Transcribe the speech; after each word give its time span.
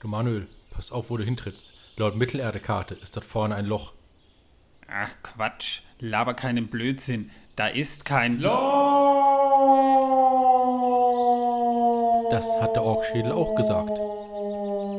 Du 0.00 0.06
Manuel, 0.06 0.46
pass 0.70 0.92
auf, 0.92 1.10
wo 1.10 1.16
du 1.16 1.24
hintrittst. 1.24 1.72
Laut 1.96 2.14
Mittelerde-Karte 2.14 2.94
ist 2.94 3.16
dort 3.16 3.26
vorne 3.26 3.56
ein 3.56 3.66
Loch. 3.66 3.94
Ach 4.86 5.10
Quatsch, 5.24 5.80
laber 5.98 6.34
keinen 6.34 6.68
Blödsinn. 6.68 7.32
Da 7.56 7.66
ist 7.66 8.04
kein 8.04 8.38
Loch. 8.38 8.52
Das 12.30 12.46
hat 12.60 12.76
der 12.76 12.84
Orkschädel 12.84 13.32
auch 13.32 13.56
gesagt. 13.56 13.98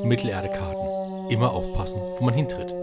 Mittelerde-Karten. 0.03 1.29
Immer 1.29 1.51
aufpassen, 1.51 2.01
wo 2.17 2.25
man 2.25 2.33
hintritt. 2.33 2.73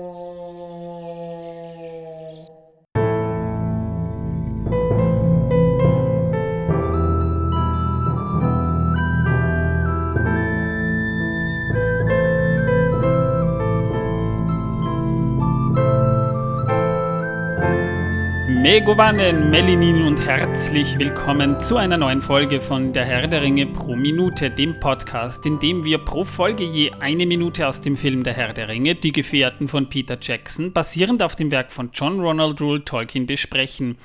Megovanen, 18.76 19.48
Melinin 19.48 20.02
und 20.02 20.20
herzlich 20.26 20.98
willkommen 20.98 21.58
zu 21.58 21.78
einer 21.78 21.96
neuen 21.96 22.20
Folge 22.20 22.60
von 22.60 22.92
Der 22.92 23.06
Herr 23.06 23.26
der 23.26 23.40
Ringe 23.40 23.64
pro 23.64 23.96
Minute, 23.96 24.50
dem 24.50 24.78
Podcast, 24.80 25.46
in 25.46 25.58
dem 25.58 25.82
wir 25.82 25.96
pro 25.96 26.24
Folge 26.24 26.64
je 26.64 26.92
eine 27.00 27.24
Minute 27.24 27.66
aus 27.66 27.80
dem 27.80 27.96
Film 27.96 28.22
Der 28.22 28.34
Herr 28.34 28.52
der 28.52 28.68
Ringe, 28.68 28.94
Die 28.94 29.12
Gefährten 29.12 29.68
von 29.68 29.88
Peter 29.88 30.18
Jackson, 30.20 30.74
basierend 30.74 31.22
auf 31.22 31.34
dem 31.36 31.50
Werk 31.50 31.72
von 31.72 31.88
John 31.94 32.20
Ronald 32.20 32.60
Rule 32.60 32.84
Tolkien 32.84 33.24
besprechen. 33.24 33.96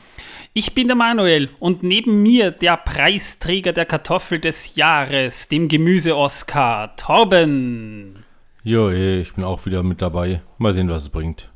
Ich 0.54 0.74
bin 0.74 0.88
der 0.88 0.96
Manuel 0.96 1.50
und 1.60 1.84
neben 1.84 2.24
mir 2.24 2.52
der 2.52 2.78
Preisträger 2.78 3.74
der 3.74 3.86
Kartoffel 3.86 4.40
des 4.40 4.78
Jahres, 4.78 5.50
dem 5.50 5.68
Gemüse-Oscar, 5.68 6.96
Torben. 6.96 8.24
Jo, 8.64 8.90
ich 8.90 9.34
bin 9.34 9.44
auch 9.44 9.66
wieder 9.66 9.84
mit 9.84 10.02
dabei. 10.02 10.40
Mal 10.58 10.72
sehen, 10.72 10.88
was 10.88 11.02
es 11.02 11.10
bringt. 11.10 11.51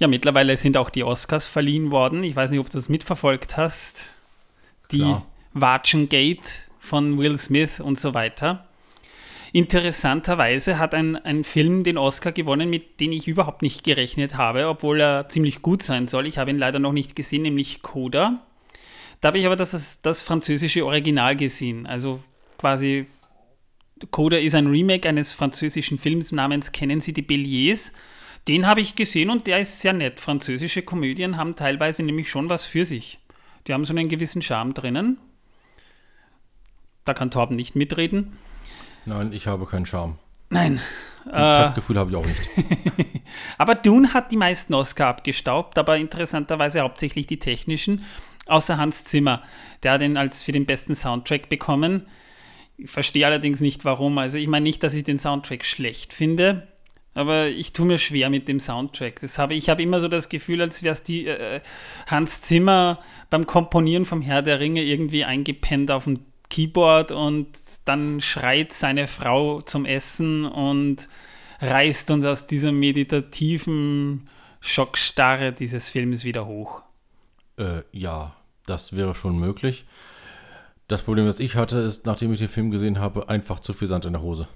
Ja, 0.00 0.08
mittlerweile 0.08 0.56
sind 0.56 0.76
auch 0.76 0.90
die 0.90 1.04
Oscars 1.04 1.46
verliehen 1.46 1.90
worden. 1.92 2.24
Ich 2.24 2.34
weiß 2.34 2.50
nicht, 2.50 2.58
ob 2.58 2.68
du 2.68 2.78
das 2.78 2.88
mitverfolgt 2.88 3.56
hast. 3.56 4.06
Die. 4.90 5.14
Watchengate 5.52 6.48
von 6.78 7.18
Will 7.18 7.38
Smith 7.38 7.80
und 7.80 7.98
so 7.98 8.14
weiter. 8.14 8.66
Interessanterweise 9.52 10.78
hat 10.78 10.94
ein, 10.94 11.16
ein 11.16 11.42
Film 11.42 11.82
den 11.82 11.98
Oscar 11.98 12.30
gewonnen, 12.30 12.70
mit 12.70 13.00
dem 13.00 13.10
ich 13.10 13.26
überhaupt 13.26 13.62
nicht 13.62 13.82
gerechnet 13.82 14.36
habe, 14.36 14.68
obwohl 14.68 15.00
er 15.00 15.28
ziemlich 15.28 15.60
gut 15.60 15.82
sein 15.82 16.06
soll. 16.06 16.26
Ich 16.26 16.38
habe 16.38 16.50
ihn 16.50 16.58
leider 16.58 16.78
noch 16.78 16.92
nicht 16.92 17.16
gesehen, 17.16 17.42
nämlich 17.42 17.82
Coda. 17.82 18.46
Da 19.20 19.28
habe 19.28 19.38
ich 19.38 19.46
aber 19.46 19.56
das, 19.56 20.00
das 20.02 20.22
französische 20.22 20.86
Original 20.86 21.34
gesehen. 21.34 21.86
Also 21.86 22.20
quasi 22.58 23.06
Coda 24.12 24.38
ist 24.38 24.54
ein 24.54 24.68
Remake 24.68 25.08
eines 25.08 25.32
französischen 25.32 25.98
Films 25.98 26.32
namens 26.32 26.72
Kennen 26.72 27.00
Sie 27.00 27.12
die 27.12 27.22
Béliers? 27.22 27.92
Den 28.48 28.66
habe 28.66 28.80
ich 28.80 28.96
gesehen 28.96 29.30
und 29.30 29.46
der 29.46 29.60
ist 29.60 29.80
sehr 29.80 29.92
nett. 29.92 30.20
Französische 30.20 30.82
Komödien 30.82 31.36
haben 31.36 31.56
teilweise 31.56 32.02
nämlich 32.02 32.30
schon 32.30 32.48
was 32.48 32.64
für 32.64 32.84
sich. 32.84 33.18
Die 33.66 33.74
haben 33.74 33.84
so 33.84 33.94
einen 33.94 34.08
gewissen 34.08 34.42
Charme 34.42 34.74
drinnen. 34.74 35.18
Da 37.04 37.14
kann 37.14 37.30
Torben 37.30 37.56
nicht 37.56 37.76
mitreden. 37.76 38.36
Nein, 39.04 39.32
ich 39.32 39.46
habe 39.46 39.66
keinen 39.66 39.86
Charme. 39.86 40.18
Nein. 40.50 40.80
Ein 41.26 41.30
Äh, 41.32 41.56
Taktgefühl 41.56 41.98
habe 41.98 42.10
ich 42.10 42.16
auch 42.16 42.24
nicht. 42.26 42.40
aber 43.58 43.74
Dune 43.74 44.14
hat 44.14 44.32
die 44.32 44.36
meisten 44.36 44.74
Oscar 44.74 45.08
abgestaubt, 45.08 45.78
aber 45.78 45.96
interessanterweise 45.98 46.80
hauptsächlich 46.80 47.26
die 47.26 47.38
technischen, 47.38 48.04
außer 48.46 48.78
Hans 48.78 49.04
Zimmer. 49.04 49.42
Der 49.82 49.92
hat 49.92 50.02
ihn 50.02 50.16
als 50.16 50.42
für 50.42 50.52
den 50.52 50.66
besten 50.66 50.94
Soundtrack 50.94 51.48
bekommen. 51.48 52.06
Ich 52.78 52.90
verstehe 52.90 53.26
allerdings 53.26 53.60
nicht 53.60 53.84
warum. 53.84 54.16
Also 54.18 54.38
ich 54.38 54.48
meine 54.48 54.62
nicht, 54.64 54.82
dass 54.82 54.94
ich 54.94 55.04
den 55.04 55.18
Soundtrack 55.18 55.64
schlecht 55.64 56.14
finde, 56.14 56.66
aber 57.14 57.48
ich 57.48 57.72
tue 57.72 57.86
mir 57.86 57.98
schwer 57.98 58.30
mit 58.30 58.48
dem 58.48 58.60
Soundtrack. 58.60 59.20
Das 59.20 59.38
habe, 59.38 59.54
ich 59.54 59.68
habe 59.68 59.82
immer 59.82 60.00
so 60.00 60.08
das 60.08 60.28
Gefühl, 60.28 60.60
als 60.60 60.82
wäre 60.82 60.92
es 60.92 61.02
die 61.02 61.26
äh, 61.26 61.60
Hans 62.06 62.42
Zimmer 62.42 63.00
beim 63.30 63.46
Komponieren 63.46 64.04
vom 64.04 64.22
Herr 64.22 64.42
der 64.42 64.60
Ringe 64.60 64.82
irgendwie 64.82 65.24
eingepennt 65.24 65.90
auf 65.90 66.04
dem 66.04 66.20
Keyboard 66.48 67.12
und 67.12 67.48
dann 67.84 68.20
schreit 68.20 68.72
seine 68.72 69.06
Frau 69.06 69.60
zum 69.60 69.84
Essen 69.86 70.44
und 70.44 71.08
reißt 71.60 72.10
uns 72.10 72.26
aus 72.26 72.46
dieser 72.46 72.72
meditativen 72.72 74.28
Schockstarre 74.60 75.52
dieses 75.52 75.88
Films 75.88 76.24
wieder 76.24 76.46
hoch. 76.46 76.82
äh, 77.58 77.82
ja, 77.92 78.34
das 78.66 78.96
wäre 78.96 79.14
schon 79.14 79.38
möglich. 79.38 79.84
Das 80.88 81.02
Problem, 81.02 81.26
das 81.26 81.40
ich 81.40 81.56
hatte, 81.56 81.78
ist, 81.78 82.06
nachdem 82.06 82.32
ich 82.32 82.40
den 82.40 82.48
Film 82.48 82.70
gesehen 82.70 82.98
habe, 82.98 83.28
einfach 83.28 83.60
zu 83.60 83.72
viel 83.72 83.86
Sand 83.86 84.04
in 84.04 84.12
der 84.12 84.22
Hose. 84.22 84.48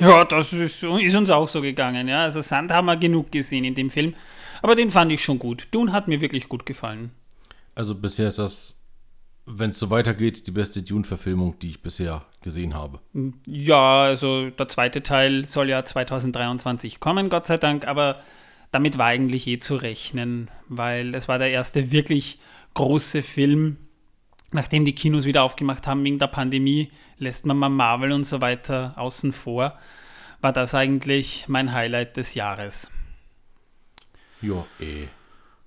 Ja, 0.00 0.24
das 0.24 0.52
ist, 0.52 0.82
ist 0.82 1.14
uns 1.14 1.30
auch 1.30 1.48
so 1.48 1.60
gegangen. 1.60 2.08
Ja. 2.08 2.22
Also 2.22 2.40
Sand 2.40 2.70
haben 2.70 2.86
wir 2.86 2.96
genug 2.96 3.32
gesehen 3.32 3.64
in 3.64 3.74
dem 3.74 3.90
Film. 3.90 4.14
Aber 4.62 4.74
den 4.74 4.90
fand 4.90 5.12
ich 5.12 5.22
schon 5.22 5.38
gut. 5.38 5.68
Dune 5.70 5.92
hat 5.92 6.08
mir 6.08 6.20
wirklich 6.20 6.48
gut 6.48 6.66
gefallen. 6.66 7.10
Also 7.74 7.94
bisher 7.94 8.28
ist 8.28 8.38
das, 8.38 8.82
wenn 9.44 9.70
es 9.70 9.78
so 9.78 9.90
weitergeht, 9.90 10.46
die 10.46 10.50
beste 10.50 10.82
Dune-Verfilmung, 10.82 11.58
die 11.60 11.70
ich 11.70 11.82
bisher 11.82 12.22
gesehen 12.42 12.74
habe. 12.74 13.00
Ja, 13.46 14.02
also 14.02 14.50
der 14.50 14.68
zweite 14.68 15.02
Teil 15.02 15.46
soll 15.46 15.68
ja 15.68 15.84
2023 15.84 17.00
kommen, 17.00 17.28
Gott 17.28 17.46
sei 17.46 17.58
Dank, 17.58 17.86
aber 17.86 18.22
damit 18.72 18.98
war 18.98 19.06
eigentlich 19.06 19.46
eh 19.46 19.58
zu 19.58 19.76
rechnen, 19.76 20.50
weil 20.68 21.14
es 21.14 21.28
war 21.28 21.38
der 21.38 21.50
erste 21.50 21.92
wirklich 21.92 22.38
große 22.74 23.22
Film, 23.22 23.76
nachdem 24.56 24.84
die 24.84 24.94
Kinos 24.94 25.24
wieder 25.24 25.44
aufgemacht 25.44 25.86
haben 25.86 26.02
wegen 26.02 26.18
der 26.18 26.26
Pandemie, 26.26 26.90
lässt 27.18 27.46
man 27.46 27.56
mal 27.56 27.68
Marvel 27.68 28.10
und 28.12 28.24
so 28.24 28.40
weiter 28.40 28.94
außen 28.96 29.32
vor, 29.32 29.78
war 30.40 30.52
das 30.52 30.74
eigentlich 30.74 31.44
mein 31.48 31.72
Highlight 31.72 32.16
des 32.16 32.34
Jahres. 32.34 32.90
Ja, 34.42 34.66
eh. 34.80 35.06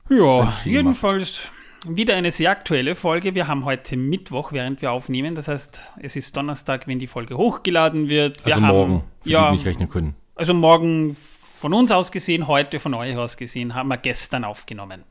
Ja, 0.09 0.53
jedenfalls 0.65 1.41
wieder 1.85 2.15
eine 2.15 2.31
sehr 2.31 2.51
aktuelle 2.51 2.95
Folge. 2.95 3.35
Wir 3.35 3.47
haben 3.47 3.63
heute 3.63 3.95
Mittwoch, 3.95 4.51
während 4.51 4.81
wir 4.81 4.91
aufnehmen. 4.91 5.35
Das 5.35 5.47
heißt, 5.47 5.81
es 6.01 6.15
ist 6.15 6.35
Donnerstag, 6.35 6.87
wenn 6.87 6.99
die 6.99 7.07
Folge 7.07 7.37
hochgeladen 7.37 8.09
wird. 8.09 8.45
Wir 8.45 8.55
Also 8.55 8.65
haben, 8.67 8.75
morgen, 8.75 9.03
für 9.21 9.29
ja, 9.29 9.51
die 9.51 9.57
nicht 9.57 9.65
rechnen 9.65 9.87
können. 9.89 10.15
also 10.35 10.53
morgen 10.53 11.15
von 11.15 11.73
uns 11.73 11.91
aus 11.91 12.11
gesehen, 12.11 12.47
heute 12.47 12.79
von 12.79 12.93
euch 12.93 13.15
aus 13.17 13.37
gesehen, 13.37 13.75
haben 13.75 13.87
wir 13.89 13.97
gestern 13.97 14.43
aufgenommen. 14.43 15.03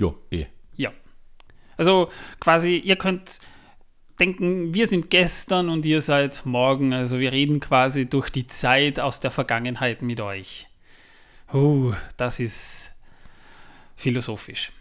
Jo, 0.00 0.16
eh. 0.30 0.46
Also 1.76 2.08
quasi, 2.40 2.76
ihr 2.76 2.96
könnt 2.96 3.40
denken, 4.20 4.74
wir 4.74 4.86
sind 4.86 5.10
gestern 5.10 5.68
und 5.68 5.84
ihr 5.86 6.02
seid 6.02 6.44
morgen. 6.44 6.92
Also 6.92 7.18
wir 7.18 7.32
reden 7.32 7.60
quasi 7.60 8.08
durch 8.08 8.30
die 8.30 8.46
Zeit 8.46 9.00
aus 9.00 9.20
der 9.20 9.30
Vergangenheit 9.30 10.02
mit 10.02 10.20
euch. 10.20 10.68
Uh, 11.52 11.92
das 12.16 12.40
ist 12.40 12.92
philosophisch. 13.96 14.72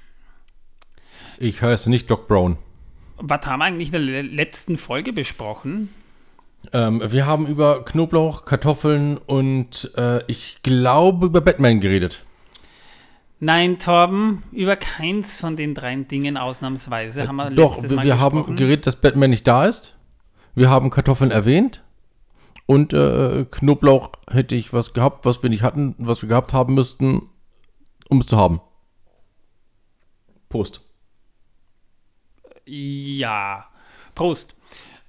Ich 1.37 1.61
heiße 1.61 1.89
nicht 1.89 2.09
Doc 2.09 2.27
Brown. 2.27 2.57
Was 3.17 3.45
haben 3.45 3.59
wir 3.59 3.65
eigentlich 3.65 3.89
in 3.89 3.91
der 3.93 4.01
le- 4.01 4.21
letzten 4.21 4.77
Folge 4.77 5.13
besprochen? 5.13 5.89
Ähm, 6.73 7.01
wir 7.11 7.25
haben 7.25 7.47
über 7.47 7.83
Knoblauch, 7.83 8.45
Kartoffeln 8.45 9.17
und 9.17 9.91
äh, 9.95 10.23
ich 10.27 10.57
glaube 10.61 11.25
über 11.25 11.41
Batman 11.41 11.81
geredet. 11.81 12.23
Nein, 13.43 13.79
Torben, 13.79 14.43
über 14.51 14.75
keins 14.75 15.39
von 15.39 15.55
den 15.55 15.73
drei 15.73 15.95
Dingen 15.95 16.37
ausnahmsweise 16.37 17.27
haben 17.27 17.37
wir 17.37 17.47
Äh, 17.47 17.55
Doch, 17.55 17.81
wir, 17.81 17.95
Mal 17.95 18.05
wir 18.05 18.19
haben 18.19 18.55
geredet, 18.55 18.85
dass 18.85 18.95
Batman 18.95 19.31
nicht 19.31 19.47
da 19.47 19.65
ist. 19.65 19.97
Wir 20.53 20.69
haben 20.69 20.91
Kartoffeln 20.91 21.31
erwähnt. 21.31 21.83
Und 22.67 22.93
äh, 22.93 23.47
Knoblauch 23.49 24.11
hätte 24.29 24.55
ich 24.55 24.73
was 24.73 24.93
gehabt, 24.93 25.25
was 25.25 25.41
wir 25.41 25.49
nicht 25.49 25.63
hatten, 25.63 25.95
was 25.97 26.21
wir 26.21 26.29
gehabt 26.29 26.53
haben 26.53 26.75
müssten, 26.75 27.29
um 28.09 28.19
es 28.19 28.27
zu 28.27 28.37
haben. 28.37 28.61
Prost. 30.47 30.81
Ja. 32.67 33.65
Prost. 34.13 34.53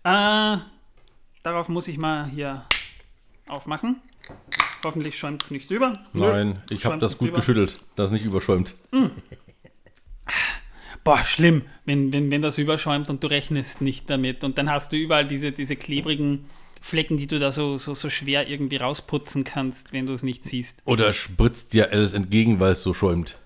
Äh, 0.04 0.56
darauf 1.42 1.68
muss 1.68 1.86
ich 1.86 1.98
mal 1.98 2.24
hier 2.30 2.64
aufmachen. 3.46 4.00
Hoffentlich 4.84 5.18
schäumt 5.18 5.42
es 5.42 5.50
nicht 5.50 5.70
über. 5.70 6.04
Nein, 6.12 6.62
ich 6.70 6.84
habe 6.84 6.98
das 6.98 7.18
gut 7.18 7.28
über. 7.28 7.38
geschüttelt, 7.38 7.80
dass 7.96 8.06
es 8.06 8.12
nicht 8.12 8.24
überschäumt. 8.24 8.74
Boah, 11.04 11.24
schlimm, 11.24 11.62
wenn, 11.84 12.12
wenn, 12.12 12.30
wenn 12.30 12.42
das 12.42 12.58
überschäumt 12.58 13.10
und 13.10 13.24
du 13.24 13.28
rechnest 13.28 13.80
nicht 13.80 14.08
damit. 14.08 14.44
Und 14.44 14.58
dann 14.58 14.70
hast 14.70 14.92
du 14.92 14.96
überall 14.96 15.26
diese, 15.26 15.52
diese 15.52 15.76
klebrigen 15.76 16.46
Flecken, 16.80 17.16
die 17.16 17.26
du 17.26 17.38
da 17.38 17.52
so, 17.52 17.76
so, 17.76 17.94
so 17.94 18.10
schwer 18.10 18.48
irgendwie 18.48 18.76
rausputzen 18.76 19.44
kannst, 19.44 19.92
wenn 19.92 20.06
du 20.06 20.12
es 20.12 20.22
nicht 20.22 20.44
siehst. 20.44 20.82
Oder 20.84 21.12
spritzt 21.12 21.72
dir 21.72 21.92
alles 21.92 22.12
entgegen, 22.12 22.60
weil 22.60 22.72
es 22.72 22.82
so 22.82 22.94
schäumt. 22.94 23.38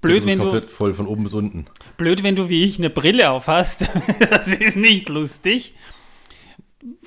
Blöd, 0.00 0.26
wenn 0.26 0.38
du, 0.38 0.60
voll 0.68 0.92
von 0.94 1.06
oben 1.06 1.24
bis 1.24 1.32
unten. 1.32 1.66
blöd, 1.96 2.22
wenn 2.22 2.36
du 2.36 2.50
wie 2.50 2.64
ich 2.64 2.78
eine 2.78 2.90
Brille 2.90 3.30
auf 3.30 3.46
hast. 3.46 3.88
das 4.30 4.48
ist 4.48 4.76
nicht 4.76 5.08
lustig. 5.08 5.74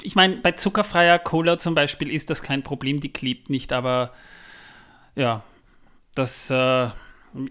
Ich 0.02 0.16
meine, 0.16 0.38
bei 0.38 0.54
zuckerfreier 0.54 1.20
Cola 1.20 1.60
zum 1.60 1.76
Beispiel 1.76 2.10
ist 2.10 2.30
das 2.30 2.42
kein 2.42 2.64
Problem, 2.64 3.00
die 3.00 3.14
klebt 3.14 3.50
nicht, 3.50 3.74
aber 3.74 4.12
ja, 5.16 5.44
das, 6.16 6.50
äh, 6.50 6.88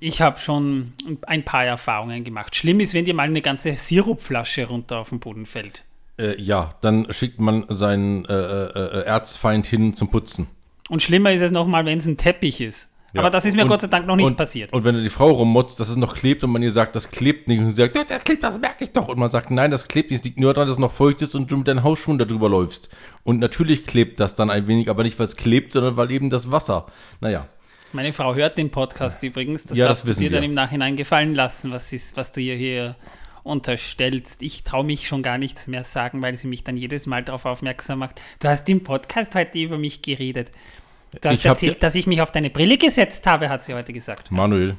ich 0.00 0.20
habe 0.20 0.38
schon 0.38 0.92
ein 1.26 1.44
paar 1.44 1.64
Erfahrungen 1.64 2.24
gemacht. 2.24 2.56
Schlimm 2.56 2.80
ist, 2.80 2.94
wenn 2.94 3.04
dir 3.04 3.14
mal 3.14 3.24
eine 3.24 3.42
ganze 3.42 3.74
Sirupflasche 3.74 4.66
runter 4.66 4.98
auf 4.98 5.10
den 5.10 5.20
Boden 5.20 5.46
fällt. 5.46 5.84
Äh, 6.18 6.40
ja, 6.40 6.70
dann 6.80 7.12
schickt 7.12 7.38
man 7.40 7.66
seinen 7.68 8.24
äh, 8.24 8.34
äh, 8.34 8.70
äh, 8.72 9.04
Erzfeind 9.04 9.66
hin 9.66 9.94
zum 9.94 10.10
Putzen. 10.10 10.48
Und 10.88 11.02
schlimmer 11.02 11.32
ist 11.32 11.42
es 11.42 11.50
nochmal, 11.50 11.84
wenn 11.84 11.98
es 11.98 12.06
ein 12.06 12.16
Teppich 12.16 12.60
ist. 12.60 12.95
Ja. 13.16 13.20
Aber 13.22 13.30
das 13.30 13.44
ist 13.44 13.56
mir 13.56 13.62
Und- 13.62 13.68
Gott 13.68 13.80
sei 13.80 13.88
Dank 13.88 14.06
noch 14.06 14.16
nicht 14.16 14.26
und, 14.26 14.36
passiert. 14.36 14.72
Und 14.72 14.84
wenn 14.84 15.02
die 15.02 15.10
Frau 15.10 15.30
rummotzt, 15.30 15.80
dass 15.80 15.88
es 15.88 15.96
noch 15.96 16.14
klebt 16.14 16.44
und 16.44 16.50
man 16.50 16.62
ihr 16.62 16.70
sagt, 16.70 16.94
das 16.96 17.10
klebt 17.10 17.48
nicht 17.48 17.58
und 17.58 17.70
sie 17.70 17.76
sagt, 17.76 17.96
"Ja, 17.96 18.04
das 18.08 18.22
klebt, 18.24 18.42
das 18.44 18.60
merke 18.60 18.84
ich 18.84 18.92
doch. 18.92 19.08
Und 19.08 19.18
man 19.18 19.28
sagt, 19.30 19.50
nein, 19.50 19.70
das 19.70 19.88
klebt 19.88 20.10
nicht, 20.10 20.20
es 20.20 20.24
liegt 20.24 20.38
nur 20.38 20.54
daran, 20.54 20.68
dass 20.68 20.76
es 20.76 20.80
noch 20.80 20.92
feucht 20.92 21.22
ist 21.22 21.34
und 21.34 21.50
du 21.50 21.56
mit 21.58 21.68
deinen 21.68 21.82
Hausschuhen 21.82 22.18
darüber 22.18 22.48
läufst. 22.48 22.88
Und 23.24 23.38
natürlich 23.40 23.86
klebt 23.86 24.20
das 24.20 24.34
dann 24.34 24.50
ein 24.50 24.66
wenig, 24.68 24.88
aber 24.88 25.02
nicht, 25.02 25.18
weil 25.18 25.26
es 25.26 25.36
klebt, 25.36 25.72
sondern 25.72 25.96
weil 25.96 26.10
eben 26.12 26.30
das 26.30 26.50
Wasser. 26.50 26.86
Naja, 27.20 27.48
Meine 27.92 28.12
Frau 28.12 28.34
hört 28.34 28.58
den 28.58 28.70
Podcast 28.70 29.22
übrigens. 29.22 29.64
Das 29.64 29.76
Ja, 29.78 29.86
darfst 29.88 30.06
das 30.08 30.16
du 30.16 30.22
dir 30.22 30.30
dann 30.30 30.42
wir. 30.42 30.48
im 30.48 30.54
Nachhinein 30.54 30.96
gefallen 30.96 31.34
lassen, 31.34 31.72
was, 31.72 31.92
ist, 31.92 32.16
was 32.16 32.30
du 32.32 32.40
ihr 32.40 32.54
hier 32.56 32.96
unterstellst. 33.44 34.42
Ich 34.42 34.64
traue 34.64 34.84
mich 34.84 35.06
schon 35.06 35.22
gar 35.22 35.38
nichts 35.38 35.66
mehr 35.68 35.84
sagen, 35.84 36.20
weil 36.20 36.36
sie 36.36 36.48
mich 36.48 36.64
dann 36.64 36.76
jedes 36.76 37.06
Mal 37.06 37.22
darauf 37.22 37.44
aufmerksam 37.46 38.00
macht. 38.00 38.20
Du 38.40 38.48
hast 38.48 38.68
im 38.68 38.82
Podcast 38.82 39.34
heute 39.34 39.58
über 39.58 39.78
mich 39.78 40.02
geredet. 40.02 40.50
Du 41.20 41.28
hast 41.28 41.38
Ich 41.38 41.44
erzählt, 41.46 41.82
dass 41.82 41.94
ich 41.94 42.06
mich 42.06 42.20
auf 42.20 42.32
deine 42.32 42.50
Brille 42.50 42.76
gesetzt 42.78 43.26
habe, 43.26 43.48
hat 43.48 43.62
sie 43.62 43.74
heute 43.74 43.92
gesagt. 43.92 44.30
Manuel, 44.30 44.76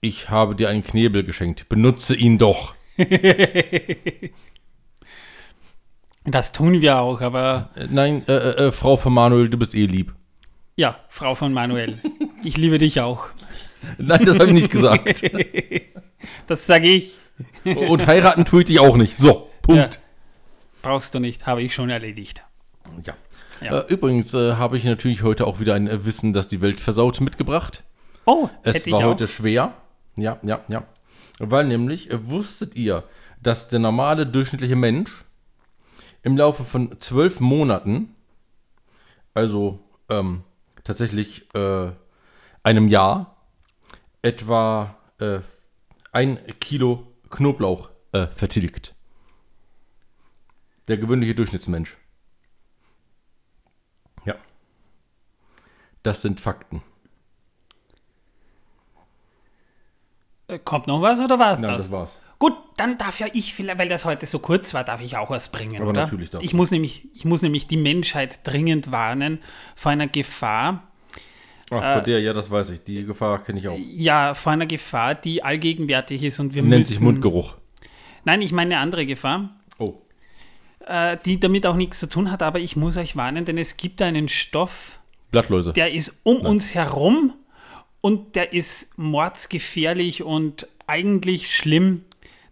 ich 0.00 0.28
habe 0.30 0.56
dir 0.56 0.68
einen 0.68 0.82
Knebel 0.84 1.22
geschenkt. 1.22 1.68
Benutze 1.68 2.14
ihn 2.16 2.38
doch. 2.38 2.74
Das 6.24 6.50
tun 6.52 6.80
wir 6.80 6.98
auch, 6.98 7.20
aber 7.20 7.70
Äh, 7.76 7.86
Nein, 7.88 8.24
äh, 8.26 8.32
äh, 8.32 8.66
äh, 8.68 8.72
Frau 8.72 8.96
von 8.96 9.12
Manuel, 9.14 9.48
du 9.48 9.58
bist 9.58 9.74
eh 9.74 9.86
lieb. 9.86 10.12
ja, 10.74 10.98
Frau 11.08 11.34
von 11.36 11.52
Manuel, 11.52 12.00
ich 12.42 12.56
liebe 12.56 12.78
dich 12.78 13.00
auch. 13.00 13.28
Nein, 13.98 14.24
das 14.24 14.34
habe 14.38 14.46
ich 14.48 14.52
nicht 14.54 14.70
gesagt. 14.70 15.22
Das 16.48 16.66
sage 16.66 16.88
ich. 16.88 17.20
Und 17.64 18.06
heiraten 18.06 18.44
tue 18.44 18.60
ich 18.62 18.66
dich 18.66 18.80
auch 18.80 18.96
nicht. 18.96 19.16
So, 19.16 19.48
Punkt. 19.62 20.00
Brauchst 20.82 21.14
du 21.14 21.20
nicht, 21.20 21.46
habe 21.46 21.62
ich 21.62 21.72
schon 21.74 21.88
erledigt. 21.90 22.42
Ja. 23.04 23.14
Ja. 23.60 23.80
Äh, 23.80 23.92
übrigens 23.92 24.34
äh, 24.34 24.54
habe 24.54 24.76
ich 24.76 24.84
natürlich 24.84 25.22
heute 25.22 25.46
auch 25.46 25.60
wieder 25.60 25.74
ein 25.74 25.88
äh, 25.88 26.04
Wissen, 26.04 26.32
das 26.32 26.48
die 26.48 26.60
Welt 26.60 26.80
versaut, 26.80 27.20
mitgebracht. 27.20 27.84
Oh, 28.24 28.48
Es 28.62 28.76
hätte 28.76 28.90
war 28.92 28.98
ich 28.98 29.04
auch. 29.04 29.10
heute 29.10 29.26
schwer. 29.28 29.74
Ja, 30.16 30.38
ja, 30.42 30.60
ja. 30.68 30.84
Weil 31.38 31.64
nämlich, 31.66 32.10
äh, 32.10 32.28
wusstet 32.28 32.74
ihr, 32.76 33.04
dass 33.42 33.68
der 33.68 33.78
normale 33.78 34.26
durchschnittliche 34.26 34.76
Mensch 34.76 35.24
im 36.22 36.36
Laufe 36.36 36.64
von 36.64 36.98
zwölf 37.00 37.40
Monaten, 37.40 38.14
also 39.34 39.78
ähm, 40.08 40.42
tatsächlich 40.82 41.54
äh, 41.54 41.92
einem 42.62 42.88
Jahr, 42.88 43.36
etwa 44.22 44.96
ein 46.12 46.38
Kilo 46.60 47.06
Knoblauch 47.30 47.88
vertilgt. 48.34 48.94
Der 50.88 50.98
gewöhnliche 50.98 51.34
Durchschnittsmensch. 51.34 51.96
Ja. 54.26 54.34
Das 56.06 56.22
sind 56.22 56.40
Fakten. 56.40 56.82
Äh, 60.48 60.58
Kommt 60.60 60.86
noch 60.86 61.02
was 61.02 61.20
oder 61.20 61.38
war 61.38 61.52
es 61.52 61.60
Ja, 61.60 61.66
das? 61.66 61.76
das 61.76 61.90
war's. 61.90 62.18
Gut, 62.38 62.52
dann 62.76 62.98
darf 62.98 63.18
ja 63.18 63.26
ich 63.32 63.54
vielleicht, 63.54 63.78
weil 63.78 63.88
das 63.88 64.04
heute 64.04 64.26
so 64.26 64.38
kurz 64.38 64.74
war, 64.74 64.84
darf 64.84 65.00
ich 65.00 65.16
auch 65.16 65.30
was 65.30 65.50
bringen, 65.50 65.80
Aber 65.80 65.90
oder? 65.90 66.02
natürlich 66.02 66.28
darfst 66.30 66.44
ich 66.44 66.52
muss 66.54 66.70
nämlich, 66.70 67.08
ich 67.14 67.24
muss 67.24 67.40
nämlich 67.42 67.66
die 67.66 67.78
Menschheit 67.78 68.40
dringend 68.44 68.92
warnen 68.92 69.38
vor 69.74 69.90
einer 69.92 70.06
Gefahr, 70.06 70.82
Ach, 71.70 71.94
vor 71.94 72.02
der, 72.02 72.20
ja, 72.20 72.32
das 72.32 72.48
weiß 72.50 72.70
ich. 72.70 72.84
Die 72.84 73.02
Gefahr 73.04 73.42
kenne 73.42 73.58
ich 73.58 73.66
auch. 73.68 73.76
ja, 73.78 74.34
vor 74.34 74.52
einer 74.52 74.66
Gefahr, 74.66 75.14
die 75.16 75.42
allgegenwärtig 75.42 76.22
ist 76.22 76.38
und 76.38 76.54
wir 76.54 76.62
Nennt 76.62 76.78
müssen. 76.78 76.92
sich 76.92 77.00
Mundgeruch. 77.00 77.56
Nein, 78.24 78.40
ich 78.42 78.52
meine 78.52 78.74
eine 78.76 78.82
andere 78.82 79.06
Gefahr, 79.06 79.50
Oh. 79.78 79.94
äh, 80.86 81.16
die 81.24 81.40
damit 81.40 81.66
auch 81.66 81.74
nichts 81.74 81.98
zu 81.98 82.08
tun 82.08 82.30
hat, 82.30 82.42
aber 82.44 82.60
ich 82.60 82.76
muss 82.76 82.96
euch 82.98 83.16
warnen, 83.16 83.46
denn 83.46 83.58
es 83.58 83.76
gibt 83.78 84.00
einen 84.02 84.28
Stoff, 84.28 85.00
Blattläuse. 85.30 85.72
der 85.72 85.92
ist 85.92 86.20
um 86.22 86.40
uns 86.40 86.74
herum 86.74 87.34
und 88.00 88.36
der 88.36 88.52
ist 88.52 88.98
mordsgefährlich 88.98 90.22
und 90.22 90.66
eigentlich 90.86 91.54
schlimm, 91.54 92.04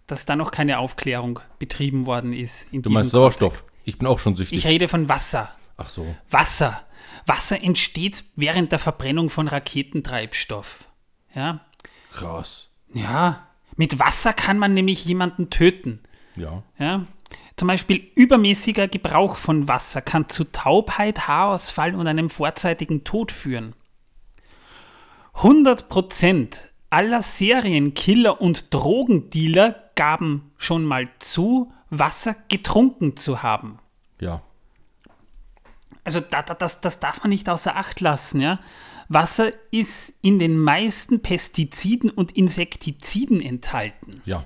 dass 0.06 0.26
da 0.26 0.36
noch 0.36 0.50
keine 0.50 0.78
Aufklärung 0.78 1.40
betrieben 1.58 2.06
worden 2.06 2.32
ist. 2.32 2.66
Du 2.72 2.90
meinst 2.90 3.10
Sauerstoff. 3.10 3.64
Ich 3.84 3.98
bin 3.98 4.08
auch 4.08 4.18
schon 4.18 4.36
süchtig. 4.36 4.58
Ich 4.58 4.66
rede 4.66 4.88
von 4.88 5.08
Wasser. 5.08 5.50
Ach 5.76 5.88
so. 5.88 6.14
Wasser. 6.30 6.82
Wasser 7.26 7.62
entsteht 7.62 8.24
während 8.36 8.72
der 8.72 8.78
Verbrennung 8.78 9.30
von 9.30 9.48
Raketentreibstoff. 9.48 10.88
Ja? 11.34 11.60
Krass. 12.12 12.68
Ja. 12.92 13.46
Mit 13.76 13.98
Wasser 13.98 14.32
kann 14.32 14.58
man 14.58 14.74
nämlich 14.74 15.04
jemanden 15.04 15.50
töten. 15.50 16.00
Ja. 16.36 16.62
Ja? 16.78 17.06
Zum 17.56 17.68
Beispiel 17.68 18.10
übermäßiger 18.16 18.88
Gebrauch 18.88 19.36
von 19.36 19.68
Wasser 19.68 20.02
kann 20.02 20.28
zu 20.28 20.44
Taubheit, 20.44 21.28
Haarausfall 21.28 21.94
und 21.94 22.06
einem 22.06 22.30
vorzeitigen 22.30 23.04
Tod 23.04 23.30
führen. 23.30 23.74
100% 25.36 26.60
aller 26.90 27.22
Serienkiller 27.22 28.40
und 28.40 28.72
Drogendealer 28.72 29.90
gaben 29.94 30.52
schon 30.56 30.84
mal 30.84 31.08
zu, 31.18 31.72
Wasser 31.90 32.36
getrunken 32.48 33.16
zu 33.16 33.42
haben. 33.42 33.78
Ja. 34.20 34.42
Also 36.02 36.20
da, 36.20 36.42
da, 36.42 36.54
das, 36.54 36.80
das 36.80 37.00
darf 37.00 37.22
man 37.22 37.30
nicht 37.30 37.48
außer 37.48 37.76
Acht 37.76 38.00
lassen. 38.00 38.40
Ja? 38.40 38.60
Wasser 39.08 39.52
ist 39.70 40.14
in 40.22 40.38
den 40.38 40.58
meisten 40.58 41.20
Pestiziden 41.20 42.10
und 42.10 42.32
Insektiziden 42.32 43.40
enthalten. 43.40 44.22
Ja. 44.24 44.44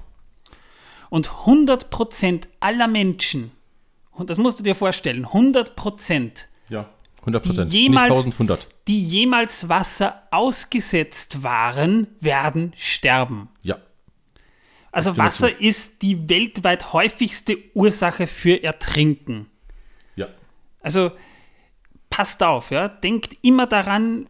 Und 1.10 1.30
100% 1.46 2.48
aller 2.60 2.86
Menschen, 2.88 3.50
und 4.12 4.30
das 4.30 4.38
musst 4.38 4.58
du 4.58 4.62
dir 4.62 4.74
vorstellen, 4.74 5.26
100%, 5.26 6.46
Ja. 6.68 6.88
100 7.24 7.44
Prozent. 7.44 7.72
Die 7.72 7.82
jemals- 7.82 8.08
Nicht 8.08 8.16
1100. 8.38 8.66
die 8.88 9.02
jemals 9.06 9.68
Wasser 9.68 10.22
ausgesetzt 10.30 11.42
waren, 11.42 12.06
werden 12.20 12.72
sterben. 12.76 13.48
Ja. 13.62 13.78
Also 14.92 15.16
Wasser 15.16 15.60
ist 15.60 16.02
die 16.02 16.28
weltweit 16.28 16.92
häufigste 16.92 17.58
Ursache 17.74 18.26
für 18.26 18.62
Ertrinken. 18.62 19.46
Ja. 20.16 20.28
Also 20.80 21.12
passt 22.10 22.42
auf, 22.42 22.70
ja, 22.70 22.88
denkt 22.88 23.36
immer 23.42 23.66
daran, 23.66 24.28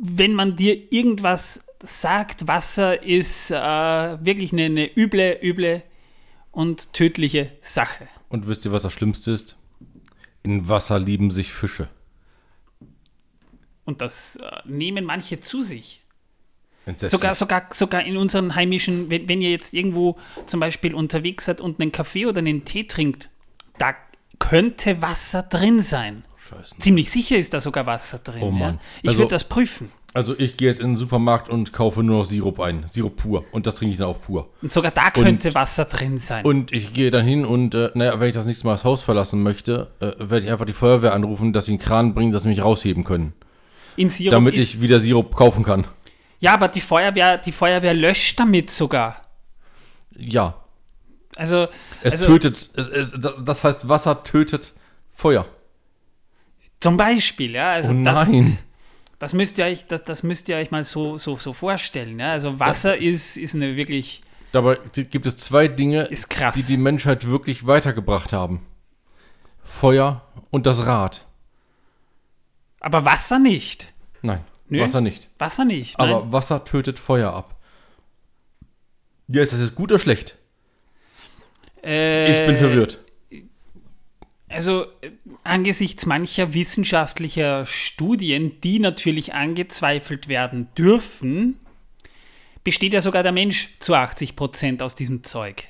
wenn 0.00 0.34
man 0.34 0.56
dir 0.56 0.92
irgendwas 0.92 1.65
sagt, 1.82 2.46
Wasser 2.48 3.02
ist 3.02 3.50
äh, 3.50 3.54
wirklich 3.54 4.52
eine, 4.52 4.64
eine 4.64 4.96
üble, 4.96 5.38
üble 5.42 5.82
und 6.50 6.92
tödliche 6.92 7.52
Sache. 7.60 8.08
Und 8.28 8.46
wisst 8.48 8.64
ihr, 8.64 8.72
was 8.72 8.82
das 8.82 8.92
Schlimmste 8.92 9.30
ist? 9.32 9.56
In 10.42 10.68
Wasser 10.68 10.98
lieben 10.98 11.30
sich 11.30 11.52
Fische. 11.52 11.88
Und 13.84 14.00
das 14.00 14.36
äh, 14.36 14.60
nehmen 14.64 15.04
manche 15.04 15.40
zu 15.40 15.62
sich. 15.62 16.02
Sogar, 16.96 17.34
sogar, 17.34 17.66
sogar 17.72 18.04
in 18.04 18.16
unseren 18.16 18.54
heimischen, 18.54 19.10
wenn, 19.10 19.28
wenn 19.28 19.42
ihr 19.42 19.50
jetzt 19.50 19.74
irgendwo 19.74 20.16
zum 20.46 20.60
Beispiel 20.60 20.94
unterwegs 20.94 21.46
seid 21.46 21.60
und 21.60 21.80
einen 21.80 21.90
Kaffee 21.90 22.26
oder 22.26 22.38
einen 22.38 22.64
Tee 22.64 22.84
trinkt, 22.84 23.28
da 23.78 23.94
könnte 24.38 25.02
Wasser 25.02 25.42
drin 25.42 25.82
sein. 25.82 26.24
Scheiße. 26.48 26.78
Ziemlich 26.78 27.10
sicher 27.10 27.36
ist 27.36 27.54
da 27.54 27.60
sogar 27.60 27.86
Wasser 27.86 28.20
drin. 28.20 28.40
Oh 28.42 28.52
Mann. 28.52 28.74
Ja? 28.74 28.80
Ich 29.02 29.08
Also- 29.08 29.18
würde 29.18 29.30
das 29.30 29.48
prüfen. 29.48 29.90
Also 30.16 30.34
ich 30.38 30.56
gehe 30.56 30.68
jetzt 30.68 30.80
in 30.80 30.92
den 30.92 30.96
Supermarkt 30.96 31.50
und 31.50 31.74
kaufe 31.74 32.02
nur 32.02 32.20
noch 32.20 32.24
Sirup 32.24 32.58
ein. 32.60 32.84
Sirup 32.90 33.16
pur. 33.16 33.44
Und 33.52 33.66
das 33.66 33.74
trinke 33.74 33.92
ich 33.92 33.98
dann 33.98 34.06
auch 34.06 34.18
pur. 34.18 34.48
Und 34.62 34.72
sogar 34.72 34.90
da 34.90 35.10
könnte 35.10 35.54
Wasser 35.54 35.84
drin 35.84 36.18
sein. 36.18 36.42
Und 36.42 36.72
ich 36.72 36.94
gehe 36.94 37.10
dann 37.10 37.26
hin 37.26 37.44
und, 37.44 37.74
äh, 37.74 37.90
naja, 37.92 38.18
wenn 38.18 38.28
ich 38.28 38.34
das 38.34 38.46
nächste 38.46 38.66
Mal 38.66 38.72
das 38.72 38.84
Haus 38.84 39.02
verlassen 39.02 39.42
möchte, 39.42 39.88
äh, 40.00 40.12
werde 40.18 40.46
ich 40.46 40.50
einfach 40.50 40.64
die 40.64 40.72
Feuerwehr 40.72 41.12
anrufen, 41.12 41.52
dass 41.52 41.66
sie 41.66 41.72
einen 41.72 41.80
Kran 41.80 42.14
bringen, 42.14 42.32
dass 42.32 42.44
sie 42.44 42.48
mich 42.48 42.64
rausheben 42.64 43.04
können. 43.04 43.34
in 43.96 44.08
Sirup 44.08 44.30
Damit 44.30 44.54
ich 44.54 44.80
wieder 44.80 45.00
Sirup 45.00 45.36
kaufen 45.36 45.62
kann. 45.62 45.84
Ja, 46.40 46.54
aber 46.54 46.68
die 46.68 46.80
Feuerwehr, 46.80 47.36
die 47.36 47.52
Feuerwehr 47.52 47.92
löscht 47.92 48.40
damit 48.40 48.70
sogar. 48.70 49.20
Ja. 50.16 50.54
Also, 51.36 51.68
Es 52.02 52.14
also 52.14 52.26
tötet, 52.28 52.70
es, 52.74 52.88
es, 52.88 53.12
das 53.44 53.64
heißt, 53.64 53.90
Wasser 53.90 54.24
tötet 54.24 54.72
Feuer. 55.12 55.44
zum 56.80 56.96
Beispiel, 56.96 57.50
ja. 57.50 57.72
Also 57.72 57.92
Oh 57.92 58.02
das, 58.02 58.28
nein. 58.28 58.58
Das 59.18 59.32
müsst 59.32 59.58
ihr 59.58 59.64
euch, 59.64 59.86
das, 59.86 60.04
das 60.04 60.22
müsst 60.22 60.48
ihr 60.48 60.56
euch 60.56 60.70
mal 60.70 60.84
so, 60.84 61.18
so, 61.18 61.36
so 61.36 61.52
vorstellen. 61.52 62.18
Ja? 62.20 62.30
Also 62.32 62.58
Wasser 62.60 62.96
ist, 62.96 63.36
ist 63.36 63.54
eine 63.54 63.76
wirklich, 63.76 64.20
Dabei 64.52 64.78
gibt 64.94 65.26
es 65.26 65.36
zwei 65.38 65.68
Dinge, 65.68 66.08
die 66.08 66.62
die 66.62 66.76
Menschheit 66.76 67.26
wirklich 67.26 67.66
weitergebracht 67.66 68.32
haben. 68.32 68.64
Feuer 69.64 70.22
und 70.50 70.66
das 70.66 70.86
Rad. 70.86 71.26
aber 72.80 73.04
Wasser 73.04 73.38
nicht. 73.38 73.92
Nein, 74.22 74.44
Nö. 74.68 74.80
Wasser 74.80 75.00
nicht. 75.00 75.28
Wasser 75.38 75.64
nicht. 75.64 75.98
Nein. 75.98 76.08
Aber 76.10 76.32
Wasser 76.32 76.64
tötet 76.64 76.98
Feuer 76.98 77.32
ab. 77.32 77.56
Ja, 79.28 79.42
ist 79.42 79.52
das 79.52 79.60
jetzt 79.60 79.74
gut 79.74 79.90
oder 79.90 79.98
schlecht? 79.98 80.36
Äh, 81.82 82.42
Ich 82.42 82.46
bin 82.48 82.56
verwirrt. 82.56 83.00
Also 84.56 84.86
äh, 85.02 85.10
angesichts 85.44 86.06
mancher 86.06 86.54
wissenschaftlicher 86.54 87.66
Studien, 87.66 88.60
die 88.62 88.78
natürlich 88.78 89.34
angezweifelt 89.34 90.28
werden 90.28 90.68
dürfen, 90.76 91.58
besteht 92.64 92.92
ja 92.92 93.02
sogar 93.02 93.22
der 93.22 93.32
Mensch 93.32 93.76
zu 93.78 93.94
80 93.94 94.34
Prozent 94.34 94.82
aus 94.82 94.94
diesem 94.94 95.22
Zeug. 95.22 95.64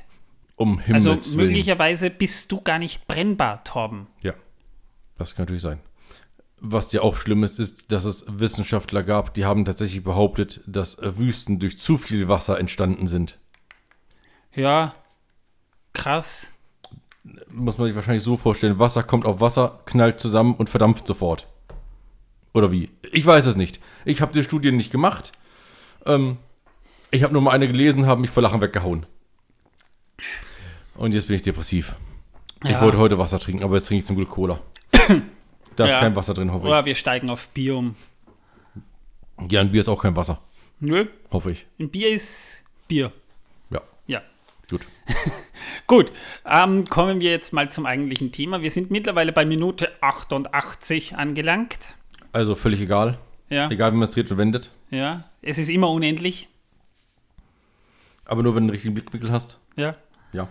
Um 0.57 0.79
Also 0.91 1.11
Himmels 1.11 1.37
Willen. 1.37 1.49
möglicherweise 1.49 2.11
bist 2.11 2.51
du 2.51 2.61
gar 2.63 2.79
nicht 2.79 3.07
brennbar, 3.07 3.63
Torben. 3.65 4.07
Ja, 4.23 4.33
das 5.19 5.35
kann 5.35 5.43
natürlich 5.45 5.63
sein. 5.63 5.81
Was 6.59 6.91
ja 6.93 7.03
auch 7.03 7.17
schlimm 7.17 7.45
ist, 7.45 7.59
ist, 7.59 7.93
dass 7.93 8.07
es 8.07 8.25
Wissenschaftler 8.29 9.03
gab, 9.03 9.35
die 9.35 9.45
haben 9.45 9.67
tatsächlich 9.67 10.03
behauptet, 10.03 10.63
dass 10.67 10.97
Wüsten 11.03 11.59
durch 11.59 11.79
zu 11.79 11.99
viel 11.99 12.29
Wasser 12.29 12.59
entstanden 12.59 13.07
sind. 13.09 13.39
Ja, 14.55 14.95
krass. 15.93 16.51
Muss 17.51 17.79
man 17.79 17.87
sich 17.89 17.97
wahrscheinlich 17.97 18.23
so 18.23 18.37
vorstellen, 18.37 18.79
Wasser 18.79 19.03
kommt 19.03 19.25
auf 19.25 19.41
Wasser, 19.41 19.81
knallt 19.87 20.21
zusammen 20.21 20.55
und 20.55 20.69
verdampft 20.71 21.07
sofort. 21.07 21.47
Oder 22.55 22.71
wie? 22.73 22.91
Ich 23.13 23.27
weiß 23.27 23.47
es 23.47 23.57
nicht. 23.57 23.81
Ich 24.05 24.21
habe 24.21 24.33
die 24.33 24.43
Studien 24.43 24.77
nicht 24.77 24.91
gemacht. 24.93 25.33
Ähm, 26.05 26.37
ich 27.11 27.23
habe 27.23 27.33
nur 27.33 27.43
mal 27.43 27.51
eine 27.53 27.67
gelesen, 27.67 28.07
habe 28.07 28.21
mich 28.21 28.31
vor 28.31 28.43
Lachen 28.43 28.61
weggehauen. 28.61 29.07
Und 30.95 31.13
jetzt 31.15 31.27
bin 31.27 31.37
ich 31.37 31.43
depressiv. 31.43 31.97
Ich 32.65 32.71
Ja. 32.71 32.81
wollte 32.81 32.99
heute 32.99 33.19
Wasser 33.19 33.39
trinken, 33.39 33.63
aber 33.63 33.77
jetzt 33.77 33.87
trinke 33.89 33.99
ich 34.01 34.07
zum 34.07 34.17
Glück 34.17 34.31
Cola. 34.31 34.61
Da 35.77 35.85
ist 35.85 35.93
Ja. 35.93 36.01
kein 36.01 36.17
Wasser 36.17 36.33
drin, 36.33 36.51
hoffe 36.53 36.67
ich. 36.67 36.71
Oder 36.71 36.85
wir 36.87 36.95
steigen 36.95 37.29
auf 37.29 37.49
Bier 37.49 37.77
um. 37.77 37.95
Ja, 39.51 39.61
ein 39.61 39.71
Bier 39.71 39.81
ist 39.81 39.89
auch 39.89 40.01
kein 40.03 40.17
Wasser, 40.17 40.41
Nö, 40.81 41.07
hoffe 41.31 41.51
ich. 41.53 41.67
ein 41.79 41.91
Bier 41.91 42.09
ist 42.15 42.65
Bier. 42.89 43.13
Gut. 44.69 44.83
Gut, 45.87 46.11
ähm, 46.45 46.87
kommen 46.87 47.21
wir 47.21 47.31
jetzt 47.31 47.53
mal 47.53 47.71
zum 47.71 47.87
eigentlichen 47.87 48.33
Thema. 48.33 48.63
Wir 48.63 48.71
sind 48.71 48.91
mittlerweile 48.91 49.33
bei 49.33 49.45
Minute 49.45 49.93
88 50.03 51.17
angelangt. 51.17 51.95
Also 52.33 52.55
völlig 52.57 52.81
egal. 52.81 53.19
Ja, 53.49 53.71
Egal, 53.71 53.93
wie 53.93 53.97
man 53.97 54.09
es 54.09 54.11
dreht 54.11 54.31
und 54.31 54.39
wendet. 54.39 54.71
ja. 54.91 55.25
Es 55.43 55.59
ist 55.59 55.69
immer 55.69 55.89
unendlich. 55.91 56.49
Aber 58.25 58.43
nur, 58.43 58.57
wenn 58.57 58.65
du 58.65 58.69
den 58.69 58.75
richtigen 58.75 58.95
Blickwinkel 58.95 59.31
hast. 59.31 59.61
Ja. 59.77 59.95
Ja. 60.33 60.49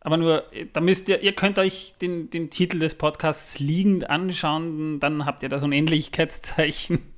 Aber 0.00 0.16
nur, 0.16 0.42
da 0.72 0.80
müsst 0.80 1.08
ihr, 1.08 1.22
ihr 1.22 1.32
könnt 1.32 1.60
euch 1.60 1.94
den, 2.02 2.28
den 2.30 2.50
Titel 2.50 2.80
des 2.80 2.96
Podcasts 2.96 3.60
liegend 3.60 4.10
anschauen, 4.10 4.98
dann 4.98 5.24
habt 5.24 5.44
ihr 5.44 5.48
das 5.48 5.62
Unendlichkeitszeichen. 5.62 6.98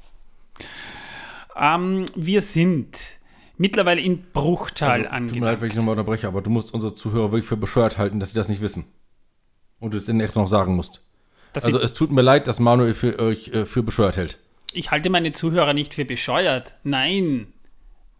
Ähm, 1.57 2.07
wir 2.17 2.43
sind 2.43 2.99
mittlerweile 3.57 4.01
in 4.01 4.23
Bruchtal 4.33 5.07
Also, 5.07 5.29
tut 5.29 5.41
mir 5.41 5.47
leid, 5.47 5.61
wenn 5.61 5.71
ich 5.71 5.77
nochmal 5.77 5.93
unterbreche, 5.93 6.27
aber 6.29 6.43
du 6.43 6.51
musst 6.51 6.75
unsere 6.75 6.95
Zuhörer 6.95 7.33
wirklich 7.33 7.47
für 7.49 7.57
bescheuert 7.57 7.99
halten, 7.99 8.21
dass 8.21 8.31
sie 8.31 8.37
das 8.37 8.49
nicht 8.49 8.61
wissen. 8.61 8.85
Und 9.81 9.93
du 9.93 9.99
es 9.99 10.05
denen 10.07 10.21
extra 10.21 10.41
noch 10.41 10.49
sagen 10.49 10.77
musst. 10.77 11.03
Das 11.53 11.65
Also 11.65 11.79
es 11.81 11.93
tut 11.93 12.11
mir 12.11 12.23
leid, 12.23 12.49
dass 12.49 12.59
Manuel 12.61 12.95
für 12.95 13.19
euch 13.19 13.49
äh, 13.49 13.67
für 13.67 13.83
bescheuert 13.83 14.17
hält. 14.17 14.39
ich 14.73 14.91
halte 14.91 15.09
meine 15.11 15.33
Zuhörer 15.33 15.73
nicht 15.75 15.95
für 15.95 16.05
bescheuert. 16.05 16.75
Nein. 16.83 17.49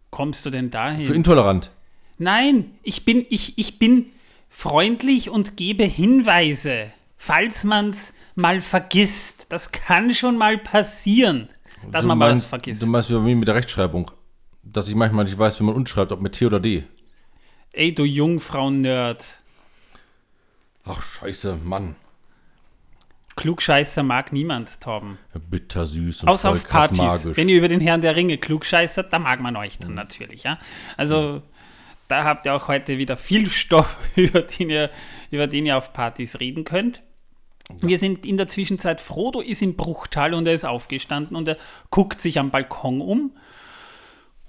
Kommst 0.09 0.45
du 0.45 0.49
denn 0.49 0.69
dahin? 0.69 1.05
Für 1.05 1.13
intolerant. 1.15 1.69
Nein, 2.17 2.71
ich 2.83 3.03
bin, 3.03 3.25
ich, 3.29 3.57
ich 3.57 3.77
bin 3.79 4.05
freundlich 4.49 5.29
und 5.29 5.57
gebe 5.57 5.83
Hinweise, 5.83 6.93
falls 7.17 7.65
man 7.65 7.89
es 7.89 8.13
mal 8.35 8.61
vergisst. 8.61 9.47
Das 9.49 9.71
kann 9.73 10.13
schon 10.13 10.37
mal 10.37 10.57
passieren, 10.57 11.49
dass 11.91 12.03
Du 12.03 12.07
man 12.07 12.17
mal 12.17 12.25
was 12.27 12.31
meinst- 12.35 12.47
vergisst. 12.47 12.81
Du 12.83 12.85
meinst 12.87 13.09
wie 13.09 13.13
bei 13.15 13.19
mir 13.19 13.35
mit 13.35 13.47
der 13.49 13.55
Rechtschreibung. 13.55 14.11
Dass 14.65 14.87
ich 14.87 14.95
manchmal 14.95 15.25
nicht 15.25 15.37
weiß, 15.37 15.59
wie 15.59 15.63
man 15.63 15.75
uns 15.75 15.89
schreibt, 15.89 16.11
ob 16.11 16.21
mit 16.21 16.33
T 16.33 16.45
oder 16.45 16.59
D. 16.59 16.83
Ey, 17.71 17.93
du 17.93 18.03
Jungfrau-Nerd. 18.03 19.37
Ach, 20.85 21.01
scheiße, 21.01 21.59
Mann. 21.63 21.95
Klugscheißer 23.35 24.01
mag 24.01 24.31
niemand, 24.31 24.79
Torben. 24.79 25.17
Bittersüß 25.33 26.23
und 26.23 26.29
Außer 26.29 26.51
auf 26.51 26.67
Partys. 26.67 26.97
magisch. 26.97 27.37
Wenn 27.37 27.49
ihr 27.49 27.57
über 27.57 27.67
den 27.67 27.81
Herrn 27.81 28.01
der 28.01 28.15
Ringe 28.15 28.37
klugscheißert, 28.37 29.11
da 29.11 29.19
mag 29.19 29.41
man 29.41 29.55
euch 29.57 29.77
dann 29.77 29.93
natürlich, 29.93 30.43
ja. 30.43 30.57
Also, 30.95 31.41
da 32.07 32.23
habt 32.23 32.45
ihr 32.45 32.53
auch 32.53 32.69
heute 32.69 32.97
wieder 32.97 33.17
viel 33.17 33.49
Stoff, 33.49 33.99
über 34.15 34.41
den 34.41 34.69
ihr, 34.69 34.89
über 35.31 35.47
den 35.47 35.65
ihr 35.65 35.77
auf 35.77 35.91
Partys 35.91 36.39
reden 36.39 36.63
könnt. 36.63 37.03
Wir 37.81 37.99
sind 37.99 38.25
in 38.25 38.37
der 38.37 38.47
Zwischenzeit, 38.47 39.01
Frodo 39.01 39.41
ist 39.41 39.61
in 39.61 39.75
Bruchtal 39.75 40.33
und 40.33 40.47
er 40.47 40.53
ist 40.53 40.65
aufgestanden 40.65 41.35
und 41.35 41.47
er 41.47 41.57
guckt 41.89 42.21
sich 42.21 42.39
am 42.39 42.51
Balkon 42.51 43.01
um 43.01 43.35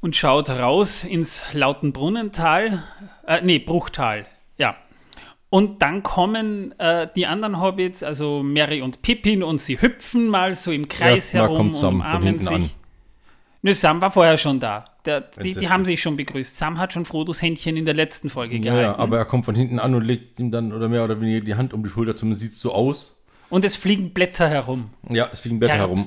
und 0.07 0.15
schaut 0.15 0.51
raus 0.51 1.03
ins 1.03 1.53
Lautenbrunnental, 1.53 2.85
äh, 3.27 3.41
nee, 3.43 3.59
Bruchtal, 3.59 4.25
ja. 4.57 4.77
Und 5.51 5.83
dann 5.83 6.05
kommen 6.05 6.79
äh, 6.79 7.09
die 7.17 7.27
anderen 7.27 7.61
Hobbits, 7.61 8.05
also 8.05 8.45
Mary 8.45 8.83
und 8.83 9.03
Pippin, 9.03 9.43
und 9.43 9.61
sie 9.61 9.83
hüpfen 9.83 10.29
mal 10.29 10.55
so 10.55 10.71
im 10.71 10.87
Kreis 10.87 11.35
Erstmal 11.35 11.43
herum 11.43 11.57
kommt 11.57 11.69
und 11.71 11.75
Sam 11.75 11.91
von 11.91 12.01
umarmen 12.03 12.23
hinten 12.23 12.45
sich. 12.45 12.55
an. 12.55 12.71
Nö, 13.63 13.75
Sam 13.75 14.01
war 14.01 14.13
vorher 14.13 14.39
schon 14.39 14.61
da. 14.61 14.85
Der, 15.07 15.23
die, 15.23 15.55
die 15.55 15.69
haben 15.69 15.85
sich 15.85 16.01
schon 16.01 16.15
begrüßt. 16.15 16.57
Sam 16.57 16.79
hat 16.79 16.93
schon 16.93 17.05
Frodos 17.05 17.43
Händchen 17.43 17.77
in 17.77 17.85
der 17.85 17.95
letzten 17.95 18.31
Folge 18.31 18.61
gehalten. 18.61 18.85
ja, 18.85 18.97
aber 18.97 19.19
er 19.19 19.25
kommt 19.25 19.45
von 19.45 19.57
hinten 19.57 19.81
an 19.81 19.93
und 19.93 20.05
legt 20.05 20.39
ihm 20.39 20.53
dann 20.53 20.73
oder 20.73 20.89
mehr 20.89 21.03
oder 21.03 21.21
weniger 21.21 21.41
die 21.41 21.57
Hand 21.57 21.75
um 21.75 21.83
die 21.83 21.91
Schulter, 21.91 22.15
zumindest 22.15 22.43
sieht 22.43 22.53
es 22.53 22.61
so 22.61 22.73
aus. 22.73 23.16
Und 23.49 23.65
es 23.65 23.77
fliegen 23.77 24.11
Blätter 24.11 24.49
herum. 24.49 24.91
Ja, 25.09 25.29
es 25.31 25.41
fliegen 25.41 25.59
Blätter 25.59 25.75
herum. 25.75 25.99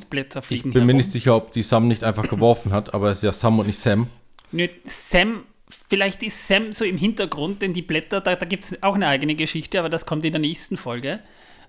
Ich 0.49 0.63
bin 0.63 0.71
mir 0.71 0.79
herum. 0.79 0.97
nicht 0.97 1.11
sicher, 1.11 1.35
ob 1.35 1.51
die 1.51 1.63
Sam 1.63 1.87
nicht 1.87 2.03
einfach 2.03 2.27
geworfen 2.27 2.71
hat, 2.71 2.93
aber 2.93 3.09
es 3.09 3.19
ist 3.19 3.23
ja 3.23 3.33
Sam 3.33 3.59
und 3.59 3.67
nicht 3.67 3.79
Sam. 3.79 4.07
Nö, 4.51 4.67
Sam, 4.85 5.43
vielleicht 5.87 6.23
ist 6.23 6.47
Sam 6.47 6.73
so 6.73 6.85
im 6.85 6.97
Hintergrund, 6.97 7.61
denn 7.61 7.73
die 7.73 7.81
Blätter, 7.81 8.21
da, 8.21 8.35
da 8.35 8.45
gibt 8.45 8.65
es 8.65 8.83
auch 8.83 8.95
eine 8.95 9.07
eigene 9.07 9.35
Geschichte, 9.35 9.79
aber 9.79 9.89
das 9.89 10.05
kommt 10.05 10.25
in 10.25 10.33
der 10.33 10.41
nächsten 10.41 10.77
Folge. 10.77 11.19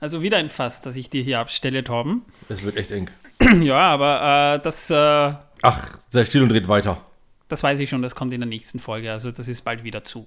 Also 0.01 0.23
wieder 0.23 0.39
ein 0.39 0.49
Fass, 0.49 0.81
das 0.81 0.97
ich 0.97 1.11
dir 1.11 1.23
hier 1.23 1.39
abstelle, 1.39 1.85
Torben. 1.85 2.23
Es 2.49 2.63
wird 2.63 2.77
echt 2.77 2.91
eng. 2.91 3.11
ja, 3.63 3.79
aber 3.79 4.55
äh, 4.57 4.63
das, 4.63 4.91
äh, 4.91 4.95
Ach, 5.63 5.99
sei 6.09 6.25
still 6.25 6.43
und 6.43 6.49
dreht 6.49 6.69
weiter. 6.69 7.05
das 7.49 7.63
weiß 7.63 7.81
ich 7.81 7.91
schon, 7.91 8.01
das 8.01 8.15
kommt 8.15 8.33
in 8.33 8.41
der 8.41 8.49
nächsten 8.49 8.79
Folge, 8.79 9.13
also 9.13 9.31
das 9.31 9.47
ist 9.47 9.61
bald 9.63 9.85
wieder 9.85 10.03
zu. 10.03 10.27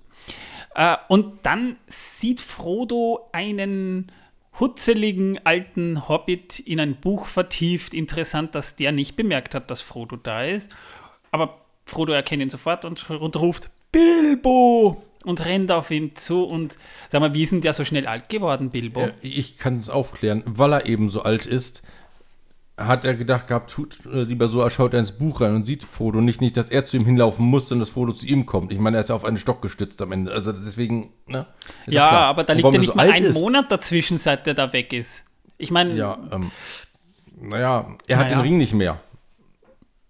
Äh, 0.75 0.95
und 1.07 1.39
dann 1.43 1.77
sieht 1.87 2.39
Frodo 2.39 3.29
einen 3.31 4.11
hutzeligen 4.59 5.39
alten 5.45 6.07
Hobbit 6.07 6.59
in 6.59 6.79
ein 6.79 6.95
Buch 6.95 7.25
vertieft. 7.25 7.93
Interessant, 7.93 8.55
dass 8.55 8.75
der 8.75 8.91
nicht 8.91 9.15
bemerkt 9.15 9.55
hat, 9.55 9.71
dass 9.71 9.81
Frodo 9.81 10.15
da 10.15 10.43
ist. 10.43 10.71
Aber 11.31 11.61
Frodo 11.85 12.13
erkennt 12.13 12.41
ihn 12.41 12.49
sofort 12.49 12.85
und, 12.85 13.09
und 13.09 13.35
ruft 13.35 13.69
Bilbo 13.91 15.03
und 15.23 15.45
rennt 15.45 15.71
auf 15.71 15.91
ihn 15.91 16.15
zu 16.15 16.43
und 16.43 16.77
sag 17.09 17.21
mal, 17.21 17.33
wie 17.33 17.43
ist 17.43 17.51
denn 17.53 17.61
der 17.61 17.73
so 17.73 17.85
schnell 17.85 18.07
alt 18.07 18.29
geworden, 18.29 18.69
Bilbo? 18.69 19.01
Äh, 19.01 19.13
ich 19.21 19.57
kann 19.57 19.77
es 19.77 19.89
aufklären, 19.89 20.43
weil 20.45 20.73
er 20.73 20.85
eben 20.85 21.09
so 21.09 21.21
alt 21.23 21.45
ist, 21.45 21.83
hat 22.77 23.05
er 23.05 23.13
gedacht 23.13 23.47
gehabt, 23.47 23.69
tut 23.71 23.99
äh, 24.07 24.23
lieber 24.23 24.47
so, 24.47 24.61
er 24.61 24.69
schaut 24.71 24.93
er 24.93 24.99
ins 24.99 25.11
Buch 25.11 25.41
rein 25.41 25.53
und 25.55 25.65
sieht 25.65 25.83
Frodo 25.83 26.21
nicht, 26.21 26.41
nicht, 26.41 26.57
dass 26.57 26.69
er 26.69 26.85
zu 26.85 26.97
ihm 26.97 27.05
hinlaufen 27.05 27.45
muss, 27.45 27.67
sondern 27.69 27.81
dass 27.85 27.89
Frodo 27.93 28.13
zu 28.13 28.25
ihm 28.25 28.45
kommt. 28.47 28.71
Ich 28.71 28.79
meine, 28.79 28.97
er 28.97 29.01
ist 29.01 29.09
ja 29.09 29.15
auf 29.15 29.25
einen 29.25 29.37
Stock 29.37 29.61
gestützt 29.61 30.01
am 30.01 30.11
Ende. 30.11 30.31
Also 30.31 30.51
deswegen, 30.51 31.13
ne? 31.27 31.45
ja, 31.87 32.09
aber 32.09 32.43
da 32.43 32.53
Und 32.53 32.57
liegt 32.57 32.67
ja 32.69 32.73
er 32.73 32.79
nicht 32.79 32.89
so 32.89 32.95
mal 32.95 33.11
ein 33.11 33.23
ist- 33.23 33.35
Monat 33.39 33.71
dazwischen, 33.71 34.17
seit 34.17 34.47
der 34.47 34.55
da 34.55 34.73
weg 34.73 34.91
ist. 34.91 35.23
Ich 35.59 35.69
meine, 35.69 35.93
Ja, 35.95 36.17
ähm, 36.31 36.49
naja, 37.39 37.95
er 38.07 38.17
hat 38.17 38.25
Naja. 38.25 38.37
den 38.37 38.41
Ring 38.41 38.57
nicht 38.57 38.73
mehr. 38.73 38.99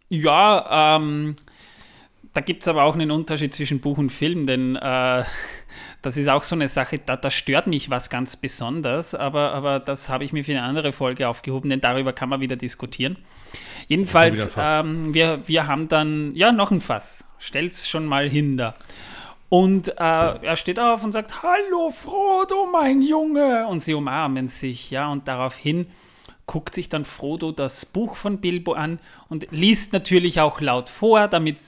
Ja, 0.10 0.96
ähm, 0.98 1.36
da 2.34 2.41
gibt 2.41 2.63
es 2.63 2.67
aber 2.67 2.84
auch 2.84 2.93
einen 2.96 3.12
Unterschied 3.12 3.53
zwischen 3.53 3.79
Buch 3.82 3.98
und 3.98 4.10
Film, 4.12 4.48
denn 4.48 4.75
äh, 4.75 5.24
das 6.01 6.17
ist 6.17 6.27
auch 6.29 6.43
so 6.43 6.55
eine 6.55 6.67
Sache, 6.67 6.99
da, 6.99 7.15
da 7.15 7.31
stört 7.31 7.67
mich 7.67 7.89
was 7.89 8.09
ganz 8.09 8.35
besonders, 8.35 9.15
aber, 9.15 9.53
aber 9.53 9.79
das 9.79 10.09
habe 10.09 10.23
ich 10.23 10.33
mir 10.33 10.43
für 10.43 10.51
eine 10.51 10.63
andere 10.63 10.93
Folge 10.93 11.27
aufgehoben, 11.27 11.69
denn 11.69 11.81
darüber 11.81 12.13
kann 12.13 12.29
man 12.29 12.39
wieder 12.39 12.55
diskutieren. 12.55 13.17
Jedenfalls, 13.87 14.51
ähm, 14.57 15.13
wir, 15.13 15.41
wir 15.45 15.67
haben 15.67 15.87
dann, 15.87 16.35
ja, 16.35 16.51
noch 16.51 16.71
ein 16.71 16.81
Fass, 16.81 17.27
stell's 17.39 17.87
schon 17.87 18.05
mal 18.05 18.29
hin 18.29 18.57
da. 18.57 18.73
Und 19.49 19.89
äh, 19.89 19.93
er 19.99 20.55
steht 20.55 20.79
auf 20.79 21.03
und 21.03 21.11
sagt, 21.11 21.43
Hallo 21.43 21.91
Frodo, 21.91 22.65
mein 22.71 23.03
Junge. 23.03 23.67
Und 23.67 23.81
sie 23.83 23.93
umarmen 23.93 24.47
sich, 24.47 24.89
ja, 24.89 25.11
und 25.11 25.27
daraufhin 25.27 25.85
guckt 26.45 26.73
sich 26.73 26.89
dann 26.89 27.05
Frodo 27.05 27.51
das 27.51 27.85
Buch 27.85 28.15
von 28.15 28.41
Bilbo 28.41 28.73
an 28.73 28.99
und 29.29 29.47
liest 29.51 29.93
natürlich 29.93 30.41
auch 30.41 30.59
laut 30.59 30.89
vor, 30.89 31.27
damit 31.27 31.59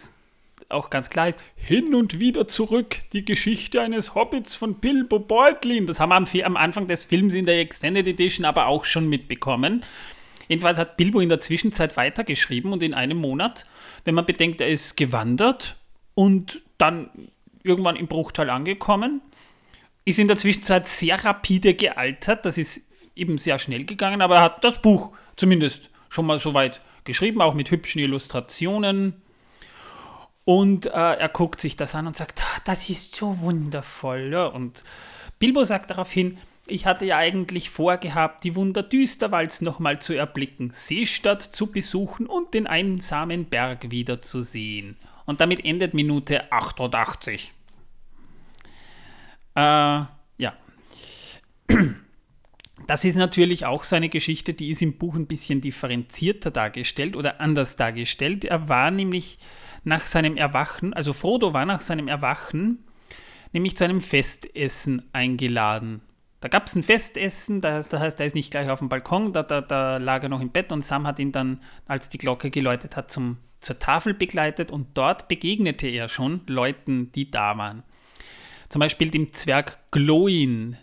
auch 0.70 0.90
ganz 0.90 1.10
klar 1.10 1.30
ist, 1.30 1.40
hin 1.56 1.94
und 1.94 2.20
wieder 2.20 2.48
zurück, 2.48 3.00
die 3.14 3.26
Geschichte 3.26 3.82
eines 3.82 4.16
Hobbits 4.16 4.56
von 4.56 4.76
Bilbo 4.76 5.20
Beutlin. 5.20 5.88
Das 5.88 6.00
haben 6.00 6.28
wir 6.32 6.46
am, 6.46 6.58
Anfang 6.58 6.88
des 6.88 7.06
Films 7.06 7.34
in 7.34 7.46
der 7.46 7.60
Extended 7.60 8.08
Edition 8.08 8.46
aber 8.46 8.68
auch 8.68 8.86
schon 8.86 9.08
mitbekommen. 9.08 9.84
Jedenfalls 10.48 10.78
hat 10.78 10.98
Bilbo 10.98 11.20
in 11.20 11.30
der 11.30 11.40
Zwischenzeit 11.40 11.98
weitergeschrieben 11.98 12.72
und 12.72 12.84
in 12.84 12.94
einem 12.94 13.18
Monat, 13.18 13.66
wenn 14.04 14.16
man 14.16 14.26
bedenkt, 14.26 14.62
er 14.62 14.70
ist 14.70 14.96
gewandert 14.96 15.78
und 16.14 16.62
dann 16.78 17.10
irgendwann 17.64 17.96
im 17.96 18.08
Bruchtal 18.08 18.50
angekommen, 18.50 19.22
ist 20.06 20.20
in 20.20 20.28
der 20.28 20.38
Zwischenzeit 20.38 20.88
sehr 20.88 21.24
rapide 21.24 21.74
gealtert. 21.74 22.46
Das 22.46 22.58
ist 22.58 22.84
eben 23.16 23.38
sehr 23.38 23.58
schnell 23.58 23.86
gegangen, 23.86 24.22
aber 24.22 24.36
er 24.36 24.44
hat 24.44 24.64
das 24.64 24.82
Buch 24.82 25.12
zumindest 25.36 25.90
schon 26.10 26.28
mal 26.28 26.40
so 26.40 26.54
weit 26.54 26.82
geschrieben, 27.06 27.42
auch 27.42 27.54
mit 27.54 27.72
hübschen 27.72 28.02
Illustrationen. 28.02 29.22
Und 30.46 30.86
äh, 30.86 30.90
er 30.92 31.30
guckt 31.30 31.60
sich 31.60 31.76
das 31.76 31.96
an 31.96 32.08
und 32.08 32.16
sagt, 32.16 32.42
"Ah, 32.42 32.62
das 32.66 32.90
ist 32.90 33.16
so 33.16 33.40
wundervoll. 33.40 34.32
Ja? 34.32 34.46
Und 34.46 34.84
Bilbo 35.40 35.64
sagt 35.64 35.90
daraufhin, 35.90 36.38
ich 36.68 36.86
hatte 36.86 37.06
ja 37.06 37.18
eigentlich 37.18 37.70
vorgehabt, 37.70 38.44
die 38.44 38.56
Wunder 38.56 38.82
Düsterwalds 38.82 39.62
nochmal 39.62 40.00
zu 40.00 40.14
erblicken, 40.14 40.72
Seestadt 40.74 41.42
zu 41.42 41.68
besuchen 41.68 42.26
und 42.26 42.54
den 42.54 42.66
einsamen 42.66 43.46
Berg 43.46 43.92
wiederzusehen. 43.92 44.98
Und 45.26 45.42
damit 45.42 45.64
endet 45.64 45.94
Minute 45.94 46.52
88. 46.52 47.52
Äh, 49.56 49.60
ja. 49.60 50.10
Das 52.88 53.04
ist 53.04 53.16
natürlich 53.16 53.66
auch 53.66 53.84
so 53.84 53.96
eine 53.96 54.10
Geschichte, 54.10 54.54
die 54.54 54.70
ist 54.70 54.84
im 54.84 54.98
Buch 54.98 55.16
ein 55.16 55.26
bisschen 55.26 55.60
differenzierter 55.60 56.52
dargestellt 56.52 57.16
oder 57.16 57.42
anders 57.42 57.78
dargestellt. 57.78 58.46
Er 58.46 58.70
war 58.70 58.92
nämlich 58.92 59.40
nach 59.86 60.06
seinem 60.06 60.38
Erwachen, 60.38 60.94
also 60.94 61.14
Frodo 61.14 61.54
war 61.54 61.66
nach 61.66 61.82
seinem 61.82 62.08
Erwachen 62.08 62.86
nämlich 63.56 63.78
zu 63.78 63.86
einem 63.86 64.02
Festessen 64.02 65.10
eingeladen. 65.14 66.02
Da 66.42 66.50
gab 66.50 66.68
es 66.68 66.76
ein 66.76 66.84
Festessen, 66.84 67.62
das, 67.62 67.92
heißt, 67.92 68.20
er 68.20 68.26
ist 68.26 68.36
nicht 68.36 68.52
gleich 68.52 68.70
auf 68.70 68.80
dem 68.80 68.90
Balkon, 68.90 69.32
da, 69.32 69.44
da, 69.44 69.62
da, 69.62 69.98
lag 69.98 70.22
er 70.24 70.30
noch 70.30 70.42
im 70.42 70.52
Bett 70.52 70.74
und 70.74 70.84
Sam 70.84 71.08
hat 71.08 71.20
ihn 71.20 71.32
dann, 71.32 71.62
als 71.88 72.10
die 72.10 72.18
Glocke 72.18 72.52
geläutet 72.52 72.98
hat, 72.98 73.10
zum, 73.10 73.38
zur 73.62 73.80
Tafel 73.80 74.14
begleitet 74.14 74.72
und 74.72 74.90
dort 74.98 75.30
begegnete 75.30 75.88
er 75.88 76.10
schon 76.10 76.42
Leuten, 76.48 77.14
die 77.14 77.32
da 77.32 77.58
waren. 77.58 77.84
Zum 78.68 78.82
Beispiel 78.82 79.10
dem 79.10 79.32
Zwerg 79.32 79.80
Gloin, 79.90 80.78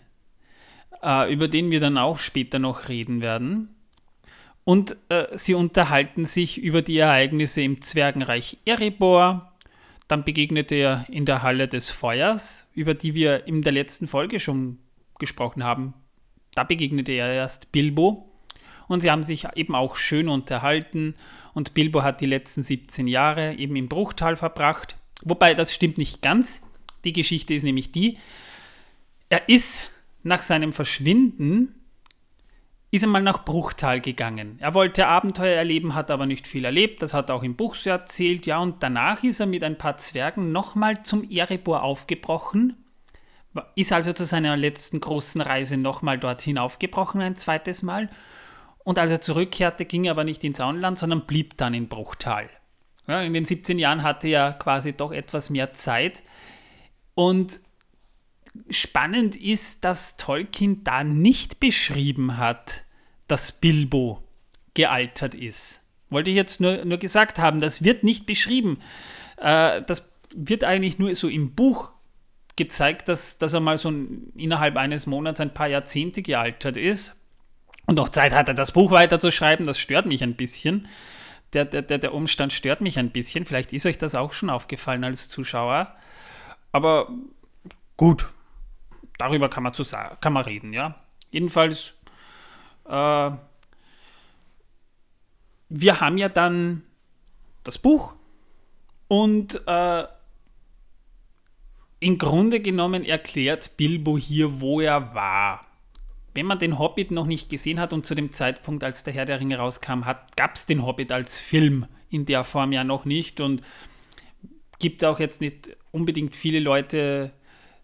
äh, 1.03 1.31
über 1.31 1.47
den 1.47 1.69
wir 1.69 1.79
dann 1.79 1.99
auch 1.99 2.17
später 2.17 2.57
noch 2.57 2.89
reden 2.89 3.21
werden. 3.21 3.72
Und 4.65 4.95
äh, 5.09 5.25
sie 5.33 5.53
unterhalten 5.53 6.25
sich 6.25 6.57
über 6.57 6.81
die 6.81 6.97
Ereignisse 6.97 7.61
im 7.61 7.81
Zwergenreich 7.81 8.57
Erebor. 8.65 9.53
Dann 10.07 10.23
begegnete 10.23 10.75
er 10.75 11.05
in 11.09 11.25
der 11.25 11.43
Halle 11.43 11.67
des 11.67 11.89
Feuers, 11.89 12.67
über 12.73 12.93
die 12.93 13.13
wir 13.13 13.47
in 13.47 13.61
der 13.61 13.73
letzten 13.73 14.07
Folge 14.07 14.39
schon 14.39 14.79
gesprochen 15.19 15.63
haben. 15.63 15.93
Da 16.55 16.63
begegnete 16.63 17.11
er 17.11 17.33
erst 17.33 17.71
Bilbo. 17.71 18.29
Und 18.87 19.01
sie 19.01 19.11
haben 19.11 19.23
sich 19.23 19.47
eben 19.55 19.75
auch 19.75 19.95
schön 19.95 20.29
unterhalten. 20.29 21.15
Und 21.53 21.73
Bilbo 21.73 22.03
hat 22.03 22.21
die 22.21 22.25
letzten 22.25 22.63
17 22.63 23.07
Jahre 23.07 23.55
eben 23.55 23.75
im 23.75 23.89
Bruchtal 23.89 24.35
verbracht. 24.35 24.97
Wobei 25.23 25.53
das 25.53 25.73
stimmt 25.73 25.97
nicht 25.97 26.21
ganz. 26.21 26.61
Die 27.03 27.13
Geschichte 27.13 27.53
ist 27.53 27.63
nämlich 27.63 27.91
die, 27.91 28.17
er 29.29 29.49
ist 29.49 29.89
nach 30.21 30.41
seinem 30.41 30.73
Verschwinden 30.73 31.73
ist 32.93 33.01
er 33.01 33.09
mal 33.09 33.23
nach 33.23 33.43
Bruchtal 33.43 34.01
gegangen. 34.01 34.57
Er 34.59 34.75
wollte 34.75 35.07
Abenteuer 35.07 35.57
erleben, 35.57 35.95
hat 35.95 36.11
aber 36.11 36.27
nicht 36.27 36.45
viel 36.45 36.63
erlebt, 36.63 37.01
das 37.01 37.15
hat 37.15 37.31
er 37.31 37.35
auch 37.35 37.41
im 37.41 37.55
Buch 37.55 37.73
so 37.73 37.89
erzählt, 37.89 38.45
ja, 38.45 38.59
und 38.59 38.83
danach 38.83 39.23
ist 39.23 39.39
er 39.39 39.47
mit 39.47 39.63
ein 39.63 39.79
paar 39.79 39.97
Zwergen 39.97 40.51
nochmal 40.51 41.01
zum 41.01 41.27
Erebor 41.27 41.81
aufgebrochen, 41.81 42.85
ist 43.73 43.91
also 43.91 44.13
zu 44.13 44.25
seiner 44.25 44.55
letzten 44.57 44.99
großen 44.99 45.41
Reise 45.41 45.75
nochmal 45.75 46.19
dorthin 46.19 46.59
aufgebrochen, 46.59 47.21
ein 47.21 47.35
zweites 47.35 47.81
Mal, 47.81 48.11
und 48.83 48.99
als 48.99 49.09
er 49.09 49.21
zurückkehrte, 49.21 49.85
ging 49.85 50.03
er 50.03 50.11
aber 50.11 50.23
nicht 50.23 50.43
ins 50.43 50.61
Auenland, 50.61 50.99
sondern 50.99 51.25
blieb 51.25 51.57
dann 51.57 51.73
in 51.73 51.87
Bruchtal. 51.87 52.47
Ja, 53.07 53.23
in 53.23 53.33
den 53.33 53.45
17 53.45 53.79
Jahren 53.79 54.03
hatte 54.03 54.27
er 54.27 54.53
quasi 54.53 54.93
doch 54.93 55.11
etwas 55.11 55.49
mehr 55.49 55.73
Zeit. 55.73 56.21
Und 57.15 57.59
spannend 58.69 59.35
ist, 59.35 59.83
dass 59.83 60.15
Tolkien 60.17 60.83
da 60.83 61.03
nicht 61.03 61.59
beschrieben 61.59 62.37
hat, 62.37 62.82
dass 63.33 63.51
Bilbo 63.51 64.21
gealtert 64.75 65.33
ist. 65.33 65.87
Wollte 66.11 66.29
ich 66.29 66.35
jetzt 66.35 66.61
nur, 66.61 66.85
nur 66.85 66.99
gesagt 66.99 67.39
haben, 67.39 67.61
das 67.61 67.83
wird 67.83 68.03
nicht 68.03 68.27
beschrieben. 68.27 68.79
Äh, 69.37 69.81
das 69.81 70.13
wird 70.35 70.63
eigentlich 70.63 70.99
nur 70.99 71.15
so 71.15 71.27
im 71.27 71.55
Buch 71.55 71.89
gezeigt, 72.57 73.09
dass, 73.09 73.39
dass 73.39 73.53
er 73.53 73.59
mal 73.59 73.79
so 73.79 73.91
innerhalb 74.35 74.77
eines 74.77 75.07
Monats 75.07 75.39
ein 75.39 75.51
paar 75.51 75.65
Jahrzehnte 75.65 76.21
gealtert 76.21 76.77
ist 76.77 77.15
und 77.87 77.95
noch 77.95 78.09
Zeit 78.09 78.33
hatte, 78.33 78.53
das 78.53 78.71
Buch 78.71 78.91
weiterzuschreiben. 78.91 79.65
Das 79.65 79.79
stört 79.79 80.05
mich 80.05 80.21
ein 80.21 80.35
bisschen. 80.35 80.87
Der, 81.53 81.65
der, 81.65 81.81
der 81.81 82.13
Umstand 82.13 82.53
stört 82.53 82.81
mich 82.81 82.99
ein 82.99 83.09
bisschen. 83.09 83.45
Vielleicht 83.45 83.73
ist 83.73 83.87
euch 83.87 83.97
das 83.97 84.13
auch 84.13 84.33
schon 84.33 84.51
aufgefallen 84.51 85.03
als 85.03 85.27
Zuschauer. 85.27 85.95
Aber 86.71 87.09
gut, 87.97 88.29
darüber 89.17 89.49
kann 89.49 89.63
man, 89.63 89.73
zu, 89.73 89.83
kann 90.21 90.33
man 90.33 90.45
reden, 90.45 90.71
ja. 90.71 90.99
Jedenfalls, 91.31 91.95
äh, 92.85 93.31
wir 95.69 95.99
haben 95.99 96.17
ja 96.17 96.29
dann 96.29 96.83
das 97.63 97.77
Buch 97.77 98.13
und 99.07 99.61
äh, 99.67 100.03
im 101.99 102.17
Grunde 102.17 102.59
genommen 102.59 103.05
erklärt 103.05 103.77
Bilbo 103.77 104.17
hier, 104.17 104.59
wo 104.59 104.81
er 104.81 105.15
war. 105.15 105.65
Wenn 106.33 106.45
man 106.45 106.59
den 106.59 106.79
Hobbit 106.79 107.11
noch 107.11 107.25
nicht 107.25 107.49
gesehen 107.49 107.79
hat 107.79 107.93
und 107.93 108.05
zu 108.05 108.15
dem 108.15 108.31
Zeitpunkt, 108.33 108.83
als 108.83 109.03
der 109.03 109.13
Herr 109.13 109.25
der 109.25 109.39
Ringe 109.39 109.57
rauskam, 109.57 110.01
gab 110.35 110.55
es 110.55 110.65
den 110.65 110.85
Hobbit 110.85 111.11
als 111.11 111.39
Film 111.39 111.85
in 112.09 112.25
der 112.25 112.43
Form 112.43 112.71
ja 112.71 112.83
noch 112.83 113.05
nicht 113.05 113.39
und 113.39 113.61
gibt 114.79 115.03
auch 115.05 115.19
jetzt 115.19 115.41
nicht 115.41 115.77
unbedingt 115.91 116.35
viele 116.35 116.59
Leute, 116.59 117.31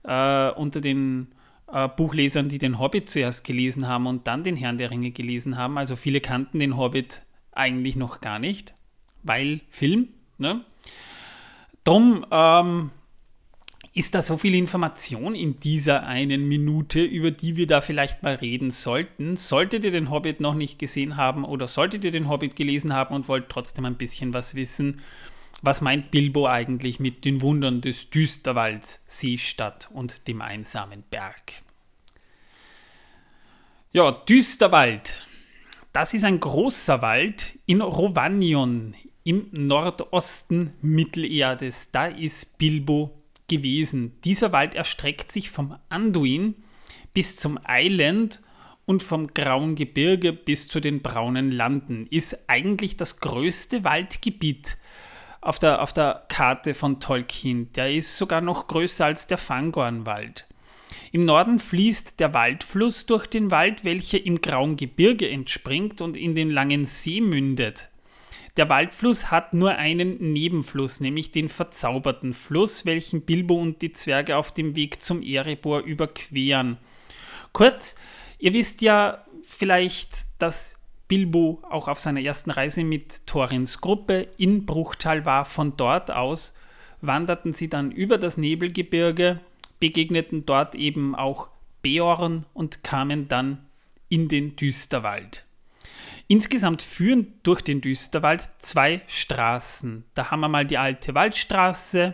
äh, 0.03 0.49
unter 0.51 0.81
den 0.81 1.33
äh, 1.71 1.87
Buchlesern, 1.87 2.49
die 2.49 2.57
den 2.57 2.79
Hobbit 2.79 3.09
zuerst 3.09 3.43
gelesen 3.43 3.87
haben 3.87 4.07
und 4.07 4.27
dann 4.27 4.43
den 4.43 4.55
Herrn 4.55 4.77
der 4.77 4.91
Ringe 4.91 5.11
gelesen 5.11 5.57
haben. 5.57 5.77
Also 5.77 5.95
viele 5.95 6.21
kannten 6.21 6.59
den 6.59 6.77
Hobbit 6.77 7.21
eigentlich 7.51 7.95
noch 7.95 8.21
gar 8.21 8.39
nicht, 8.39 8.73
weil 9.23 9.61
Film. 9.69 10.09
Ne? 10.37 10.63
Drum 11.83 12.25
ähm, 12.31 12.91
ist 13.93 14.15
da 14.15 14.21
so 14.21 14.37
viel 14.37 14.55
Information 14.55 15.35
in 15.35 15.59
dieser 15.59 16.05
einen 16.05 16.47
Minute, 16.47 17.03
über 17.03 17.31
die 17.31 17.55
wir 17.55 17.67
da 17.67 17.81
vielleicht 17.81 18.23
mal 18.23 18.35
reden 18.35 18.71
sollten. 18.71 19.35
Solltet 19.35 19.83
ihr 19.83 19.91
den 19.91 20.09
Hobbit 20.09 20.39
noch 20.39 20.53
nicht 20.53 20.79
gesehen 20.79 21.17
haben 21.17 21.43
oder 21.43 21.67
solltet 21.67 22.05
ihr 22.05 22.11
den 22.11 22.29
Hobbit 22.29 22.55
gelesen 22.55 22.93
haben 22.93 23.15
und 23.15 23.27
wollt 23.27 23.49
trotzdem 23.49 23.85
ein 23.85 23.97
bisschen 23.97 24.33
was 24.33 24.55
wissen, 24.55 25.01
was 25.61 25.81
meint 25.81 26.11
Bilbo 26.11 26.47
eigentlich 26.47 26.99
mit 26.99 27.25
den 27.25 27.41
Wundern 27.41 27.81
des 27.81 28.09
Düsterwalds, 28.09 29.03
Seestadt 29.07 29.89
und 29.91 30.27
dem 30.27 30.41
einsamen 30.41 31.03
Berg? 31.09 31.61
Ja, 33.91 34.11
Düsterwald. 34.11 35.25
Das 35.93 36.13
ist 36.13 36.23
ein 36.23 36.39
großer 36.39 37.01
Wald 37.01 37.57
in 37.65 37.81
Rovanion 37.81 38.93
im 39.23 39.47
Nordosten 39.51 40.73
Mittelerdes. 40.81 41.91
Da 41.91 42.05
ist 42.05 42.57
Bilbo 42.57 43.19
gewesen. 43.47 44.13
Dieser 44.23 44.51
Wald 44.51 44.75
erstreckt 44.75 45.31
sich 45.31 45.49
vom 45.49 45.75
Anduin 45.89 46.55
bis 47.13 47.35
zum 47.35 47.59
Island 47.67 48.41
und 48.85 49.03
vom 49.03 49.33
Grauen 49.33 49.75
Gebirge 49.75 50.33
bis 50.33 50.67
zu 50.67 50.79
den 50.79 51.01
Braunen 51.01 51.51
Landen. 51.51 52.07
Ist 52.09 52.47
eigentlich 52.47 52.95
das 52.95 53.19
größte 53.19 53.83
Waldgebiet 53.83 54.77
auf 55.41 55.59
der, 55.59 55.81
auf 55.81 55.93
der 55.93 56.25
Karte 56.29 56.73
von 56.73 56.99
Tolkien. 56.99 57.71
Der 57.73 57.93
ist 57.93 58.17
sogar 58.17 58.41
noch 58.41 58.67
größer 58.67 59.05
als 59.05 59.27
der 59.27 59.37
Fangornwald. 59.37 60.45
Im 61.11 61.25
Norden 61.25 61.59
fließt 61.59 62.19
der 62.19 62.33
Waldfluss 62.33 63.05
durch 63.05 63.27
den 63.27 63.51
Wald, 63.51 63.83
welcher 63.83 64.23
im 64.23 64.41
Grauen 64.41 64.75
Gebirge 64.75 65.29
entspringt 65.29 66.01
und 66.01 66.17
in 66.17 66.35
den 66.35 66.49
Langen 66.49 66.85
See 66.85 67.21
mündet. 67.21 67.89
Der 68.57 68.69
Waldfluss 68.69 69.31
hat 69.31 69.53
nur 69.53 69.75
einen 69.75 70.33
Nebenfluss, 70.33 70.99
nämlich 70.99 71.31
den 71.31 71.49
verzauberten 71.49 72.33
Fluss, 72.33 72.85
welchen 72.85 73.21
Bilbo 73.21 73.55
und 73.55 73.81
die 73.81 73.91
Zwerge 73.91 74.35
auf 74.35 74.53
dem 74.53 74.75
Weg 74.75 75.01
zum 75.01 75.21
Erebor 75.21 75.81
überqueren. 75.81 76.77
Kurz, 77.53 77.95
ihr 78.37 78.53
wisst 78.53 78.81
ja 78.81 79.25
vielleicht, 79.43 80.27
dass 80.39 80.78
Bilbo 81.09 81.61
auch 81.69 81.89
auf 81.89 81.99
seiner 81.99 82.21
ersten 82.21 82.51
Reise 82.51 82.85
mit 82.85 83.27
Thorins 83.27 83.81
Gruppe 83.81 84.29
in 84.37 84.65
Bruchtal 84.65 85.25
war. 85.25 85.43
Von 85.43 85.75
dort 85.75 86.11
aus 86.11 86.53
wanderten 87.01 87.53
sie 87.53 87.67
dann 87.67 87.91
über 87.91 88.17
das 88.17 88.37
Nebelgebirge, 88.37 89.41
begegneten 89.81 90.45
dort 90.45 90.75
eben 90.75 91.15
auch 91.15 91.49
Beorn 91.81 92.45
und 92.53 92.83
kamen 92.83 93.27
dann 93.27 93.65
in 94.07 94.27
den 94.27 94.55
Düsterwald. 94.55 95.45
Insgesamt 96.27 96.81
führen 96.81 97.33
durch 97.41 97.61
den 97.61 97.81
Düsterwald 97.81 98.47
zwei 98.59 99.01
Straßen. 99.07 100.05
Da 100.13 100.29
haben 100.29 100.41
wir 100.41 100.47
mal 100.47 100.65
die 100.65 100.77
alte 100.77 101.15
Waldstraße 101.15 102.13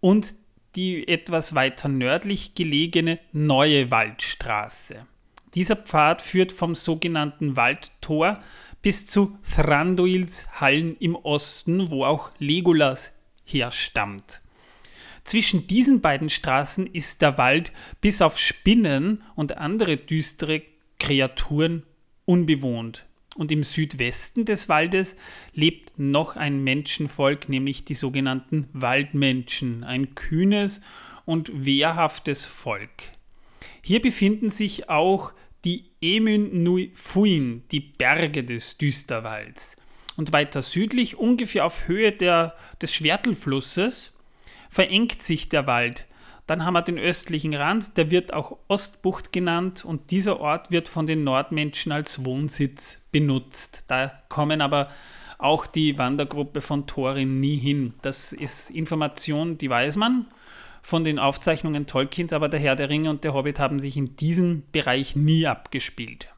und 0.00 0.34
die 0.76 1.08
etwas 1.08 1.54
weiter 1.54 1.88
nördlich 1.88 2.54
gelegene 2.54 3.18
neue 3.32 3.90
Waldstraße. 3.90 5.06
Dieser 5.54 5.76
Pfad 5.76 6.22
führt 6.22 6.52
vom 6.52 6.74
sogenannten 6.74 7.56
Waldtor 7.56 8.40
bis 8.82 9.06
zu 9.06 9.38
Thranduils 9.54 10.48
Hallen 10.60 10.96
im 10.98 11.16
Osten, 11.16 11.90
wo 11.90 12.04
auch 12.04 12.30
Legolas 12.38 13.12
herstammt. 13.44 14.40
Zwischen 15.24 15.66
diesen 15.66 16.00
beiden 16.00 16.30
Straßen 16.30 16.86
ist 16.86 17.22
der 17.22 17.36
Wald 17.38 17.72
bis 18.00 18.22
auf 18.22 18.38
Spinnen 18.38 19.22
und 19.34 19.58
andere 19.58 19.96
düstere 19.96 20.62
Kreaturen 20.98 21.82
unbewohnt. 22.24 23.04
Und 23.36 23.52
im 23.52 23.62
Südwesten 23.62 24.44
des 24.44 24.68
Waldes 24.68 25.16
lebt 25.52 25.98
noch 25.98 26.36
ein 26.36 26.64
Menschenvolk, 26.64 27.48
nämlich 27.48 27.84
die 27.84 27.94
sogenannten 27.94 28.68
Waldmenschen, 28.72 29.84
ein 29.84 30.14
kühnes 30.14 30.80
und 31.24 31.50
wehrhaftes 31.64 32.44
Volk. 32.44 33.17
Hier 33.88 34.02
befinden 34.02 34.50
sich 34.50 34.90
auch 34.90 35.32
die 35.64 35.86
Emyn 36.02 36.62
Nui 36.62 36.90
Fuin, 36.92 37.62
die 37.72 37.80
Berge 37.80 38.44
des 38.44 38.76
Düsterwalds. 38.76 39.78
Und 40.14 40.30
weiter 40.30 40.60
südlich, 40.60 41.16
ungefähr 41.16 41.64
auf 41.64 41.88
Höhe 41.88 42.12
der, 42.12 42.54
des 42.82 42.92
Schwertelflusses, 42.92 44.12
verengt 44.68 45.22
sich 45.22 45.48
der 45.48 45.66
Wald. 45.66 46.06
Dann 46.46 46.66
haben 46.66 46.74
wir 46.74 46.82
den 46.82 46.98
östlichen 46.98 47.54
Rand, 47.54 47.96
der 47.96 48.10
wird 48.10 48.34
auch 48.34 48.58
Ostbucht 48.68 49.32
genannt 49.32 49.86
und 49.86 50.10
dieser 50.10 50.38
Ort 50.38 50.70
wird 50.70 50.90
von 50.90 51.06
den 51.06 51.24
Nordmenschen 51.24 51.90
als 51.90 52.26
Wohnsitz 52.26 53.06
benutzt. 53.10 53.86
Da 53.88 54.12
kommen 54.28 54.60
aber 54.60 54.90
auch 55.38 55.66
die 55.66 55.96
Wandergruppe 55.96 56.60
von 56.60 56.86
Thorin 56.86 57.40
nie 57.40 57.56
hin. 57.56 57.94
Das 58.02 58.34
ist 58.34 58.68
Information, 58.68 59.56
die 59.56 59.70
weiß 59.70 59.96
man 59.96 60.26
von 60.82 61.04
den 61.04 61.18
Aufzeichnungen 61.18 61.86
Tolkiens, 61.86 62.32
aber 62.32 62.48
der 62.48 62.60
Herr 62.60 62.76
der 62.76 62.88
Ringe 62.88 63.10
und 63.10 63.24
der 63.24 63.34
Hobbit 63.34 63.58
haben 63.58 63.80
sich 63.80 63.96
in 63.96 64.16
diesem 64.16 64.64
Bereich 64.72 65.16
nie 65.16 65.46
abgespielt. 65.46 66.28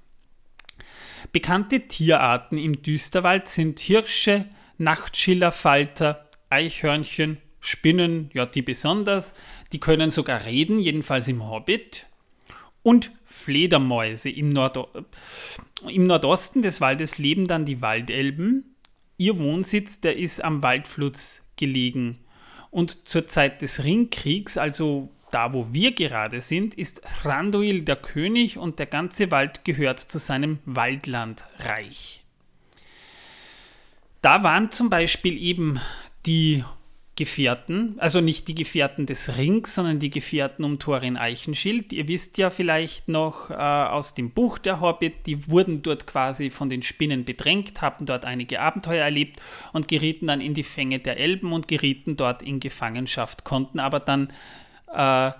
Bekannte 1.32 1.86
Tierarten 1.86 2.58
im 2.58 2.82
Düsterwald 2.82 3.48
sind 3.48 3.78
Hirsche, 3.78 4.46
Nachtschillerfalter, 4.78 6.26
Eichhörnchen, 6.48 7.38
Spinnen, 7.60 8.30
ja 8.32 8.46
die 8.46 8.62
besonders, 8.62 9.34
die 9.72 9.80
können 9.80 10.10
sogar 10.10 10.46
reden, 10.46 10.78
jedenfalls 10.78 11.28
im 11.28 11.48
Hobbit. 11.48 12.06
Und 12.82 13.12
Fledermäuse. 13.24 14.30
Im, 14.30 14.48
Nord 14.48 14.78
Im 15.86 16.06
Nordosten 16.06 16.62
des 16.62 16.80
Waldes 16.80 17.18
leben 17.18 17.46
dann 17.46 17.66
die 17.66 17.82
Waldelben. 17.82 18.74
Ihr 19.18 19.38
Wohnsitz, 19.38 20.00
der 20.00 20.16
ist 20.16 20.42
am 20.42 20.62
Waldfluss 20.62 21.42
gelegen. 21.56 22.18
Und 22.70 23.08
zur 23.08 23.26
Zeit 23.26 23.62
des 23.62 23.84
Ringkriegs, 23.84 24.56
also 24.56 25.10
da 25.30 25.52
wo 25.52 25.72
wir 25.72 25.92
gerade 25.92 26.40
sind, 26.40 26.74
ist 26.74 27.02
Thranduil 27.22 27.82
der 27.82 27.96
König 27.96 28.58
und 28.58 28.78
der 28.78 28.86
ganze 28.86 29.30
Wald 29.30 29.64
gehört 29.64 30.00
zu 30.00 30.18
seinem 30.18 30.58
Waldlandreich. 30.64 32.22
Da 34.22 34.42
waren 34.42 34.70
zum 34.70 34.90
Beispiel 34.90 35.40
eben 35.40 35.80
die 36.26 36.64
Gefährten, 37.20 37.96
also 37.98 38.22
nicht 38.22 38.48
die 38.48 38.54
Gefährten 38.54 39.04
des 39.04 39.36
Rings, 39.36 39.74
sondern 39.74 39.98
die 39.98 40.08
Gefährten 40.08 40.64
um 40.64 40.78
Thorin 40.78 41.18
Eichenschild. 41.18 41.92
Ihr 41.92 42.08
wisst 42.08 42.38
ja 42.38 42.48
vielleicht 42.48 43.10
noch 43.10 43.50
äh, 43.50 43.54
aus 43.54 44.14
dem 44.14 44.30
Buch 44.30 44.56
der 44.56 44.80
Hobbit, 44.80 45.26
die 45.26 45.50
wurden 45.50 45.82
dort 45.82 46.06
quasi 46.06 46.48
von 46.48 46.70
den 46.70 46.80
Spinnen 46.80 47.26
bedrängt, 47.26 47.82
haben 47.82 48.06
dort 48.06 48.24
einige 48.24 48.62
Abenteuer 48.62 49.04
erlebt 49.04 49.38
und 49.74 49.86
gerieten 49.86 50.28
dann 50.28 50.40
in 50.40 50.54
die 50.54 50.62
Fänge 50.62 50.98
der 50.98 51.18
Elben 51.18 51.52
und 51.52 51.68
gerieten 51.68 52.16
dort 52.16 52.42
in 52.42 52.58
Gefangenschaft, 52.58 53.44
konnten 53.44 53.80
aber 53.80 54.00
dann 54.00 54.32
äh, 54.90 55.32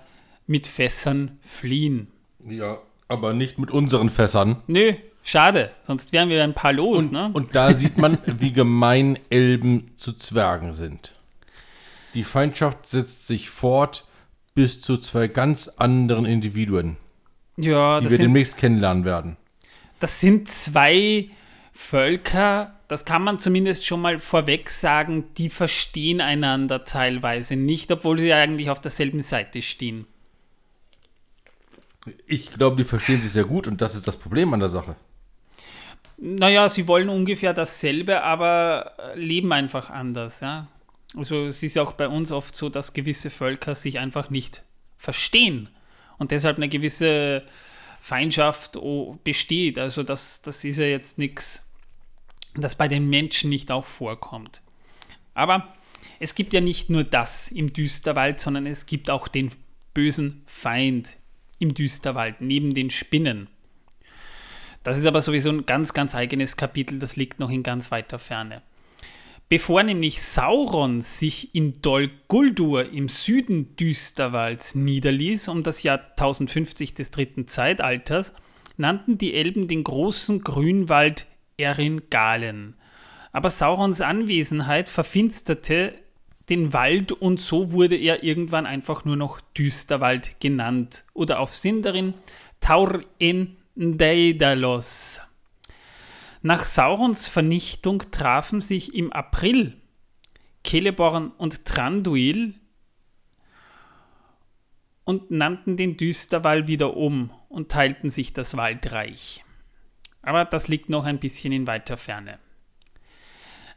mit 0.47 0.67
Fässern 0.67 1.39
fliehen. 1.41 2.09
Ja, 2.47 2.77
aber 3.09 3.33
nicht 3.33 3.59
mit 3.59 3.71
unseren 3.71 4.11
Fässern. 4.11 4.63
Nö, 4.67 4.93
schade, 5.23 5.71
sonst 5.85 6.13
wären 6.13 6.29
wir 6.29 6.45
ein 6.45 6.53
paar 6.53 6.75
los, 6.75 7.07
und, 7.07 7.13
ne? 7.13 7.31
Und 7.33 7.55
da 7.55 7.73
sieht 7.73 7.97
man, 7.97 8.19
wie 8.27 8.53
gemein 8.53 9.19
Elben 9.31 9.93
zu 9.97 10.13
Zwergen 10.13 10.75
sind. 10.75 11.15
Die 12.15 12.25
Feindschaft 12.25 12.87
setzt 12.87 13.27
sich 13.27 13.51
fort 13.51 14.05
bis 14.55 14.81
zu 14.81 14.97
zwei 14.97 15.29
ganz 15.29 15.69
anderen 15.69 16.27
Individuen, 16.27 16.97
ja, 17.57 17.99
die 17.99 18.05
wir 18.05 18.11
sind, 18.11 18.23
demnächst 18.23 18.57
kennenlernen 18.57 19.05
werden. 19.05 19.37
Das 20.01 20.21
sind 20.21 20.49
zwei 20.49 21.31
Völker, 21.73 22.75
das 22.89 23.05
kann 23.05 23.23
man 23.23 23.39
zumindest 23.39 23.87
schon 23.87 24.01
mal 24.01 24.19
vorweg 24.19 24.71
sagen, 24.71 25.27
die 25.39 25.49
verstehen 25.49 26.21
einander 26.21 26.85
teilweise 26.85 27.55
nicht, 27.55 27.93
obwohl 27.93 28.19
sie 28.19 28.33
eigentlich 28.33 28.71
auf 28.71 28.81
derselben 28.81 29.23
Seite 29.23 29.63
stehen. 29.63 30.07
Ich 32.27 32.51
glaube, 32.51 32.77
die 32.77 32.85
verstehen 32.85 33.21
sich 33.21 33.31
sehr 33.31 33.45
gut 33.45 33.69
und 33.69 33.81
das 33.81 33.95
ist 33.95 34.09
das 34.09 34.17
Problem 34.17 34.53
an 34.53 34.61
der 34.61 34.69
Sache. 34.69 34.97
Naja, 36.17 36.69
sie 36.69 36.89
wollen 36.89 37.09
ungefähr 37.09 37.55
dasselbe, 37.55 38.23
aber 38.23 38.93
leben 39.15 39.53
einfach 39.53 39.91
anders, 39.91 40.41
ja. 40.41 40.67
Also 41.17 41.47
es 41.47 41.63
ist 41.63 41.75
ja 41.75 41.83
auch 41.83 41.95
bei 41.95 42.09
uns 42.09 42.31
oft 42.31 42.55
so, 42.55 42.69
dass 42.69 42.93
gewisse 42.93 43.31
Völker 43.31 43.75
sich 43.75 43.99
einfach 43.99 44.31
nicht 44.31 44.63
verstehen 44.97 45.69
und 46.19 46.31
deshalb 46.31 46.57
eine 46.57 46.69
gewisse 46.69 47.45
Feindschaft 48.01 48.79
besteht. 49.25 49.79
Also 49.79 50.03
das, 50.03 50.43
das 50.43 50.65
ist 50.65 50.79
ja 50.79 50.87
jetzt 50.87 51.19
nichts, 51.19 51.67
das 52.55 52.75
bei 52.75 52.89
den 52.89 53.09
Menschen 53.11 53.51
nicht 53.51 53.71
auch 53.71 53.85
vorkommt. 53.85 54.63
Aber 55.35 55.75
es 56.19 56.35
gibt 56.35 56.53
ja 56.53 56.61
nicht 56.61 56.91
nur 56.91 57.05
das 57.05 57.51
im 57.51 57.73
Düsterwald, 57.73 58.41
sondern 58.41 58.67
es 58.67 58.87
gibt 58.87 59.11
auch 59.11 59.27
den 59.27 59.51
bösen 59.95 60.43
Feind 60.47 61.17
im 61.59 61.75
Düsterwald, 61.75 62.41
neben 62.41 62.75
den 62.75 62.91
Spinnen. 62.91 63.49
Das 64.83 64.99
ist 64.99 65.07
aber 65.07 65.21
sowieso 65.21 65.51
ein 65.51 65.67
ganz, 65.67 65.93
ganz 65.93 66.15
eigenes 66.15 66.57
Kapitel, 66.57 66.99
das 66.99 67.17
liegt 67.17 67.39
noch 67.39 67.51
in 67.51 67.63
ganz 67.63 67.91
weiter 67.91 68.19
Ferne. 68.19 68.63
Bevor 69.51 69.83
nämlich 69.83 70.23
Sauron 70.23 71.01
sich 71.01 71.57
in 71.57 71.83
Dol 71.83 72.09
Guldur 72.29 72.93
im 72.93 73.09
Süden 73.09 73.75
Düsterwalds 73.75 74.77
niederließ, 74.77 75.49
um 75.49 75.65
das 75.65 75.83
Jahr 75.83 75.99
1050 76.11 76.95
des 76.95 77.11
dritten 77.11 77.49
Zeitalters, 77.49 78.33
nannten 78.77 79.19
die 79.19 79.35
Elben 79.35 79.67
den 79.67 79.83
großen 79.83 80.45
Grünwald 80.45 81.27
Erin 81.57 82.03
Galen. 82.11 82.77
Aber 83.33 83.51
Saurons 83.51 84.01
Anwesenheit 84.01 84.89
verfinsterte 84.89 85.95
den 86.49 86.73
Wald 86.73 87.11
und 87.11 87.41
so 87.41 87.73
wurde 87.73 87.97
er 87.97 88.23
irgendwann 88.23 88.67
einfach 88.67 89.05
nur 89.05 89.17
noch 89.17 89.41
Düsterwald 89.41 90.39
genannt 90.39 91.03
oder 91.13 91.41
auf 91.41 91.57
Sindarin 91.57 92.15
Taur 92.61 93.01
in 93.19 93.57
Daedalus. 93.75 95.23
Nach 96.43 96.65
Saurons 96.65 97.29
Vernichtung 97.29 98.11
trafen 98.11 98.63
sich 98.63 98.95
im 98.95 99.13
April 99.13 99.77
Celeborn 100.67 101.33
und 101.33 101.67
Tranduil 101.67 102.55
und 105.05 105.31
nannten 105.31 105.77
den 105.77 105.97
Düsterwall 105.97 106.67
wieder 106.67 106.97
um 106.97 107.31
und 107.49 107.71
teilten 107.71 108.11
sich 108.11 108.33
das 108.33 108.57
Waldreich. 108.57 109.45
Aber 110.23 110.45
das 110.45 110.69
liegt 110.69 110.89
noch 110.89 111.05
ein 111.05 111.19
bisschen 111.19 111.53
in 111.53 111.67
weiter 111.67 111.97
Ferne. 111.97 112.39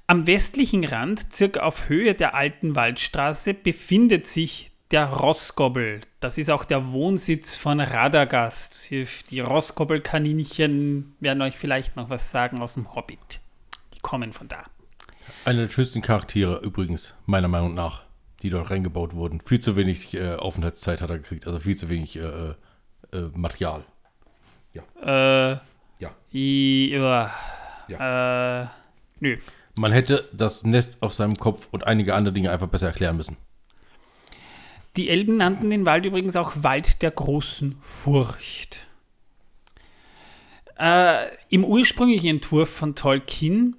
Am 0.08 0.28
westlichen 0.28 0.84
Rand, 0.84 1.34
circa 1.34 1.62
auf 1.62 1.90
Höhe 1.90 2.14
der 2.14 2.36
alten 2.36 2.76
Waldstraße, 2.76 3.54
befindet 3.54 4.28
sich 4.28 4.73
der 4.94 5.08
Rossgobel. 5.08 6.02
Das 6.20 6.38
ist 6.38 6.52
auch 6.52 6.64
der 6.64 6.92
Wohnsitz 6.92 7.56
von 7.56 7.80
Radagast. 7.80 8.92
Die 8.92 9.40
Rossgobel-Kaninchen 9.40 11.16
werden 11.20 11.42
euch 11.42 11.58
vielleicht 11.58 11.96
noch 11.96 12.12
was 12.12 12.30
sagen 12.30 12.62
aus 12.62 12.76
dem 12.76 12.94
Hobbit. 12.94 13.40
Die 13.96 14.00
kommen 14.00 14.32
von 14.32 14.48
da. 14.48 14.64
Eine 15.46 15.64
der 15.64 15.70
schönsten 15.70 16.04
Charaktere 16.04 16.60
übrigens, 16.60 17.16
meiner 17.26 17.48
Meinung 17.48 17.74
nach, 17.74 18.04
die 18.44 18.52
dort 18.52 18.70
reingebaut 18.70 19.16
wurden. 19.16 19.42
Viel 19.42 19.60
zu 19.60 19.76
wenig 19.76 20.14
äh, 20.14 20.36
Aufenthaltszeit 20.36 21.02
hat 21.02 21.10
er 21.10 21.18
gekriegt, 21.18 21.48
also 21.48 21.60
viel 21.60 21.76
zu 21.76 21.90
wenig 21.90 22.16
äh, 22.16 22.50
äh, 22.52 22.54
Material. 23.34 23.84
Ja. 24.74 25.54
Äh, 25.54 25.58
ja. 25.98 26.12
I, 26.32 26.92
ja. 26.92 28.62
Äh, 28.62 28.68
nö. 29.20 29.38
Man 29.80 29.92
hätte 29.92 30.30
das 30.34 30.64
Nest 30.64 31.02
auf 31.02 31.14
seinem 31.14 31.34
Kopf 31.36 31.68
und 31.72 31.88
einige 31.88 32.14
andere 32.14 32.34
Dinge 32.34 32.52
einfach 32.52 32.68
besser 32.68 32.88
erklären 32.88 33.18
müssen. 33.18 33.38
Die 34.96 35.10
Elben 35.10 35.38
nannten 35.38 35.72
den 35.72 35.86
Wald 35.86 36.06
übrigens 36.06 36.36
auch 36.36 36.54
Wald 36.58 37.02
der 37.02 37.12
großen 37.12 37.78
Furcht. 37.80 38.86
Äh, 40.78 41.30
Im 41.50 41.66
ursprünglichen 41.66 42.28
Entwurf 42.28 42.70
von 42.70 42.96
Tolkien, 42.96 43.76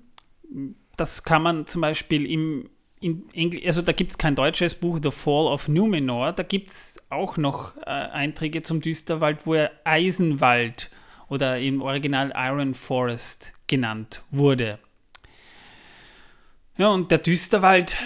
das 0.97 1.23
kann 1.23 1.43
man 1.43 1.67
zum 1.67 1.81
Beispiel 1.81 2.27
im 2.27 2.71
Engl 3.01 3.61
also 3.67 3.83
da 3.83 3.93
gibt 3.93 4.13
es 4.13 4.19
kein 4.19 4.35
deutsches 4.35 4.75
Buch, 4.75 4.99
The 5.03 5.11
Fall 5.11 5.47
of 5.47 5.69
Numenor, 5.69 6.33
da 6.33 6.43
gibt 6.43 6.71
es 6.71 6.97
auch 7.11 7.37
noch 7.37 7.77
äh, 7.77 7.91
Einträge 7.91 8.63
zum 8.63 8.81
Düsterwald, 8.81 9.47
wo 9.47 9.55
er 9.55 9.73
Eisenwald 9.85 10.91
oder 11.29 11.59
im 11.59 11.83
Original 11.83 12.33
Iron 12.35 12.75
Forest 12.75 13.53
genannt 13.67 14.23
wurde. 14.31 14.79
Ja, 16.77 16.89
und 16.89 17.11
der 17.11 17.19
Düsterwald 17.19 17.99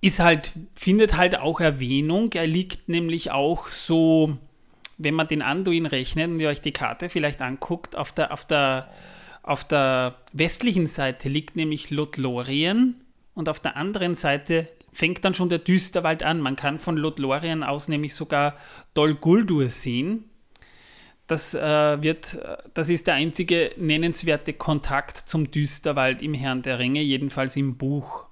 ist 0.00 0.20
halt, 0.20 0.52
findet 0.74 1.16
halt 1.16 1.38
auch 1.38 1.60
Erwähnung. 1.60 2.32
Er 2.32 2.46
liegt 2.46 2.88
nämlich 2.88 3.30
auch 3.30 3.68
so, 3.68 4.38
wenn 4.96 5.14
man 5.14 5.28
den 5.28 5.42
Anduin 5.42 5.86
rechnet 5.86 6.30
und 6.30 6.40
ihr 6.40 6.48
euch 6.48 6.60
die 6.60 6.72
Karte 6.72 7.08
vielleicht 7.08 7.42
anguckt, 7.42 7.96
auf 7.96 8.12
der, 8.12 8.32
auf 8.32 8.44
der, 8.44 8.90
auf 9.42 9.64
der 9.64 10.16
westlichen 10.32 10.86
Seite 10.86 11.28
liegt 11.28 11.56
nämlich 11.56 11.90
Lothlorien 11.90 13.02
und 13.34 13.48
auf 13.48 13.60
der 13.60 13.76
anderen 13.76 14.14
Seite 14.14 14.68
fängt 14.92 15.24
dann 15.24 15.34
schon 15.34 15.48
der 15.48 15.58
Düsterwald 15.58 16.22
an. 16.22 16.40
Man 16.40 16.56
kann 16.56 16.78
von 16.78 16.96
Lothlorien 16.96 17.62
aus 17.62 17.88
nämlich 17.88 18.14
sogar 18.14 18.56
Dol 18.94 19.14
Guldur 19.14 19.68
sehen. 19.68 20.24
Das, 21.26 21.54
äh, 21.54 22.02
wird, 22.02 22.38
das 22.72 22.88
ist 22.88 23.06
der 23.06 23.14
einzige 23.14 23.72
nennenswerte 23.76 24.54
Kontakt 24.54 25.18
zum 25.18 25.50
Düsterwald 25.50 26.22
im 26.22 26.32
Herrn 26.32 26.62
der 26.62 26.78
Ringe, 26.78 27.02
jedenfalls 27.02 27.54
im 27.56 27.76
Buch. 27.76 28.27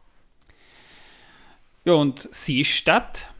Ja, 1.86 1.94
und 1.94 2.18
Seestadt 2.18 3.32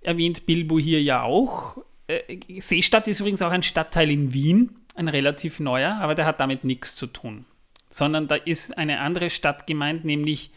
erwähnt 0.00 0.46
Bilbo 0.46 0.78
hier 0.78 1.02
ja 1.02 1.22
auch. 1.22 1.76
Äh, 2.06 2.38
Seestadt 2.58 3.06
ist 3.06 3.20
übrigens 3.20 3.42
auch 3.42 3.50
ein 3.50 3.62
Stadtteil 3.62 4.10
in 4.10 4.32
Wien, 4.32 4.76
ein 4.94 5.08
relativ 5.08 5.60
neuer, 5.60 5.96
aber 5.96 6.14
der 6.14 6.24
hat 6.24 6.40
damit 6.40 6.64
nichts 6.64 6.96
zu 6.96 7.06
tun. 7.06 7.44
Sondern 7.90 8.28
da 8.28 8.36
ist 8.36 8.78
eine 8.78 9.00
andere 9.00 9.28
Stadt 9.28 9.66
gemeint, 9.66 10.06
nämlich 10.06 10.52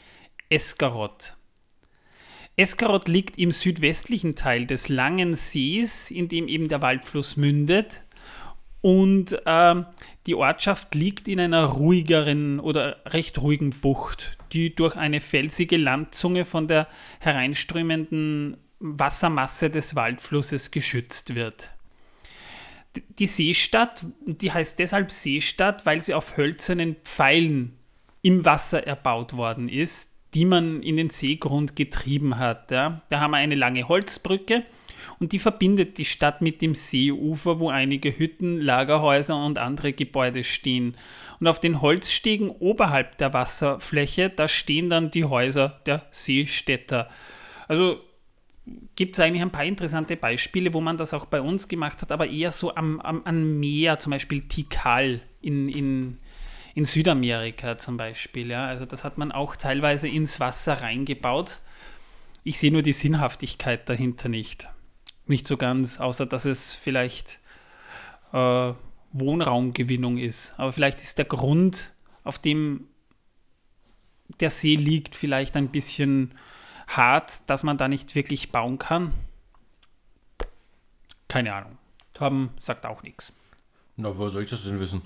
Eskarot. 0.50 1.36
Eskarot 2.56 3.10
liegt 3.10 3.38
im 3.38 3.52
südwestlichen 3.52 4.36
Teil 4.36 4.66
des 4.66 4.88
langen 4.88 5.36
Sees, 5.36 6.10
in 6.10 6.30
dem 6.30 6.48
eben 6.48 6.70
der 6.70 6.82
Waldfluss 6.82 7.36
mündet. 7.36 8.04
Und 8.80 9.42
ähm, 9.46 9.88
die 10.26 10.36
Ortschaft 10.36 10.96
liegt 10.96 11.28
in 11.28 11.42
einer 11.42 11.66
ruhigeren 11.66 12.62
oder 12.62 12.98
recht 13.08 13.42
ruhigen 13.42 13.72
Bucht, 13.72 14.38
die 14.54 14.76
durch 14.76 14.96
eine 14.96 15.22
felsige 15.22 15.78
Landzunge 15.78 16.46
von 16.46 16.68
der 16.68 16.88
hereinströmenden 17.20 18.58
Wassermasse 18.80 19.70
des 19.70 19.96
Waldflusses 19.96 20.72
geschützt 20.72 21.36
wird. 21.36 21.72
Die 23.18 23.28
Seestadt, 23.28 24.06
die 24.26 24.52
heißt 24.52 24.78
deshalb 24.78 25.10
Seestadt, 25.10 25.86
weil 25.86 26.02
sie 26.02 26.14
auf 26.14 26.38
hölzernen 26.38 26.96
Pfeilen 27.04 27.78
im 28.22 28.46
Wasser 28.46 28.86
erbaut 28.86 29.36
worden 29.36 29.68
ist, 29.68 30.12
die 30.34 30.46
man 30.46 30.82
in 30.84 30.98
den 30.98 31.10
Seegrund 31.10 31.76
getrieben 31.76 32.38
hat. 32.38 32.72
Ja. 32.72 33.02
Da 33.10 33.20
haben 33.20 33.32
wir 33.32 33.38
eine 33.38 33.56
lange 33.56 33.88
Holzbrücke 33.88 34.64
und 35.20 35.32
die 35.32 35.40
verbindet 35.40 35.98
die 35.98 36.06
Stadt 36.06 36.42
mit 36.42 36.62
dem 36.62 36.76
Seeufer, 36.76 37.60
wo 37.60 37.70
einige 37.70 38.18
Hütten, 38.18 38.60
Lagerhäuser 38.60 39.44
und 39.44 39.58
andere 39.58 39.94
Gebäude 39.94 40.44
stehen. 40.44 40.96
Und 41.40 41.48
auf 41.48 41.60
den 41.60 41.82
Holzstegen 41.82 42.50
oberhalb 42.50 43.18
der 43.18 43.34
Wasserfläche, 43.34 44.30
da 44.30 44.48
stehen 44.48 44.90
dann 44.90 45.12
die 45.12 45.26
Häuser 45.26 45.82
der 45.86 46.06
Seestädter. 46.12 47.10
Also 47.68 48.00
gibt 48.96 49.16
es 49.16 49.20
eigentlich 49.20 49.42
ein 49.42 49.52
paar 49.52 49.66
interessante 49.66 50.16
Beispiele, 50.16 50.74
wo 50.74 50.82
man 50.82 50.98
das 50.98 51.14
auch 51.14 51.26
bei 51.26 51.42
uns 51.42 51.68
gemacht 51.68 52.02
hat, 52.02 52.12
aber 52.12 52.28
eher 52.28 52.52
so 52.52 52.76
am, 52.76 53.00
am, 53.02 53.24
am 53.26 53.60
Meer, 53.60 54.00
zum 54.00 54.12
Beispiel 54.12 54.42
Tikal 54.48 55.22
in, 55.42 55.70
in, 55.70 56.18
in 56.76 56.86
Südamerika 56.86 57.78
zum 57.78 57.98
Beispiel. 57.98 58.50
Ja. 58.50 58.66
Also 58.66 58.86
das 58.86 59.04
hat 59.04 59.18
man 59.18 59.32
auch 59.32 59.56
teilweise 59.56 60.08
ins 60.08 60.40
Wasser 60.40 60.82
reingebaut. 60.82 61.60
Ich 62.44 62.60
sehe 62.60 62.72
nur 62.72 62.82
die 62.82 62.94
Sinnhaftigkeit 62.94 63.88
dahinter 63.90 64.30
nicht. 64.30 64.70
Nicht 65.26 65.48
so 65.48 65.58
ganz, 65.58 66.00
außer 66.00 66.26
dass 66.26 66.46
es 66.46 66.74
vielleicht 66.74 67.40
äh, 68.34 68.74
Wohnraumgewinnung 69.14 70.18
ist. 70.18 70.54
Aber 70.58 70.74
vielleicht 70.74 71.02
ist 71.02 71.18
der 71.18 71.26
Grund, 71.26 71.94
auf 72.24 72.40
dem 72.40 72.88
der 74.40 74.50
See 74.50 74.76
liegt, 74.76 75.16
vielleicht 75.16 75.56
ein 75.56 75.70
bisschen 75.70 76.34
hart, 76.88 77.50
dass 77.50 77.64
man 77.64 77.78
da 77.78 77.88
nicht 77.88 78.16
wirklich 78.16 78.52
bauen 78.52 78.80
kann. 78.80 79.14
Keine 81.28 81.54
Ahnung. 81.54 81.78
Torben 82.14 82.52
sagt 82.60 82.86
auch 82.86 83.04
nichts. 83.04 83.34
Na, 83.96 84.16
woher 84.18 84.30
soll 84.30 84.44
ich 84.44 84.50
das 84.50 84.64
denn 84.64 84.80
wissen? 84.80 85.02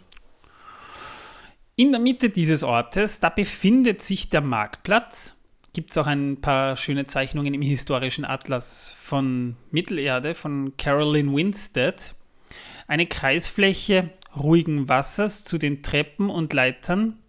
In 1.75 1.91
der 1.91 2.01
Mitte 2.01 2.29
dieses 2.29 2.63
Ortes, 2.63 3.19
da 3.19 3.29
befindet 3.29 4.01
sich 4.01 4.29
der 4.29 4.41
Marktplatz. 4.41 5.35
Gibt 5.77 5.91
es 5.91 5.97
auch 5.99 6.07
ein 6.07 6.41
paar 6.41 6.75
schöne 6.75 7.05
Zeichnungen 7.05 7.53
im 7.53 7.61
historischen 7.61 8.25
Atlas 8.25 8.95
von 8.97 9.57
Mittelerde 9.69 10.33
von 10.33 10.75
Carolyn 10.75 11.35
Winstead. 11.35 12.15
Eine 12.87 13.05
Kreisfläche 13.05 14.09
ruhigen 14.35 14.89
Wassers 14.89 15.43
zu 15.43 15.59
den 15.59 15.83
Treppen 15.83 16.31
und 16.31 16.51
Leitern 16.51 17.19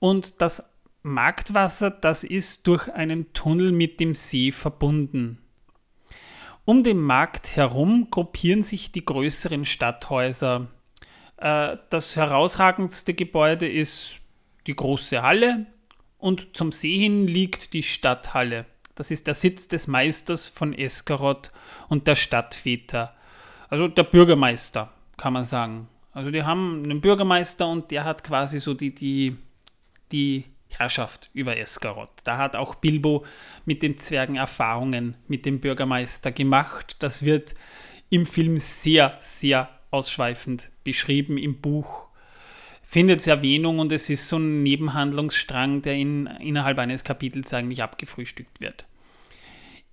und 0.00 0.42
das 0.42 0.74
Marktwasser, 1.04 1.92
das 1.92 2.24
ist 2.24 2.66
durch 2.66 2.92
einen 2.92 3.32
Tunnel 3.34 3.70
mit 3.70 4.00
dem 4.00 4.16
See 4.16 4.50
verbunden. 4.50 5.38
Um 6.64 6.82
den 6.82 6.98
Markt 6.98 7.54
herum 7.54 8.08
gruppieren 8.10 8.64
sich 8.64 8.90
die 8.90 9.04
größeren 9.04 9.64
Stadthäuser. 9.64 10.66
Äh, 11.36 11.76
das 11.90 12.16
herausragendste 12.16 13.14
Gebäude 13.14 13.68
ist 13.68 14.14
die 14.66 14.74
große 14.74 15.22
Halle 15.22 15.66
und 16.18 16.56
zum 16.56 16.72
See 16.72 16.98
hin 16.98 17.26
liegt 17.26 17.72
die 17.72 17.82
Stadthalle. 17.82 18.66
Das 18.94 19.10
ist 19.10 19.26
der 19.26 19.34
Sitz 19.34 19.68
des 19.68 19.86
Meisters 19.86 20.48
von 20.48 20.72
Eskarot 20.72 21.52
und 21.88 22.06
der 22.06 22.16
Stadtväter. 22.16 23.14
Also 23.68 23.88
der 23.88 24.04
Bürgermeister, 24.04 24.92
kann 25.16 25.34
man 25.34 25.44
sagen. 25.44 25.88
Also 26.12 26.30
die 26.30 26.44
haben 26.44 26.82
einen 26.82 27.02
Bürgermeister 27.02 27.68
und 27.68 27.90
der 27.90 28.04
hat 28.04 28.24
quasi 28.24 28.58
so 28.58 28.72
die, 28.72 28.94
die, 28.94 29.36
die 30.12 30.46
Herrschaft 30.68 31.30
über 31.34 31.56
Eskarot. 31.58 32.08
Da 32.24 32.38
hat 32.38 32.56
auch 32.56 32.74
Bilbo 32.76 33.24
mit 33.64 33.82
den 33.82 33.98
Zwergen 33.98 34.36
Erfahrungen 34.36 35.16
mit 35.28 35.44
dem 35.44 35.60
Bürgermeister 35.60 36.32
gemacht. 36.32 36.96
Das 37.00 37.24
wird 37.24 37.54
im 38.08 38.24
Film 38.24 38.56
sehr, 38.56 39.16
sehr 39.20 39.68
ausschweifend 39.90 40.70
beschrieben 40.84 41.38
im 41.38 41.60
Buch. 41.60 42.05
Findet 42.88 43.18
es 43.18 43.26
Erwähnung 43.26 43.80
und 43.80 43.90
es 43.90 44.08
ist 44.08 44.28
so 44.28 44.38
ein 44.38 44.62
Nebenhandlungsstrang, 44.62 45.82
der 45.82 45.94
in, 45.94 46.26
innerhalb 46.26 46.78
eines 46.78 47.02
Kapitels 47.02 47.52
eigentlich 47.52 47.82
abgefrühstückt 47.82 48.60
wird. 48.60 48.86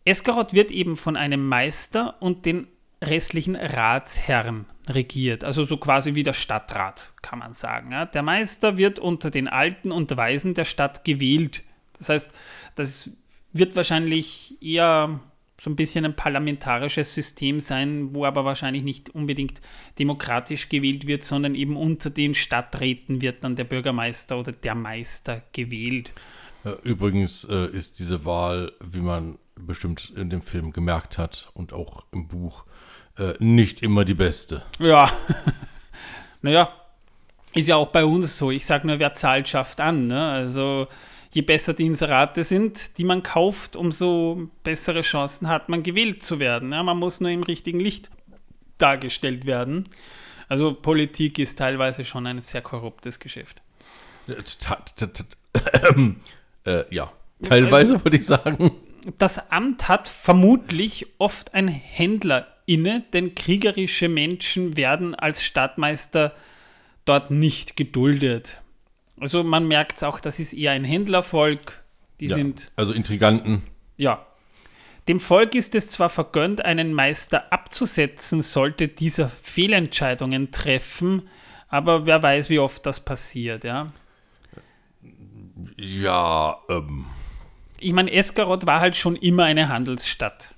Eskarot 0.05 0.53
wird 0.53 0.69
eben 0.69 0.95
von 0.95 1.17
einem 1.17 1.47
Meister 1.47 2.21
und 2.21 2.45
den 2.45 2.67
restlichen 3.03 3.55
Ratsherren 3.55 4.67
regiert, 4.87 5.43
also 5.43 5.65
so 5.65 5.77
quasi 5.77 6.13
wie 6.13 6.21
der 6.21 6.33
Stadtrat, 6.33 7.13
kann 7.23 7.39
man 7.39 7.53
sagen. 7.53 7.95
Der 8.13 8.21
Meister 8.21 8.77
wird 8.77 8.99
unter 8.99 9.31
den 9.31 9.47
Alten 9.47 9.91
und 9.91 10.15
Weisen 10.15 10.53
der 10.53 10.65
Stadt 10.65 11.03
gewählt. 11.03 11.63
Das 11.97 12.09
heißt, 12.09 12.31
das 12.75 13.09
wird 13.53 13.75
wahrscheinlich 13.75 14.55
eher 14.61 15.19
so 15.63 15.69
ein 15.69 15.77
bisschen 15.77 16.03
ein 16.03 16.13
parlamentarisches 16.13 17.13
System 17.13 17.61
sein, 17.61 18.13
wo 18.13 18.25
aber 18.25 18.43
wahrscheinlich 18.43 18.83
nicht 18.83 19.11
unbedingt 19.11 19.61
demokratisch 19.97 20.67
gewählt 20.67 21.07
wird, 21.07 21.23
sondern 21.23 21.55
eben 21.55 21.77
unter 21.77 22.09
den 22.09 22.33
Stadträten 22.33 23.21
wird 23.21 23.45
dann 23.45 23.55
der 23.55 23.63
Bürgermeister 23.63 24.37
oder 24.37 24.51
der 24.51 24.75
Meister 24.75 25.41
gewählt. 25.53 26.11
Übrigens 26.83 27.45
äh, 27.45 27.67
ist 27.67 27.99
diese 27.99 28.25
Wahl, 28.25 28.73
wie 28.81 28.99
man 28.99 29.37
bestimmt 29.55 30.11
in 30.17 30.29
dem 30.29 30.41
Film 30.41 30.73
gemerkt 30.73 31.17
hat 31.17 31.49
und 31.53 31.71
auch 31.71 32.03
im 32.11 32.27
Buch, 32.27 32.65
äh, 33.17 33.35
nicht 33.39 33.81
immer 33.81 34.03
die 34.03 34.15
beste. 34.15 34.63
Ja. 34.79 35.09
naja, 36.41 36.73
ist 37.53 37.69
ja 37.69 37.77
auch 37.77 37.87
bei 37.87 38.03
uns 38.03 38.37
so. 38.37 38.51
Ich 38.51 38.65
sage 38.65 38.85
nur, 38.85 38.99
wer 38.99 39.13
zahlt, 39.13 39.47
schafft 39.47 39.79
an. 39.79 40.07
Ne? 40.07 40.27
Also 40.27 40.89
je 41.33 41.41
besser 41.41 41.73
die 41.73 41.85
Inserate 41.85 42.43
sind, 42.43 42.97
die 42.97 43.03
man 43.03 43.23
kauft, 43.23 43.75
umso 43.75 44.49
bessere 44.63 45.01
Chancen 45.01 45.47
hat 45.49 45.67
man 45.67 45.83
gewählt 45.83 46.23
zu 46.23 46.39
werden. 46.39 46.71
Ja? 46.71 46.83
Man 46.83 46.97
muss 46.97 47.19
nur 47.19 47.31
im 47.31 47.43
richtigen 47.43 47.79
Licht 47.79 48.11
dargestellt 48.77 49.45
werden. 49.45 49.89
Also 50.47 50.73
Politik 50.73 51.39
ist 51.39 51.57
teilweise 51.57 52.05
schon 52.05 52.27
ein 52.27 52.41
sehr 52.41 52.61
korruptes 52.61 53.19
Geschäft. 53.19 53.61
Äh, 56.65 56.85
ja, 56.95 57.11
teilweise 57.41 57.93
also, 57.93 58.05
würde 58.05 58.17
ich 58.17 58.25
sagen. 58.25 58.71
Das 59.17 59.51
Amt 59.51 59.89
hat 59.89 60.07
vermutlich 60.07 61.07
oft 61.17 61.53
ein 61.53 61.67
Händler 61.67 62.47
inne, 62.65 63.03
denn 63.11 63.35
kriegerische 63.35 64.07
Menschen 64.07 64.77
werden 64.77 65.13
als 65.13 65.43
Stadtmeister 65.43 66.33
dort 67.03 67.31
nicht 67.31 67.75
geduldet. 67.75 68.61
Also 69.23 69.41
man 69.41 69.69
merkt 69.69 69.95
es 69.95 70.03
auch, 70.03 70.19
das 70.19 70.41
ist 70.41 70.51
eher 70.51 70.73
ein 70.73 70.83
Händlervolk. 70.83 71.81
Die 72.19 72.25
ja, 72.27 72.35
sind. 72.35 72.73
Also 72.75 72.91
Intriganten. 72.91 73.63
Ja. 73.95 74.25
Dem 75.07 75.21
Volk 75.21 75.55
ist 75.55 75.75
es 75.75 75.87
zwar 75.87 76.09
vergönnt, 76.09 76.65
einen 76.65 76.93
Meister 76.93 77.53
abzusetzen, 77.53 78.41
sollte 78.41 78.89
dieser 78.89 79.29
Fehlentscheidungen 79.29 80.51
treffen, 80.51 81.29
aber 81.69 82.05
wer 82.05 82.21
weiß, 82.21 82.49
wie 82.49 82.59
oft 82.59 82.85
das 82.85 82.99
passiert, 82.99 83.63
ja. 83.63 83.93
Ja, 85.77 86.57
ähm. 86.67 87.05
Ich 87.79 87.93
meine, 87.93 88.11
Eskarot 88.11 88.67
war 88.67 88.81
halt 88.81 88.97
schon 88.97 89.15
immer 89.15 89.45
eine 89.45 89.69
Handelsstadt. 89.69 90.53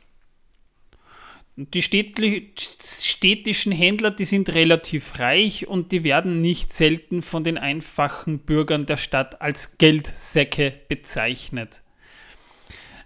Die 1.58 1.82
städtischen 1.82 3.72
Händler, 3.72 4.12
die 4.12 4.26
sind 4.26 4.54
relativ 4.54 5.20
reich 5.20 5.68
und 5.68 5.94
die 5.94 6.04
werden 6.04 6.42
nicht 6.42 6.74
selten 6.74 7.22
von 7.22 7.46
den 7.46 7.58
einfachen 7.58 8.40
Bürgern 8.40 8.86
der 8.86 8.98
Stadt 8.98 9.42
als 9.42 9.78
Geldsäcke 9.78 10.74
bezeichnet. 10.90 11.82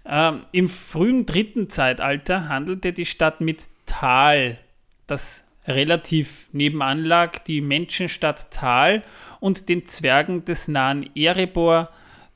Ähm, 0.04 0.44
Im 0.50 0.68
frühen 0.68 1.26
dritten 1.26 1.70
Zeitalter 1.70 2.48
handelte 2.48 2.92
die 2.92 3.06
Stadt 3.06 3.40
mit 3.40 3.68
Tal, 3.86 4.58
das 5.06 5.44
relativ 5.68 6.48
nebenan 6.52 7.04
lag, 7.04 7.38
die 7.38 7.60
Menschenstadt 7.60 8.50
Tal 8.50 9.04
und 9.38 9.68
den 9.68 9.86
Zwergen 9.86 10.44
des 10.44 10.66
nahen 10.66 11.08
Erebor, 11.14 11.90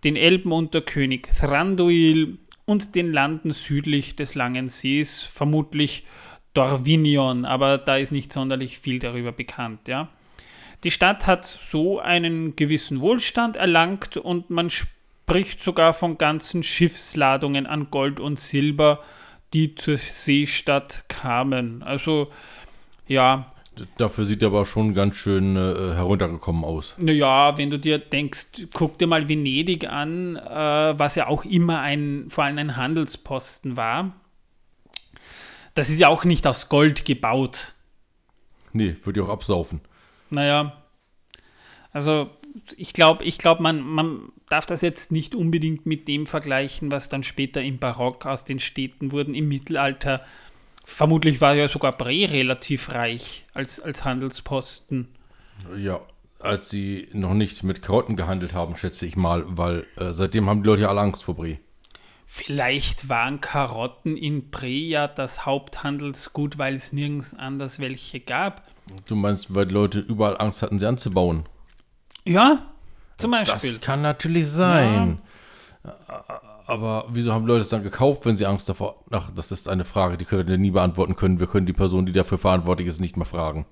den 0.05 0.15
Elben 0.15 0.53
unter 0.53 0.81
König 0.81 1.29
Thranduil 1.35 2.39
und 2.65 2.95
den 2.95 3.13
Landen 3.13 3.53
südlich 3.53 4.17
des 4.17 4.35
Langen 4.35 4.69
Sees, 4.69 5.23
vermutlich 5.23 6.05
Dorvinion, 6.55 7.45
aber 7.45 7.79
da 7.79 7.97
ist 7.97 8.13
nicht 8.13 8.33
sonderlich 8.33 8.79
viel 8.79 8.99
darüber 8.99 9.33
bekannt. 9.33 9.89
Ja. 9.89 10.09
Die 10.85 10.91
Stadt 10.91 11.27
hat 11.27 11.45
so 11.45 11.99
einen 11.99 12.57
gewissen 12.57 13.01
Wohlstand 13.01 13.57
erlangt 13.57 14.17
und 14.17 14.51
man 14.51 14.71
spricht 14.71 15.63
sogar 15.63 15.95
von 15.95 16.19
ganzen 16.19 16.63
Schiffsladungen 16.63 17.67
an 17.67 17.89
Gold 17.91 18.21
und 18.21 18.39
Silber, 18.39 19.03
die 19.53 19.75
zur 19.75 19.99
Seestadt 19.99 21.05
kamen. 21.09 21.83
Also 21.83 22.31
ja. 23.09 23.51
Dafür 23.99 24.25
sieht 24.25 24.43
er 24.43 24.49
aber 24.49 24.65
schon 24.65 24.95
ganz 24.95 25.17
schön 25.17 25.57
äh, 25.57 25.95
heruntergekommen 25.95 26.65
aus. 26.65 26.95
Naja, 26.99 27.57
wenn 27.59 27.71
du 27.71 27.79
dir 27.79 27.99
denkst, 27.99 28.69
guck 28.73 28.99
dir 28.99 29.07
mal 29.07 29.29
Venedig 29.29 29.89
an, 29.89 30.37
äh, 30.37 30.99
was 30.99 31.15
ja 31.17 31.27
auch 31.27 31.45
immer 31.45 31.81
ein, 31.81 32.27
vor 32.29 32.45
allem 32.45 32.59
ein 32.59 32.77
Handelsposten 32.77 33.77
war. 33.77 34.15
Das 35.75 35.91
ist 35.91 35.99
ja 35.99 36.09
auch 36.09 36.25
nicht 36.25 36.47
aus 36.47 36.69
Gold 36.69 37.05
gebaut. 37.05 37.73
Nee, 38.73 38.97
würde 39.03 39.21
ich 39.21 39.27
auch 39.27 39.33
absaufen. 39.33 39.81
Naja, 40.31 40.83
also 41.93 42.31
ich 42.77 42.93
glaube, 42.93 43.25
ich 43.25 43.39
glaub, 43.39 43.61
man, 43.61 43.81
man 43.81 44.33
darf 44.49 44.67
das 44.67 44.81
jetzt 44.81 45.11
nicht 45.11 45.35
unbedingt 45.35 45.87
mit 45.87 46.07
dem 46.07 46.27
vergleichen, 46.27 46.93
was 46.93 47.09
dann 47.09 47.23
später 47.23 47.63
im 47.63 47.79
Barock 47.79 48.27
aus 48.27 48.45
den 48.45 48.59
Städten 48.59 49.13
wurden, 49.13 49.35
im 49.35 49.49
Mittelalter. 49.49 50.25
Vermutlich 50.85 51.41
war 51.41 51.55
ja 51.55 51.69
sogar 51.69 51.93
Bre 51.93 52.31
relativ 52.31 52.93
reich 52.93 53.47
als, 53.55 53.81
als 53.81 54.05
Handelsposten. 54.05 55.09
Ja, 55.77 56.01
als 56.39 56.69
sie 56.69 57.09
noch 57.13 57.35
nicht 57.35 57.63
mit 57.63 57.83
Karotten 57.83 58.17
gehandelt 58.17 58.53
haben, 58.55 58.77
schätze 58.77 59.07
ich 59.07 59.17
mal, 59.17 59.45
weil 59.47 59.87
äh, 59.97 60.13
seitdem 60.13 60.49
haben 60.49 60.63
die 60.63 60.69
Leute 60.69 60.83
ja 60.83 60.89
alle 60.89 61.01
Angst 61.01 61.25
vor 61.25 61.37
Bre. 61.37 61.59
Vielleicht 62.27 63.09
waren 63.09 63.41
Karotten 63.41 64.17
in 64.17 64.51
Bre 64.51 64.67
ja 64.67 65.09
das 65.09 65.47
Haupthandelsgut, 65.47 66.59
weil 66.59 66.75
es 66.75 66.93
nirgends 66.93 67.35
anders 67.35 67.81
welche 67.81 68.21
gab. 68.21 68.63
Du 69.07 69.17
meinst, 69.17 69.55
weil 69.55 69.67
die 69.67 69.75
Leute 69.75 70.01
überall 70.01 70.39
Angst 70.39 70.63
hatten, 70.63 70.79
sie 70.79 70.87
anzubauen? 70.87 71.47
Ja, 72.25 72.75
zum 73.17 73.31
Beispiel. 73.31 73.71
Das 73.71 73.81
kann 73.81 74.03
natürlich 74.03 74.49
sein. 74.49 75.19
Aber 76.67 77.07
wieso 77.11 77.33
haben 77.33 77.47
Leute 77.47 77.63
es 77.63 77.69
dann 77.69 77.83
gekauft, 77.83 78.25
wenn 78.25 78.37
sie 78.37 78.47
Angst 78.47 78.69
davor? 78.69 79.05
Ach, 79.11 79.31
das 79.35 79.53
ist 79.53 79.69
eine 79.69 79.85
Frage, 79.85 80.17
die 80.17 80.25
können 80.25 80.49
wir 80.49 80.57
nie 80.59 80.71
beantworten 80.71 81.17
können. 81.17 81.41
Wir 81.41 81.47
können 81.47 81.67
die 81.67 81.73
Person, 81.73 82.07
die 82.07 82.13
dafür 82.13 82.39
verantwortlich 82.39 82.89
ist, 82.89 83.01
nicht 83.01 83.17
mehr 83.17 83.27
fragen. 83.27 83.67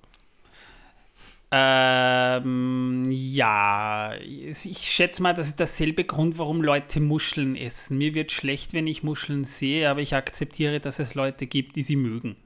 Ähm, 1.55 3.05
ja, 3.11 4.15
ich 4.23 4.91
schätze 4.91 5.23
mal, 5.23 5.35
das 5.35 5.49
ist 5.49 5.61
derselbe 5.61 6.05
Grund, 6.05 6.39
warum 6.39 6.63
Leute 6.63 7.01
Muscheln 7.01 7.57
essen. 7.57 7.99
Mir 7.99 8.15
wird 8.15 8.33
schlecht, 8.33 8.73
wenn 8.73 8.87
ich 8.87 9.03
Muscheln 9.03 9.45
sehe, 9.45 9.91
aber 9.91 10.01
ich 10.01 10.15
akzeptiere, 10.15 10.81
dass 10.81 10.99
es 10.99 11.15
Leute 11.15 11.47
gibt, 11.47 11.77
die 11.77 11.83
sie 11.83 11.97
mögen. 11.97 12.37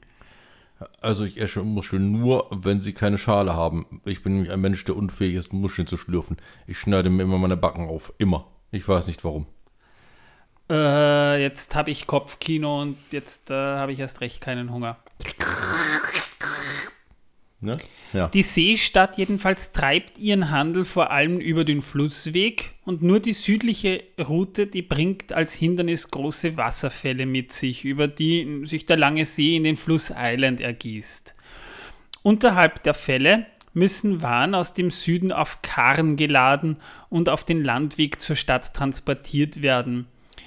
Also 1.00 1.24
ich 1.24 1.40
esse 1.40 1.62
Muscheln 1.62 2.12
nur, 2.12 2.48
wenn 2.50 2.80
sie 2.80 2.92
keine 2.92 3.16
Schale 3.16 3.54
haben. 3.54 4.00
Ich 4.04 4.22
bin 4.24 4.34
nämlich 4.34 4.50
ein 4.50 4.60
Mensch, 4.60 4.84
der 4.84 4.96
unfähig 4.96 5.36
ist, 5.36 5.52
Muscheln 5.52 5.86
zu 5.86 5.96
schlürfen. 5.96 6.36
Ich 6.66 6.78
schneide 6.78 7.08
mir 7.08 7.22
immer 7.22 7.38
meine 7.38 7.56
Backen 7.56 7.88
auf. 7.88 8.12
Immer. 8.18 8.48
Ich 8.72 8.86
weiß 8.86 9.06
nicht 9.06 9.24
warum. 9.24 9.46
Äh, 10.68 11.42
jetzt 11.42 11.74
habe 11.74 11.90
ich 11.90 12.06
Kopfkino 12.06 12.82
und 12.82 12.96
jetzt 13.10 13.50
äh, 13.50 13.54
habe 13.54 13.92
ich 13.92 14.00
erst 14.00 14.20
recht 14.20 14.40
keinen 14.40 14.72
Hunger. 14.72 14.98
Ne? 17.60 17.78
Ja. 18.12 18.28
Die 18.28 18.42
Seestadt 18.42 19.16
jedenfalls 19.16 19.72
treibt 19.72 20.18
ihren 20.18 20.50
Handel 20.50 20.84
vor 20.84 21.10
allem 21.10 21.40
über 21.40 21.64
den 21.64 21.80
Flussweg 21.80 22.72
und 22.84 23.02
nur 23.02 23.18
die 23.18 23.32
südliche 23.32 24.04
Route, 24.18 24.66
die 24.66 24.82
bringt 24.82 25.32
als 25.32 25.54
Hindernis 25.54 26.10
große 26.10 26.56
Wasserfälle 26.56 27.24
mit 27.24 27.52
sich, 27.52 27.84
über 27.84 28.08
die 28.08 28.62
sich 28.66 28.86
der 28.86 28.98
lange 28.98 29.24
See 29.24 29.56
in 29.56 29.64
den 29.64 29.76
Fluss 29.76 30.12
Island 30.14 30.60
ergießt. 30.60 31.34
Unterhalb 32.22 32.82
der 32.82 32.94
Fälle 32.94 33.46
müssen 33.72 34.22
Waren 34.22 34.54
aus 34.54 34.74
dem 34.74 34.90
Süden 34.90 35.32
auf 35.32 35.62
Karren 35.62 36.16
geladen 36.16 36.78
und 37.08 37.28
auf 37.28 37.44
den 37.44 37.64
Landweg 37.64 38.20
zur 38.20 38.36
Stadt 38.36 38.74
transportiert 38.74 39.62
werden. 39.62 40.06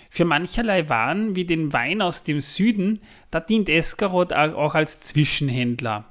Für 0.10 0.26
mancherlei 0.26 0.90
Waren, 0.90 1.36
wie 1.36 1.46
den 1.46 1.72
Wein 1.72 2.02
aus 2.02 2.24
dem 2.24 2.42
Süden, 2.42 3.02
da 3.30 3.40
dient 3.40 3.70
Eskarot 3.70 4.34
auch 4.34 4.76
als 4.76 5.02
Zwischenhändler. 5.02 6.06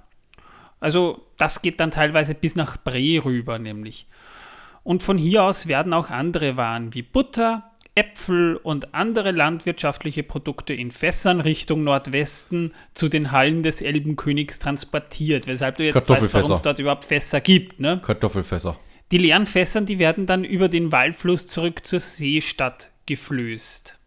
Also 0.81 1.27
das 1.37 1.63
geht 1.63 1.81
dann 1.81 1.91
teilweise 1.91 2.35
bis 2.35 2.55
nach 2.55 2.77
Bre 2.77 3.25
rüber 3.25 3.59
nämlich. 3.59 4.07
Und 4.85 5.03
von 5.03 5.19
hier 5.19 5.43
aus 5.43 5.67
werden 5.67 5.93
auch 5.93 6.11
andere 6.11 6.57
Waren 6.57 6.95
wie 6.95 7.03
Butter, 7.03 7.71
Äpfel 7.97 8.57
und 8.57 8.95
andere 8.95 9.33
landwirtschaftliche 9.33 10.23
Produkte 10.23 10.73
in 10.73 10.93
Fässern 10.93 11.41
Richtung 11.41 11.83
Nordwesten 11.83 12.73
zu 12.95 13.09
den 13.09 13.33
Hallen 13.33 13.65
des 13.65 13.81
Elbenkönigs 13.81 14.61
transportiert, 14.61 15.49
weshalb 15.49 15.79
du 15.79 15.85
jetzt 15.85 16.09
weißt, 16.09 16.33
warum 16.33 16.53
es 16.53 16.63
dort 16.63 16.79
überhaupt 16.79 17.05
Fässer 17.05 17.41
gibt. 17.41 17.81
Ne? 17.81 18.01
Kartoffelfässer. 18.05 18.79
Die 19.11 19.19
leeren 19.19 19.47
Fässern, 19.47 19.85
die 19.85 19.99
werden 19.99 20.27
dann 20.27 20.45
über 20.45 20.69
den 20.69 20.93
Waldfluss 20.93 21.49
zurück 21.49 21.85
zur 21.85 21.99
Seestadt 21.99 22.93
geflößt. 23.09 23.99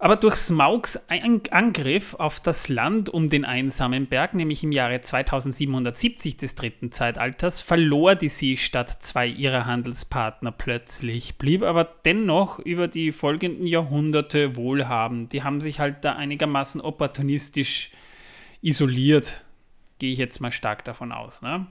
Aber 0.00 0.14
durch 0.14 0.36
Smaugs 0.36 1.08
Angriff 1.50 2.14
auf 2.14 2.38
das 2.38 2.68
Land 2.68 3.10
um 3.10 3.30
den 3.30 3.44
einsamen 3.44 4.06
Berg, 4.06 4.32
nämlich 4.32 4.62
im 4.62 4.70
Jahre 4.70 5.00
2770 5.00 6.36
des 6.36 6.54
dritten 6.54 6.92
Zeitalters, 6.92 7.60
verlor 7.60 8.14
die 8.14 8.28
Seestadt 8.28 9.02
zwei 9.02 9.26
ihrer 9.26 9.66
Handelspartner 9.66 10.52
plötzlich, 10.52 11.36
blieb 11.36 11.64
aber 11.64 11.82
dennoch 12.04 12.60
über 12.60 12.86
die 12.86 13.10
folgenden 13.10 13.66
Jahrhunderte 13.66 14.54
wohlhabend. 14.54 15.32
Die 15.32 15.42
haben 15.42 15.60
sich 15.60 15.80
halt 15.80 16.04
da 16.04 16.14
einigermaßen 16.14 16.80
opportunistisch 16.80 17.90
isoliert, 18.62 19.44
gehe 19.98 20.12
ich 20.12 20.18
jetzt 20.18 20.40
mal 20.40 20.52
stark 20.52 20.84
davon 20.84 21.10
aus. 21.10 21.42
Ne? 21.42 21.66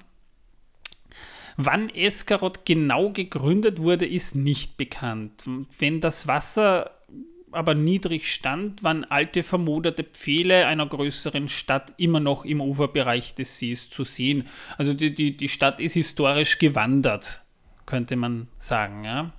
Wann 1.57 1.89
Eskarot 1.89 2.65
genau 2.65 3.09
gegründet 3.09 3.79
wurde, 3.79 4.05
ist 4.05 4.35
nicht 4.35 4.77
bekannt. 4.77 5.43
Wenn 5.79 6.01
das 6.01 6.27
Wasser 6.27 6.91
aber 7.51 7.73
niedrig 7.73 8.31
stand, 8.31 8.83
waren 8.83 9.03
alte 9.05 9.41
vermoderte 9.41 10.03
Pfähle 10.03 10.67
einer 10.67 10.85
größeren 10.85 11.49
Stadt 11.49 11.93
immer 11.97 12.19
noch 12.19 12.45
im 12.45 12.61
Uferbereich 12.61 13.33
des 13.33 13.57
Sees 13.57 13.89
zu 13.89 14.03
sehen. 14.03 14.47
Also 14.77 14.93
die, 14.93 15.15
die, 15.15 15.35
die 15.35 15.49
Stadt 15.49 15.79
ist 15.79 15.93
historisch 15.93 16.59
gewandert, 16.59 17.41
könnte 17.87 18.15
man 18.15 18.47
sagen. 18.59 19.03
Ja. 19.05 19.31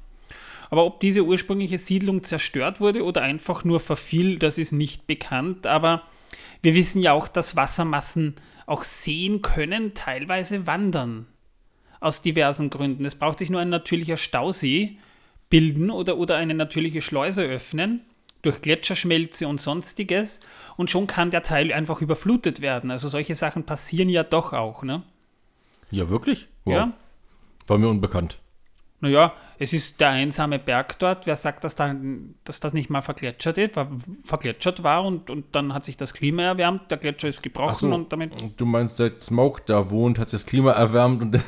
Aber 0.71 0.85
ob 0.87 0.99
diese 0.99 1.25
ursprüngliche 1.25 1.79
Siedlung 1.79 2.25
zerstört 2.25 2.81
wurde 2.81 3.05
oder 3.05 3.23
einfach 3.23 3.63
nur 3.63 3.79
verfiel, 3.79 4.41
das 4.41 4.59
ist 4.59 4.73
nicht 4.73 5.07
bekannt. 5.07 5.69
Aber 5.69 6.03
wir 6.63 6.75
wissen 6.75 7.01
ja 7.01 7.13
auch, 7.13 7.29
dass 7.29 7.55
Wassermassen 7.55 8.35
auch 8.67 8.83
sehen 8.83 9.41
können, 9.43 9.95
teilweise 9.95 10.67
wandern. 10.67 11.27
Aus 12.01 12.23
diversen 12.23 12.71
Gründen. 12.71 13.05
Es 13.05 13.17
braucht 13.17 13.39
sich 13.39 13.51
nur 13.51 13.61
ein 13.61 13.71
natürlicher 13.71 14.17
Stausee 14.17 14.99
bilden 15.51 15.91
oder, 15.91 16.19
oder 16.19 16.37
eine 16.37 16.55
natürliche 16.55 17.03
Schleuse 17.03 17.43
öffnen 17.43 18.03
durch 18.43 18.63
Gletscherschmelze 18.63 19.49
und 19.49 19.61
sonstiges 19.61 20.41
und 20.77 20.91
schon 20.91 21.07
kann 21.07 21.31
der 21.31 21.43
Teil 21.43 21.73
einfach 21.73 22.01
überflutet 22.01 22.61
werden. 22.61 22.91
Also 22.91 23.09
solche 23.09 23.35
Sachen 23.35 23.65
passieren 23.65 24.09
ja 24.09 24.23
doch 24.23 24.53
auch, 24.53 24.83
ne? 24.83 25.03
Ja, 25.91 26.09
wirklich? 26.09 26.49
Wow. 26.65 26.75
Ja. 26.75 26.93
War 27.67 27.79
mir 27.79 27.89
unbekannt. 27.89 28.39
Naja, 29.01 29.33
es 29.61 29.73
ist 29.73 30.01
der 30.01 30.11
einsame 30.11 30.59
Berg 30.59 30.99
dort. 30.99 31.27
Wer 31.27 31.37
sagt, 31.37 31.63
dass, 31.63 31.77
da, 31.77 31.95
dass 32.43 32.59
das 32.59 32.75
nicht 32.75 32.91
mal 32.91 33.03
vergletschert, 33.03 33.57
ist, 33.59 33.77
war, 33.77 33.89
vergletschert 34.25 34.83
war 34.83 35.05
und, 35.05 35.31
und 35.31 35.55
dann 35.55 35.73
hat 35.73 35.85
sich 35.85 35.97
das 35.97 36.15
Klima 36.15 36.43
erwärmt, 36.43 36.91
der 36.91 36.99
Gletscher 36.99 37.29
ist 37.29 37.43
gebrochen 37.43 37.91
so, 37.91 37.95
und 37.95 38.13
damit. 38.13 38.33
Du 38.57 38.67
meinst, 38.67 38.97
seit 38.97 39.23
Smoke 39.23 39.63
da 39.67 39.91
wohnt, 39.91 40.19
hat 40.19 40.29
sich 40.29 40.41
das 40.41 40.47
Klima 40.47 40.73
erwärmt 40.73 41.23
und 41.23 41.41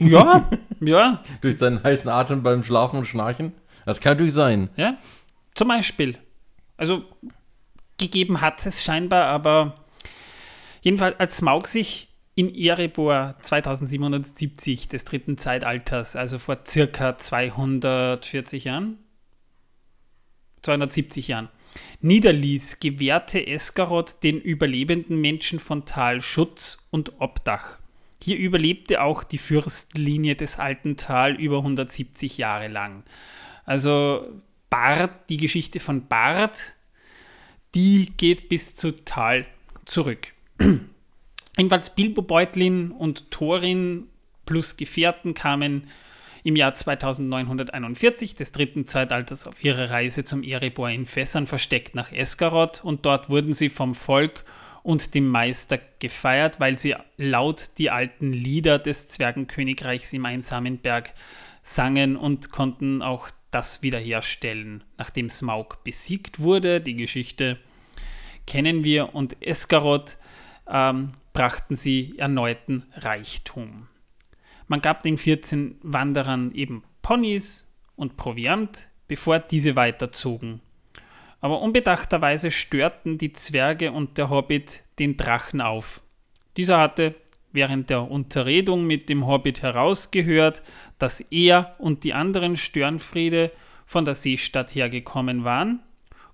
Ja, 0.00 0.48
ja. 0.80 1.22
durch 1.42 1.58
seinen 1.58 1.82
heißen 1.82 2.10
Atem 2.10 2.42
beim 2.42 2.64
Schlafen 2.64 3.00
und 3.00 3.06
Schnarchen? 3.06 3.52
Das 3.84 4.00
kann 4.00 4.14
natürlich 4.14 4.34
sein. 4.34 4.70
Ja, 4.76 4.96
zum 5.54 5.68
Beispiel. 5.68 6.18
Also 6.78 7.04
gegeben 7.98 8.40
hat 8.40 8.64
es 8.64 8.82
scheinbar, 8.82 9.26
aber 9.26 9.74
jedenfalls 10.80 11.20
als 11.20 11.36
Smaug 11.36 11.66
sich 11.66 12.13
in 12.34 12.54
Erebor 12.54 13.36
2770 13.42 14.88
des 14.88 15.04
dritten 15.04 15.38
Zeitalters, 15.38 16.16
also 16.16 16.38
vor 16.38 16.58
circa 16.66 17.16
240 17.16 18.64
Jahren, 18.64 18.98
270 20.62 21.28
Jahren, 21.28 21.48
niederließ, 22.00 22.80
gewährte 22.80 23.46
Eskarot 23.46 24.22
den 24.22 24.40
überlebenden 24.40 25.20
Menschen 25.20 25.58
von 25.58 25.84
Tal 25.84 26.20
Schutz 26.20 26.78
und 26.90 27.20
Obdach. 27.20 27.78
Hier 28.22 28.38
überlebte 28.38 29.02
auch 29.02 29.22
die 29.22 29.38
Fürstlinie 29.38 30.34
des 30.34 30.58
alten 30.58 30.96
Tal 30.96 31.34
über 31.34 31.58
170 31.58 32.38
Jahre 32.38 32.68
lang. 32.68 33.04
Also 33.64 34.26
Bart, 34.70 35.28
die 35.28 35.36
Geschichte 35.36 35.78
von 35.78 36.08
Bart, 36.08 36.72
die 37.74 38.12
geht 38.16 38.48
bis 38.48 38.76
zu 38.76 39.04
Tal 39.04 39.46
zurück. 39.84 40.28
Jedenfalls 41.56 41.94
Bilbo 41.94 42.22
Beutlin 42.22 42.90
und 42.90 43.30
Thorin 43.30 44.08
plus 44.44 44.76
Gefährten 44.76 45.34
kamen 45.34 45.88
im 46.42 46.56
Jahr 46.56 46.74
2941 46.74 48.34
des 48.34 48.52
dritten 48.52 48.86
Zeitalters 48.86 49.46
auf 49.46 49.64
ihre 49.64 49.90
Reise 49.90 50.24
zum 50.24 50.42
Erebor 50.42 50.90
in 50.90 51.06
Fässern 51.06 51.46
versteckt 51.46 51.94
nach 51.94 52.12
Eskarot 52.12 52.84
und 52.84 53.06
dort 53.06 53.30
wurden 53.30 53.54
sie 53.54 53.70
vom 53.70 53.94
Volk 53.94 54.44
und 54.82 55.14
dem 55.14 55.26
Meister 55.28 55.78
gefeiert, 55.98 56.60
weil 56.60 56.78
sie 56.78 56.94
laut 57.16 57.70
die 57.78 57.88
alten 57.88 58.34
Lieder 58.34 58.78
des 58.78 59.08
Zwergenkönigreichs 59.08 60.12
im 60.12 60.26
einsamen 60.26 60.78
Berg 60.78 61.14
sangen 61.62 62.16
und 62.16 62.50
konnten 62.50 63.00
auch 63.00 63.30
das 63.50 63.80
wiederherstellen, 63.82 64.84
nachdem 64.98 65.30
Smaug 65.30 65.82
besiegt 65.84 66.40
wurde. 66.40 66.82
Die 66.82 66.96
Geschichte 66.96 67.58
kennen 68.46 68.84
wir 68.84 69.14
und 69.14 69.40
Eskarot 69.40 70.18
ähm, 70.68 71.12
brachten 71.34 71.76
sie 71.76 72.14
erneuten 72.16 72.86
Reichtum. 72.94 73.88
Man 74.66 74.80
gab 74.80 75.02
den 75.02 75.18
14 75.18 75.76
Wanderern 75.82 76.52
eben 76.52 76.84
Ponys 77.02 77.68
und 77.96 78.16
Proviant, 78.16 78.88
bevor 79.08 79.40
diese 79.40 79.76
weiterzogen. 79.76 80.62
Aber 81.42 81.60
unbedachterweise 81.60 82.50
störten 82.50 83.18
die 83.18 83.34
Zwerge 83.34 83.92
und 83.92 84.16
der 84.16 84.30
Hobbit 84.30 84.84
den 84.98 85.18
Drachen 85.18 85.60
auf. 85.60 86.00
Dieser 86.56 86.80
hatte 86.80 87.14
während 87.52 87.90
der 87.90 88.10
Unterredung 88.10 88.86
mit 88.86 89.08
dem 89.08 89.26
Hobbit 89.26 89.60
herausgehört, 89.60 90.62
dass 90.98 91.20
er 91.20 91.74
und 91.78 92.04
die 92.04 92.14
anderen 92.14 92.56
Störenfriede 92.56 93.52
von 93.84 94.04
der 94.04 94.14
Seestadt 94.14 94.74
hergekommen 94.74 95.44
waren. 95.44 95.80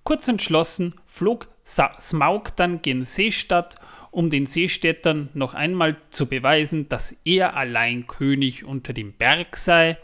Kurz 0.04 0.28
entschlossen 0.28 0.94
flog 1.04 1.48
Smaug 1.64 2.56
dann 2.56 2.80
gen 2.82 3.04
Seestadt, 3.04 3.76
um 4.10 4.30
den 4.30 4.46
Seestädtern 4.46 5.28
noch 5.34 5.54
einmal 5.54 5.96
zu 6.10 6.26
beweisen, 6.26 6.88
dass 6.88 7.20
er 7.24 7.56
allein 7.56 8.06
König 8.06 8.64
unter 8.64 8.92
dem 8.92 9.12
Berg 9.12 9.56
sei. 9.56 9.98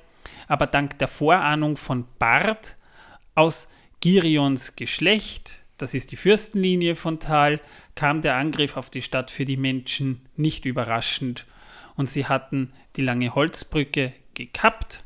Aber 0.49 0.67
dank 0.67 0.99
der 0.99 1.09
Vorahnung 1.09 1.77
von 1.77 2.07
Bart 2.19 2.77
aus 3.35 3.69
Girions 4.01 4.77
Geschlecht, 4.77 5.63
das 5.79 5.95
ist 5.95 6.13
die 6.13 6.17
Fürstenlinie 6.17 6.97
von 6.97 7.19
Tal, 7.21 7.61
kam 7.95 8.23
der 8.23 8.37
Angriff 8.37 8.77
auf 8.77 8.91
die 8.91 9.03
Stadt 9.03 9.31
für 9.31 9.45
die 9.45 9.57
Menschen 9.57 10.21
nicht 10.37 10.65
überraschend 10.65 11.47
und 11.97 12.09
sie 12.09 12.27
hatten 12.27 12.73
die 12.97 13.03
lange 13.03 13.35
Holzbrücke 13.35 14.13
gekappt 14.35 15.03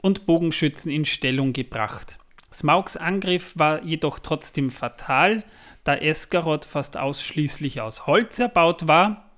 und 0.00 0.26
Bogenschützen 0.26 0.92
in 0.92 1.04
Stellung 1.04 1.52
gebracht. 1.52 2.18
Smaugs 2.54 2.96
Angriff 2.96 3.52
war 3.56 3.82
jedoch 3.82 4.18
trotzdem 4.18 4.70
fatal, 4.70 5.44
da 5.82 5.94
Esgaroth 5.96 6.64
fast 6.64 6.96
ausschließlich 6.96 7.80
aus 7.80 8.06
Holz 8.06 8.38
erbaut 8.38 8.88
war, 8.88 9.30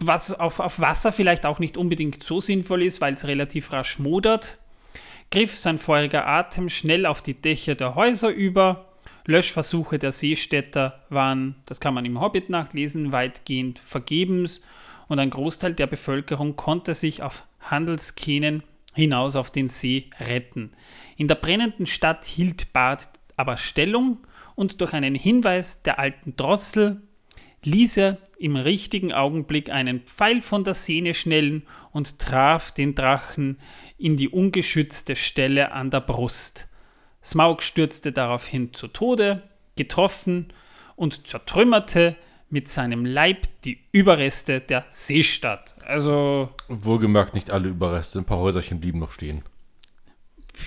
was 0.00 0.38
auf, 0.38 0.58
auf 0.58 0.80
Wasser 0.80 1.12
vielleicht 1.12 1.46
auch 1.46 1.60
nicht 1.60 1.76
unbedingt 1.76 2.22
so 2.24 2.40
sinnvoll 2.40 2.82
ist, 2.82 3.00
weil 3.00 3.14
es 3.14 3.26
relativ 3.26 3.72
rasch 3.72 3.98
modert 3.98 4.58
griff 5.32 5.56
sein 5.56 5.78
feuriger 5.78 6.28
Atem 6.28 6.68
schnell 6.68 7.06
auf 7.06 7.22
die 7.22 7.34
Dächer 7.34 7.74
der 7.74 7.96
Häuser 7.96 8.28
über. 8.28 8.86
Löschversuche 9.24 9.98
der 9.98 10.12
Seestädter 10.12 11.00
waren, 11.08 11.56
das 11.66 11.80
kann 11.80 11.94
man 11.94 12.04
im 12.04 12.20
Hobbit 12.20 12.50
nachlesen, 12.50 13.12
weitgehend 13.12 13.78
vergebens 13.78 14.60
und 15.08 15.18
ein 15.18 15.30
Großteil 15.30 15.74
der 15.74 15.86
Bevölkerung 15.86 16.56
konnte 16.56 16.94
sich 16.94 17.22
auf 17.22 17.44
Handelskähnen 17.60 18.62
hinaus 18.94 19.36
auf 19.36 19.50
den 19.50 19.68
See 19.68 20.10
retten. 20.20 20.72
In 21.22 21.28
der 21.28 21.36
brennenden 21.36 21.86
Stadt 21.86 22.24
hielt 22.24 22.72
Bart 22.72 23.08
aber 23.36 23.56
Stellung 23.56 24.18
und 24.56 24.80
durch 24.80 24.92
einen 24.92 25.14
Hinweis 25.14 25.80
der 25.84 26.00
alten 26.00 26.34
Drossel 26.34 27.00
ließ 27.62 27.96
er 27.98 28.18
im 28.40 28.56
richtigen 28.56 29.12
Augenblick 29.12 29.70
einen 29.70 30.00
Pfeil 30.00 30.42
von 30.42 30.64
der 30.64 30.74
Sehne 30.74 31.14
schnellen 31.14 31.62
und 31.92 32.18
traf 32.18 32.72
den 32.72 32.96
Drachen 32.96 33.60
in 33.98 34.16
die 34.16 34.30
ungeschützte 34.30 35.14
Stelle 35.14 35.70
an 35.70 35.90
der 35.90 36.00
Brust. 36.00 36.66
Smaug 37.22 37.62
stürzte 37.62 38.10
daraufhin 38.10 38.74
zu 38.74 38.88
Tode, 38.88 39.44
getroffen 39.76 40.52
und 40.96 41.28
zertrümmerte 41.28 42.16
mit 42.50 42.66
seinem 42.66 43.06
Leib 43.06 43.46
die 43.64 43.78
Überreste 43.92 44.58
der 44.60 44.86
Seestadt. 44.90 45.76
Also. 45.86 46.48
Wohlgemerkt 46.66 47.34
nicht 47.36 47.52
alle 47.52 47.68
Überreste, 47.68 48.18
ein 48.18 48.24
paar 48.24 48.38
Häuserchen 48.38 48.80
blieben 48.80 48.98
noch 48.98 49.12
stehen. 49.12 49.44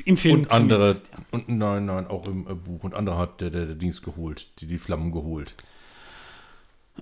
Im 0.05 0.17
Film. 0.17 0.41
Und 0.41 0.51
andere, 0.51 0.91
ja. 0.91 0.99
und 1.31 1.49
nein, 1.49 1.85
nein, 1.85 2.07
auch 2.07 2.27
im 2.27 2.47
äh, 2.47 2.53
Buch. 2.53 2.83
Und 2.83 2.93
andere 2.93 3.17
hat 3.17 3.41
der, 3.41 3.49
der, 3.49 3.65
der 3.65 3.75
Dienst 3.75 4.03
geholt, 4.03 4.47
die, 4.59 4.67
die 4.67 4.77
Flammen 4.77 5.11
geholt. 5.11 5.55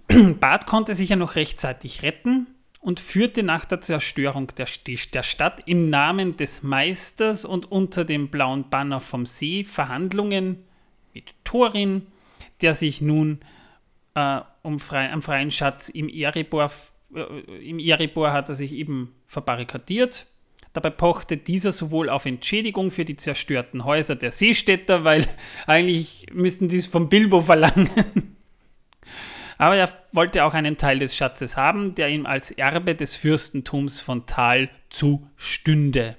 Bart 0.39 0.66
konnte 0.66 0.96
sich 0.96 1.10
ja 1.10 1.16
noch 1.16 1.36
rechtzeitig 1.36 2.04
retten 2.04 2.48
und 2.80 3.00
führte 3.00 3.44
nach 3.44 3.66
der 3.66 3.82
Zerstörung 3.82 4.48
der, 4.58 4.68
der 5.14 5.24
Stadt 5.24 5.64
im 5.66 5.89
Namen 5.89 6.36
des 6.36 6.64
Meisters 6.64 7.46
und 7.46 7.72
unter 7.72 8.04
dem 8.04 8.28
blauen 8.30 8.70
Banner 8.70 9.00
vom 9.00 9.26
See 9.26 9.64
Verhandlungen 9.64 10.58
mit 11.14 11.34
Thorin, 11.46 12.08
der 12.62 12.76
sich 12.76 13.02
nun 13.02 13.39
äh, 14.16 14.41
um 14.64 14.80
frei, 14.80 15.12
am 15.12 15.22
freien 15.22 15.52
Schatz 15.52 15.89
im 15.89 16.10
Erebor, 16.10 16.72
äh, 17.16 17.22
im 17.70 17.80
Erebor 17.80 18.34
hat 18.34 18.50
er 18.50 18.56
sich 18.56 18.74
eben 18.74 19.14
verbarrikadiert. 19.28 20.28
Dabei 20.74 20.89
pochte 20.89 21.38
dieser 21.38 21.71
sowohl 21.71 22.09
auf 22.09 22.26
Entschädigung 22.26 22.89
für 22.89 23.05
die 23.05 23.15
zerstörten 23.15 23.86
Häuser 23.86 24.15
der 24.15 24.32
Seestädter, 24.32 25.03
weil 25.03 25.28
eigentlich 25.67 26.26
müssten 26.34 26.69
sie 26.69 26.80
es 26.80 26.88
vom 26.88 27.09
Bilbo 27.09 27.41
verlangen, 27.41 27.89
aber 29.57 29.76
er 29.76 29.89
wollte 30.11 30.43
auch 30.43 30.55
einen 30.55 30.78
Teil 30.78 30.99
des 30.99 31.15
Schatzes 31.15 31.57
haben, 31.57 31.95
der 31.95 32.09
ihm 32.09 32.26
als 32.26 32.51
Erbe 32.51 32.95
des 32.95 33.15
Fürstentums 33.15 34.01
von 34.01 34.26
Tal 34.26 34.69
zustünde. 34.89 36.17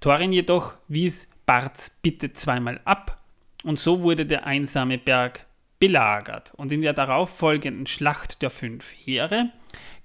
Thorin 0.00 0.32
jedoch 0.32 0.74
wies 0.88 1.28
Barts 1.46 1.98
Bitte 2.02 2.32
zweimal 2.32 2.80
ab 2.84 3.20
und 3.64 3.78
so 3.78 4.02
wurde 4.02 4.26
der 4.26 4.46
einsame 4.46 4.98
Berg 4.98 5.46
belagert. 5.78 6.52
Und 6.56 6.70
in 6.70 6.82
der 6.82 6.92
darauffolgenden 6.92 7.86
Schlacht 7.86 8.42
der 8.42 8.50
fünf 8.50 8.92
Heere 8.92 9.50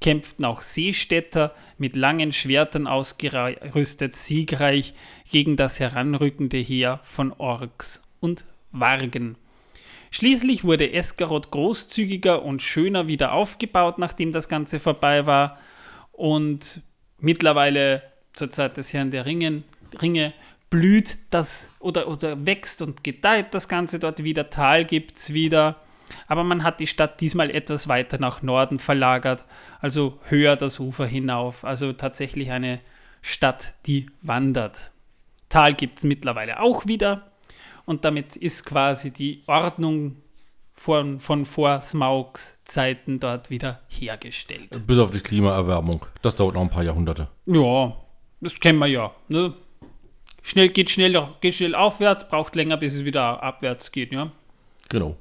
kämpften 0.01 0.45
auch 0.45 0.61
Seestädter 0.61 1.53
mit 1.78 1.95
langen 1.95 2.32
Schwertern 2.32 2.88
ausgerüstet 2.88 4.13
siegreich 4.13 4.93
gegen 5.32 5.55
das 5.55 5.80
heranrückende 5.80 6.57
Heer 6.57 6.99
von 7.03 7.32
Orks 7.34 8.03
und 8.20 8.45
Wargen. 8.72 9.38
Schließlich 10.11 10.63
wurde 10.63 10.93
Esgaroth 10.93 11.51
großzügiger 11.51 12.43
und 12.43 12.61
schöner 12.61 13.07
wieder 13.07 13.34
aufgebaut, 13.34 13.99
nachdem 13.99 14.32
das 14.32 14.47
Ganze 14.47 14.80
vorbei 14.80 15.26
war. 15.26 15.59
Und 16.13 16.82
mittlerweile 17.20 18.01
zur 18.34 18.49
Zeit 18.49 18.78
des 18.78 18.93
Herrn 18.93 19.11
der 19.11 19.26
Ringen, 19.26 19.66
Ringe 20.01 20.34
blüht 20.70 21.20
das 21.32 21.70
oder, 21.80 22.07
oder 22.07 22.45
wächst 22.45 22.82
und 22.82 23.03
gedeiht 23.03 23.53
das 23.53 23.68
Ganze 23.68 23.99
dort 23.99 24.24
wieder. 24.24 24.49
Tal 24.49 24.86
gibt 24.86 25.18
es 25.18 25.34
wieder. 25.34 25.82
Aber 26.28 26.43
man 26.43 26.64
hat 26.64 26.80
die 26.80 26.88
Stadt 26.88 27.22
diesmal 27.22 27.49
etwas 27.49 27.88
weiter 27.88 28.20
nach 28.20 28.41
Norden 28.41 28.80
verlagert, 28.80 29.45
also 29.82 30.20
höher 30.28 30.56
das 30.56 30.80
Ufer 30.80 31.06
hinauf. 31.06 31.66
Also 31.66 31.93
tatsächlich 31.93 32.51
eine 32.51 32.80
Stadt, 33.22 33.76
die 33.86 34.10
wandert. 34.22 34.91
Tal 35.49 35.74
gibt 35.74 35.99
es 35.99 36.03
mittlerweile 36.03 36.60
auch 36.60 36.88
wieder 36.88 37.32
und 37.86 38.06
damit 38.06 38.36
ist 38.36 38.66
quasi 38.66 39.12
die 39.12 39.43
Ordnung 39.47 40.18
von, 40.74 41.20
von 41.20 41.45
vor 41.45 41.82
Smaugs 41.82 42.60
Zeiten 42.66 43.20
dort 43.20 43.49
wieder 43.49 43.80
hergestellt. 43.88 44.86
Bis 44.86 44.99
auf 44.99 45.12
die 45.12 45.22
Klimaerwärmung. 45.22 46.06
Das 46.22 46.36
dauert 46.36 46.56
noch 46.56 46.62
ein 46.62 46.70
paar 46.70 46.84
Jahrhunderte. 46.84 47.30
Ja, 47.45 47.95
das 48.41 48.60
kennen 48.60 48.80
wir 48.80 48.88
ja. 48.88 49.12
Ne? 49.28 49.53
Schnell 50.41 50.70
geht 50.70 50.89
schnell, 50.89 51.30
geht 51.41 51.56
schnell 51.56 51.74
aufwärts, 51.74 52.28
braucht 52.28 52.56
länger, 52.56 52.78
bis 52.78 52.93
es 52.93 53.06
wieder 53.06 53.41
abwärts 53.41 53.91
geht, 53.91 54.12
ja. 54.12 54.32
Genau. 54.89 55.18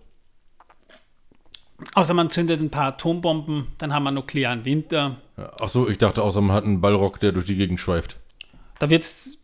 Außer 1.94 2.14
man 2.14 2.30
zündet 2.30 2.60
ein 2.60 2.70
paar 2.70 2.88
Atombomben, 2.88 3.68
dann 3.78 3.94
haben 3.94 4.04
wir 4.04 4.10
nuklearen 4.10 4.64
Winter. 4.64 5.16
Achso, 5.60 5.88
ich 5.88 5.98
dachte, 5.98 6.22
außer 6.22 6.40
man 6.40 6.56
hat 6.56 6.64
einen 6.64 6.80
Ballrock, 6.80 7.20
der 7.20 7.32
durch 7.32 7.46
die 7.46 7.56
Gegend 7.56 7.80
schweift. 7.80 8.16
Da 8.80 8.90
wird 8.90 9.02
es 9.02 9.38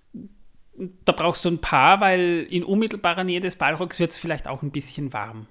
da 1.04 1.12
brauchst 1.12 1.44
du 1.44 1.50
ein 1.50 1.60
paar, 1.60 2.00
weil 2.00 2.46
in 2.50 2.64
unmittelbarer 2.64 3.24
Nähe 3.24 3.40
des 3.40 3.56
Ballrocks 3.56 3.98
wird 3.98 4.10
es 4.10 4.18
vielleicht 4.18 4.48
auch 4.48 4.62
ein 4.62 4.70
bisschen 4.70 5.12
warm. 5.12 5.46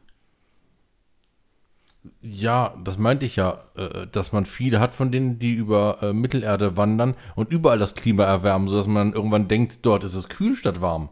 Ja, 2.22 2.76
das 2.84 2.98
meinte 2.98 3.26
ich 3.26 3.36
ja, 3.36 3.64
äh, 3.76 4.08
dass 4.08 4.32
man 4.32 4.46
viele 4.46 4.80
hat 4.80 4.96
von 4.96 5.12
denen, 5.12 5.38
die 5.38 5.54
über 5.54 6.02
äh, 6.02 6.14
Mittelerde 6.14 6.78
wandern 6.78 7.16
und 7.36 7.52
überall 7.52 7.78
das 7.78 7.94
Klima 7.94 8.24
erwärmen, 8.24 8.68
sodass 8.68 8.88
man 8.88 9.14
irgendwann 9.14 9.48
denkt, 9.48 9.80
dort 9.86 10.04
ist 10.04 10.16
es 10.16 10.30
kühl 10.30 10.56
statt 10.56 10.82
warm. 10.82 11.10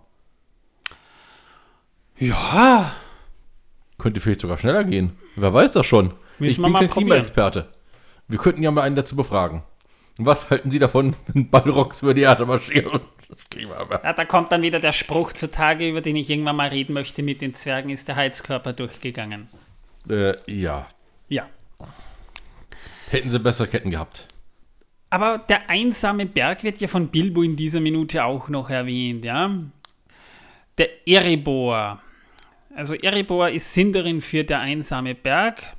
Ja. 2.17 2.91
Könnte 4.07 4.21
vielleicht 4.21 4.39
sogar 4.39 4.57
schneller 4.57 4.85
gehen. 4.85 5.17
Wer 5.35 5.53
weiß 5.53 5.73
das 5.73 5.85
schon. 5.85 6.13
Müssen 6.39 6.51
ich 6.51 6.57
wir 6.59 6.63
bin 6.63 6.71
mal 6.71 6.79
kein. 6.79 6.89
Klimaexperte. 6.89 7.67
Wir 8.29 8.39
könnten 8.39 8.63
ja 8.63 8.71
mal 8.71 8.83
einen 8.83 8.95
dazu 8.95 9.17
befragen. 9.17 9.63
Was 10.17 10.49
halten 10.49 10.71
Sie 10.71 10.79
davon, 10.79 11.13
wenn 11.27 11.49
Ballrocks 11.49 12.03
über 12.03 12.13
die 12.13 12.21
Erde 12.21 12.45
marschieren 12.45 12.87
und 12.87 13.01
das 13.27 13.49
Klima 13.49 13.73
erwärmen? 13.75 14.05
Ja, 14.05 14.13
da 14.13 14.23
kommt 14.23 14.53
dann 14.53 14.61
wieder 14.61 14.79
der 14.79 14.93
Spruch 14.93 15.33
zutage, 15.33 15.89
über 15.89 15.99
den 15.99 16.15
ich 16.15 16.29
irgendwann 16.29 16.55
mal 16.55 16.69
reden 16.69 16.93
möchte. 16.93 17.21
Mit 17.21 17.41
den 17.41 17.53
Zwergen 17.53 17.89
ist 17.89 18.07
der 18.07 18.15
Heizkörper 18.15 18.71
durchgegangen. 18.71 19.49
Äh, 20.09 20.35
ja. 20.49 20.87
Ja. 21.27 21.49
Hätten 23.09 23.29
sie 23.29 23.39
besser 23.39 23.67
Ketten 23.67 23.91
gehabt. 23.91 24.25
Aber 25.09 25.37
der 25.37 25.69
einsame 25.69 26.25
Berg 26.27 26.63
wird 26.63 26.79
ja 26.79 26.87
von 26.87 27.09
Bilbo 27.09 27.43
in 27.43 27.57
dieser 27.57 27.81
Minute 27.81 28.23
auch 28.23 28.47
noch 28.47 28.69
erwähnt, 28.69 29.25
ja. 29.25 29.51
Der 30.77 31.05
Erebor. 31.05 32.01
Also 32.77 32.93
Erebor 32.93 33.49
ist 33.49 33.73
Sinderin 33.73 34.21
für 34.21 34.43
der 34.43 34.59
einsame 34.59 35.15
Berg 35.15 35.75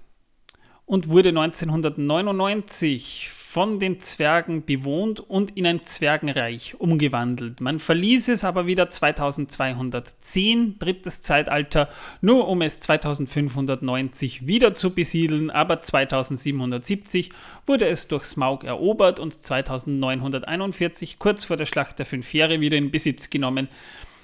und 0.84 1.10
wurde 1.10 1.28
1999 1.28 3.30
von 3.30 3.78
den 3.78 4.00
Zwergen 4.00 4.64
bewohnt 4.64 5.20
und 5.20 5.56
in 5.56 5.64
ein 5.68 5.80
Zwergenreich 5.80 6.74
umgewandelt. 6.80 7.60
Man 7.60 7.78
verließ 7.78 8.30
es 8.30 8.42
aber 8.42 8.66
wieder 8.66 8.90
2210, 8.90 10.80
drittes 10.80 11.22
Zeitalter, 11.22 11.88
nur 12.20 12.48
um 12.48 12.62
es 12.62 12.80
2590 12.80 14.48
wieder 14.48 14.74
zu 14.74 14.92
besiedeln, 14.92 15.50
aber 15.50 15.80
2770 15.80 17.30
wurde 17.64 17.86
es 17.86 18.08
durch 18.08 18.24
Smaug 18.24 18.64
erobert 18.64 19.20
und 19.20 19.40
2941, 19.40 21.20
kurz 21.20 21.44
vor 21.44 21.56
der 21.56 21.66
Schlacht 21.66 22.00
der 22.00 22.06
Fünf 22.06 22.32
Heere, 22.32 22.60
wieder 22.60 22.76
in 22.76 22.90
Besitz 22.90 23.30
genommen. 23.30 23.68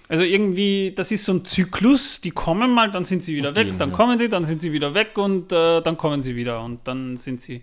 Also 0.08 0.22
irgendwie, 0.22 0.92
das 0.94 1.10
ist 1.10 1.24
so 1.24 1.32
ein 1.32 1.44
Zyklus, 1.44 2.20
die 2.20 2.30
kommen 2.30 2.72
mal, 2.72 2.90
dann 2.90 3.04
sind 3.04 3.24
sie 3.24 3.34
wieder 3.34 3.50
Okay, 3.50 3.68
weg, 3.68 3.78
dann 3.78 3.90
ja. 3.90 3.96
kommen 3.96 4.18
sie, 4.18 4.28
dann 4.28 4.44
sind 4.44 4.60
sie 4.60 4.72
wieder 4.72 4.94
weg 4.94 5.16
und 5.16 5.50
äh, 5.52 5.80
dann 5.80 5.96
kommen 5.96 6.22
sie 6.22 6.36
wieder 6.36 6.62
und 6.62 6.86
dann 6.86 7.16
sind 7.16 7.40
sie 7.40 7.62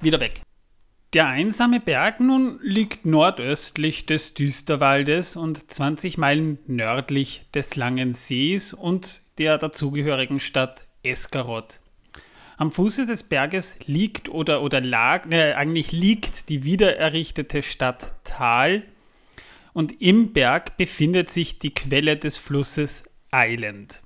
wieder 0.00 0.20
weg. 0.20 0.40
Der 1.14 1.28
einsame 1.28 1.80
Berg 1.80 2.20
nun 2.20 2.58
liegt 2.62 3.06
nordöstlich 3.06 4.06
des 4.06 4.34
Düsterwaldes 4.34 5.36
und 5.36 5.70
20 5.70 6.18
Meilen 6.18 6.58
nördlich 6.66 7.42
des 7.54 7.76
Langen 7.76 8.12
Sees 8.12 8.72
und 8.72 9.22
der 9.38 9.58
dazugehörigen 9.58 10.40
Stadt 10.40 10.86
Eskarot. 11.02 11.80
Am 12.56 12.70
Fuße 12.70 13.06
des 13.06 13.24
Berges 13.24 13.78
liegt 13.86 14.28
oder, 14.28 14.62
oder 14.62 14.80
lag, 14.80 15.26
ne, 15.26 15.56
eigentlich 15.56 15.90
liegt 15.90 16.48
die 16.48 16.62
wiedererrichtete 16.64 17.62
Stadt 17.62 18.14
Tal 18.24 18.84
und 19.74 20.00
im 20.00 20.32
Berg 20.32 20.78
befindet 20.78 21.28
sich 21.28 21.58
die 21.58 21.74
Quelle 21.74 22.16
des 22.16 22.38
Flusses 22.38 23.04
Island. 23.30 24.00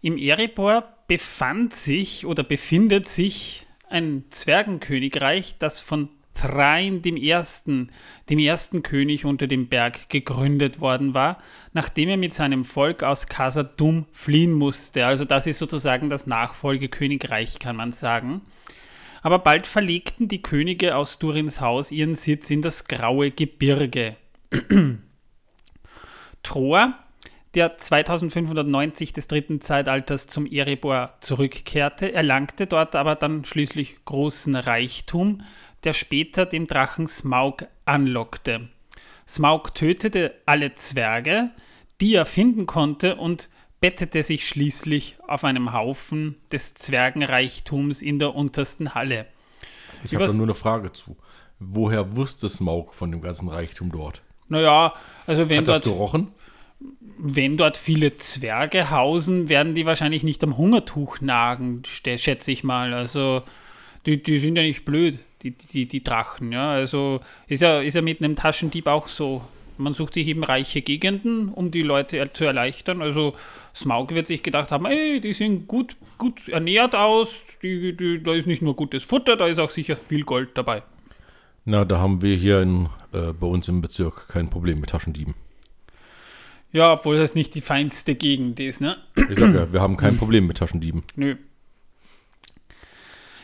Im 0.00 0.16
Erebor 0.16 0.88
befand 1.08 1.74
sich 1.74 2.24
oder 2.24 2.44
befindet 2.44 3.06
sich 3.06 3.66
ein 3.90 4.24
Zwergenkönigreich, 4.30 5.58
das 5.58 5.80
von 5.80 6.08
Thrain 6.34 7.02
dem 7.02 7.16
Ersten, 7.16 7.90
dem 8.30 8.38
ersten 8.38 8.84
König 8.84 9.24
unter 9.24 9.48
dem 9.48 9.68
Berg, 9.68 10.08
gegründet 10.08 10.80
worden 10.80 11.12
war, 11.12 11.38
nachdem 11.72 12.10
er 12.10 12.16
mit 12.16 12.32
seinem 12.32 12.64
Volk 12.64 13.02
aus 13.02 13.26
Khazad-dûm 13.26 14.06
fliehen 14.12 14.52
musste. 14.52 15.04
Also 15.04 15.24
das 15.24 15.48
ist 15.48 15.58
sozusagen 15.58 16.08
das 16.08 16.28
Nachfolgekönigreich, 16.28 17.58
kann 17.58 17.74
man 17.74 17.90
sagen. 17.90 18.42
Aber 19.22 19.40
bald 19.40 19.66
verlegten 19.66 20.28
die 20.28 20.42
Könige 20.42 20.94
aus 20.94 21.18
Durins 21.18 21.60
Haus 21.60 21.90
ihren 21.90 22.14
Sitz 22.14 22.50
in 22.50 22.62
das 22.62 22.84
graue 22.84 23.32
Gebirge. 23.32 24.16
Troer, 26.42 26.94
der 27.54 27.76
2590 27.76 29.12
des 29.12 29.28
dritten 29.28 29.60
Zeitalters 29.60 30.26
zum 30.26 30.46
Erebor 30.46 31.14
zurückkehrte, 31.20 32.12
erlangte 32.12 32.66
dort 32.66 32.94
aber 32.94 33.16
dann 33.16 33.44
schließlich 33.44 34.04
großen 34.04 34.54
Reichtum, 34.54 35.42
der 35.84 35.92
später 35.92 36.46
dem 36.46 36.66
Drachen 36.66 37.06
Smaug 37.06 37.66
anlockte. 37.84 38.68
Smaug 39.26 39.74
tötete 39.74 40.34
alle 40.46 40.74
Zwerge, 40.74 41.50
die 42.00 42.14
er 42.14 42.26
finden 42.26 42.66
konnte, 42.66 43.16
und 43.16 43.48
bettete 43.80 44.22
sich 44.22 44.46
schließlich 44.46 45.16
auf 45.26 45.44
einem 45.44 45.72
Haufen 45.72 46.36
des 46.50 46.74
Zwergenreichtums 46.74 48.02
in 48.02 48.18
der 48.18 48.34
untersten 48.34 48.94
Halle. 48.94 49.26
Ich 50.04 50.14
habe 50.14 50.26
da 50.26 50.32
nur 50.32 50.46
eine 50.46 50.54
Frage 50.54 50.92
zu. 50.92 51.16
Woher 51.58 52.16
wusste 52.16 52.48
Smaug 52.48 52.94
von 52.94 53.10
dem 53.10 53.20
ganzen 53.20 53.48
Reichtum 53.48 53.90
dort? 53.90 54.22
Naja, 54.48 54.94
also 55.26 55.48
wenn 55.48 55.58
Hat 55.58 55.68
das 55.68 55.80
dort, 55.82 55.96
gerochen? 55.96 56.28
wenn 57.18 57.56
dort 57.56 57.76
viele 57.76 58.16
Zwerge 58.16 58.90
hausen, 58.90 59.48
werden 59.48 59.74
die 59.74 59.86
wahrscheinlich 59.86 60.22
nicht 60.22 60.42
am 60.44 60.56
Hungertuch 60.56 61.20
nagen, 61.20 61.82
schätze 61.84 62.52
ich 62.52 62.64
mal. 62.64 62.94
Also 62.94 63.42
die, 64.06 64.22
die 64.22 64.38
sind 64.38 64.56
ja 64.56 64.62
nicht 64.62 64.84
blöd, 64.84 65.18
die, 65.42 65.50
die, 65.50 65.86
die 65.86 66.02
Drachen. 66.02 66.52
Ja? 66.52 66.70
Also 66.70 67.20
ist 67.48 67.62
ja, 67.62 67.80
ist 67.80 67.94
ja 67.94 68.02
mit 68.02 68.22
einem 68.22 68.36
Taschendieb 68.36 68.86
auch 68.86 69.08
so. 69.08 69.42
Man 69.76 69.94
sucht 69.94 70.14
sich 70.14 70.26
eben 70.26 70.42
reiche 70.42 70.82
Gegenden, 70.82 71.48
um 71.50 71.70
die 71.70 71.82
Leute 71.82 72.32
zu 72.32 72.44
erleichtern. 72.44 73.00
Also 73.00 73.34
Smaug 73.74 74.12
wird 74.12 74.26
sich 74.26 74.42
gedacht 74.42 74.72
haben, 74.72 74.86
ey, 74.86 75.20
die 75.20 75.32
sehen 75.32 75.68
gut, 75.68 75.96
gut 76.18 76.48
ernährt 76.48 76.96
aus, 76.96 77.44
die, 77.62 77.96
die, 77.96 78.22
da 78.22 78.32
ist 78.34 78.46
nicht 78.46 78.62
nur 78.62 78.74
gutes 78.74 79.04
Futter, 79.04 79.36
da 79.36 79.46
ist 79.46 79.58
auch 79.58 79.70
sicher 79.70 79.96
viel 79.96 80.24
Gold 80.24 80.50
dabei. 80.54 80.82
Na, 81.68 81.84
da 81.84 81.98
haben 81.98 82.22
wir 82.22 82.34
hier 82.34 82.62
in, 82.62 82.88
äh, 83.12 83.34
bei 83.38 83.46
uns 83.46 83.68
im 83.68 83.82
Bezirk 83.82 84.28
kein 84.28 84.48
Problem 84.48 84.78
mit 84.80 84.88
Taschendieben. 84.88 85.34
Ja, 86.72 86.94
obwohl 86.94 87.18
das 87.18 87.34
nicht 87.34 87.54
die 87.54 87.60
feinste 87.60 88.14
Gegend 88.14 88.58
ist, 88.58 88.80
ne? 88.80 88.96
Ich 89.30 89.38
sag 89.38 89.52
ja, 89.52 89.70
wir 89.70 89.82
haben 89.82 89.98
kein 89.98 90.16
Problem 90.16 90.46
mit 90.46 90.56
Taschendieben. 90.56 91.02
Nö. 91.14 91.36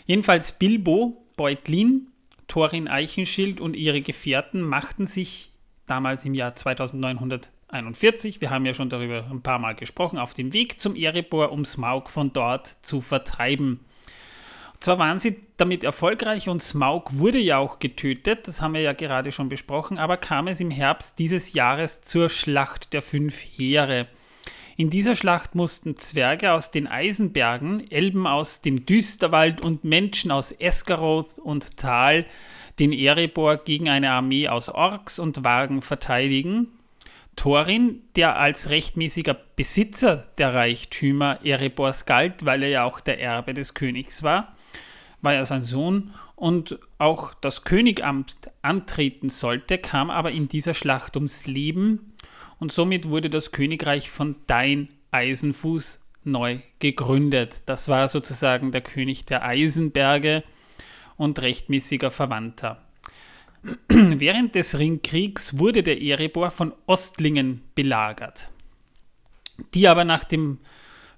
Jedenfalls 0.07 0.59
Bilbo, 0.59 1.23
Beutlin, 1.37 2.07
Thorin 2.49 2.89
Eichenschild 2.89 3.61
und 3.61 3.77
ihre 3.77 4.01
Gefährten 4.01 4.63
machten 4.63 5.07
sich 5.07 5.53
damals 5.85 6.25
im 6.25 6.33
Jahr 6.33 6.55
2941, 6.55 8.41
wir 8.41 8.49
haben 8.49 8.65
ja 8.65 8.73
schon 8.73 8.89
darüber 8.89 9.27
ein 9.31 9.43
paar 9.43 9.59
Mal 9.59 9.75
gesprochen, 9.75 10.19
auf 10.19 10.33
den 10.33 10.55
Weg 10.55 10.81
zum 10.81 10.97
Erebor, 10.97 11.53
um 11.53 11.67
Smaug 11.67 12.09
von 12.09 12.33
dort 12.33 12.79
zu 12.81 13.03
vertreiben. 13.03 13.81
Zwar 14.85 14.99
waren 14.99 15.19
sie 15.19 15.37
damit 15.57 15.83
erfolgreich 15.83 16.51
und 16.51 16.63
Smaug 16.63 17.05
wurde 17.13 17.39
ja 17.39 17.57
auch 17.57 17.79
getötet, 17.79 18.47
das 18.47 18.61
haben 18.61 18.75
wir 18.75 18.83
ja 18.83 18.93
gerade 18.93 19.33
schon 19.33 19.49
besprochen, 19.49 19.97
aber 19.97 20.19
kam 20.19 20.47
es 20.47 20.61
im 20.61 20.71
Herbst 20.71 21.19
dieses 21.19 21.55
Jahres 21.55 22.03
zur 22.03 22.29
Schlacht 22.29 22.93
der 22.93 23.01
fünf 23.01 23.35
Heere. 23.35 24.09
In 24.77 24.91
dieser 24.91 25.15
Schlacht 25.15 25.55
mussten 25.55 25.97
Zwerge 25.97 26.53
aus 26.53 26.71
den 26.71 26.87
Eisenbergen, 26.87 27.91
Elben 27.91 28.27
aus 28.27 28.61
dem 28.61 28.85
Düsterwald 28.85 29.63
und 29.63 29.85
Menschen 29.85 30.31
aus 30.31 30.53
Esgaroth 30.53 31.39
und 31.39 31.79
Tal 31.79 32.27
den 32.79 32.93
Erebor 32.93 33.57
gegen 33.57 33.89
eine 33.89 34.11
Armee 34.11 34.49
aus 34.49 34.69
Orks 34.69 35.19
und 35.19 35.45
Wagen 35.45 35.81
verteidigen. 35.81 36.69
Thorin, 37.37 38.03
der 38.17 38.37
als 38.37 38.69
rechtmäßiger 38.69 39.35
Besitzer 39.57 40.29
der 40.37 40.53
Reichtümer 40.53 41.39
Erebors 41.43 42.05
galt, 42.05 42.45
weil 42.45 42.63
er 42.63 42.69
ja 42.69 42.85
auch 42.85 43.01
der 43.01 43.19
Erbe 43.19 43.55
des 43.55 43.73
Königs 43.73 44.23
war, 44.23 44.54
war 45.25 45.35
er 45.35 45.47
sein 45.47 45.63
Sohn 45.63 46.15
und 46.37 46.79
auch 46.99 47.35
das 47.35 47.65
Königamt 47.65 48.51
antreten 48.63 49.29
sollte, 49.29 49.79
kam 49.79 50.11
aber 50.11 50.31
in 50.31 50.49
dieser 50.49 50.75
Schlacht 50.75 51.17
ums 51.17 51.47
Leben 51.47 52.13
und 52.59 52.73
somit 52.73 53.09
wurde 53.09 53.31
das 53.31 53.53
Königreich 53.53 54.11
von 54.11 54.37
Dain 54.47 54.89
Eisenfuß 55.11 56.01
neu 56.25 56.59
gegründet. 56.79 57.63
Das 57.67 57.89
war 57.89 58.09
sozusagen 58.09 58.73
der 58.73 58.81
König 58.81 59.25
der 59.27 59.45
Eisenberge 59.45 60.43
und 61.17 61.41
rechtmäßiger 61.41 62.11
Verwandter. 62.11 62.83
Während 63.89 64.55
des 64.55 64.79
Ringkriegs 64.79 65.59
wurde 65.59 65.83
der 65.83 66.03
Erebor 66.03 66.51
von 66.51 66.75
Ostlingen 66.87 67.63
belagert, 67.75 68.51
die 69.75 69.89
aber 69.89 70.05
nach 70.05 70.25
dem 70.25 70.59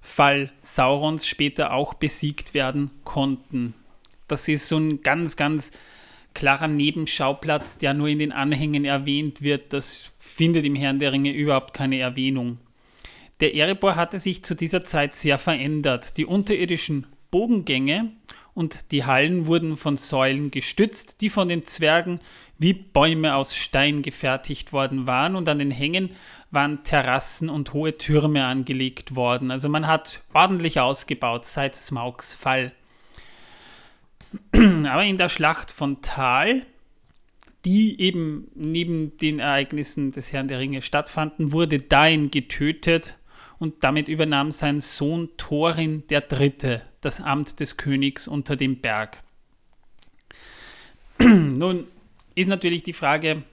Fall 0.01 0.51
Saurons 0.61 1.27
später 1.27 1.73
auch 1.73 1.93
besiegt 1.95 2.53
werden 2.53 2.91
konnten. 3.03 3.73
Das 4.27 4.47
ist 4.47 4.67
so 4.67 4.77
ein 4.77 5.01
ganz, 5.01 5.35
ganz 5.35 5.71
klarer 6.33 6.67
Nebenschauplatz, 6.67 7.77
der 7.77 7.93
nur 7.93 8.07
in 8.07 8.19
den 8.19 8.31
Anhängen 8.31 8.85
erwähnt 8.85 9.41
wird. 9.41 9.73
Das 9.73 10.11
findet 10.19 10.65
im 10.65 10.75
Herrn 10.75 10.99
der 10.99 11.11
Ringe 11.11 11.31
überhaupt 11.31 11.73
keine 11.73 11.99
Erwähnung. 11.99 12.59
Der 13.39 13.55
Erebor 13.55 13.95
hatte 13.95 14.19
sich 14.19 14.43
zu 14.43 14.55
dieser 14.55 14.83
Zeit 14.83 15.15
sehr 15.15 15.37
verändert. 15.37 16.17
Die 16.17 16.25
unterirdischen 16.25 17.07
Bogengänge 17.31 18.11
und 18.53 18.91
die 18.91 19.05
Hallen 19.05 19.45
wurden 19.45 19.77
von 19.77 19.97
Säulen 19.97 20.49
gestützt, 20.49 21.21
die 21.21 21.29
von 21.29 21.47
den 21.47 21.65
Zwergen 21.65 22.19
wie 22.57 22.73
Bäume 22.73 23.35
aus 23.35 23.55
Stein 23.55 24.01
gefertigt 24.01 24.73
worden 24.73 25.05
waren 25.05 25.35
und 25.35 25.47
an 25.47 25.59
den 25.59 25.69
Hängen 25.69 26.09
waren 26.49 26.83
Terrassen 26.83 27.49
und 27.49 27.73
hohe 27.73 27.97
Türme 27.99 28.45
angelegt 28.45 29.15
worden. 29.15 29.51
Also 29.51 29.69
man 29.69 29.85
hat 29.85 30.21
ordentlich 30.33 30.79
ausgebaut 30.79 31.45
seit 31.45 31.75
Smaugs 31.75 32.33
Fall. 32.33 32.71
Aber 34.53 35.03
in 35.03 35.17
der 35.17 35.29
Schlacht 35.29 35.71
von 35.71 36.01
Tal, 36.01 36.65
die 37.65 37.99
eben 37.99 38.49
neben 38.55 39.17
den 39.17 39.39
Ereignissen 39.39 40.11
des 40.11 40.31
Herrn 40.33 40.47
der 40.47 40.59
Ringe 40.59 40.81
stattfanden, 40.81 41.51
wurde 41.51 41.79
Dain 41.79 42.31
getötet 42.31 43.17
und 43.59 43.83
damit 43.83 44.09
übernahm 44.09 44.51
sein 44.51 44.81
Sohn 44.81 45.29
Thorin 45.37 46.05
der 46.07 46.21
Dritte 46.21 46.83
das 47.01 47.21
Amt 47.21 47.59
des 47.59 47.77
Königs 47.77 48.27
unter 48.27 48.55
dem 48.55 48.79
Berg. 48.81 49.21
Nun 51.19 51.87
ist 52.35 52.47
natürlich 52.47 52.83
die 52.83 52.93
Frage, 52.93 53.43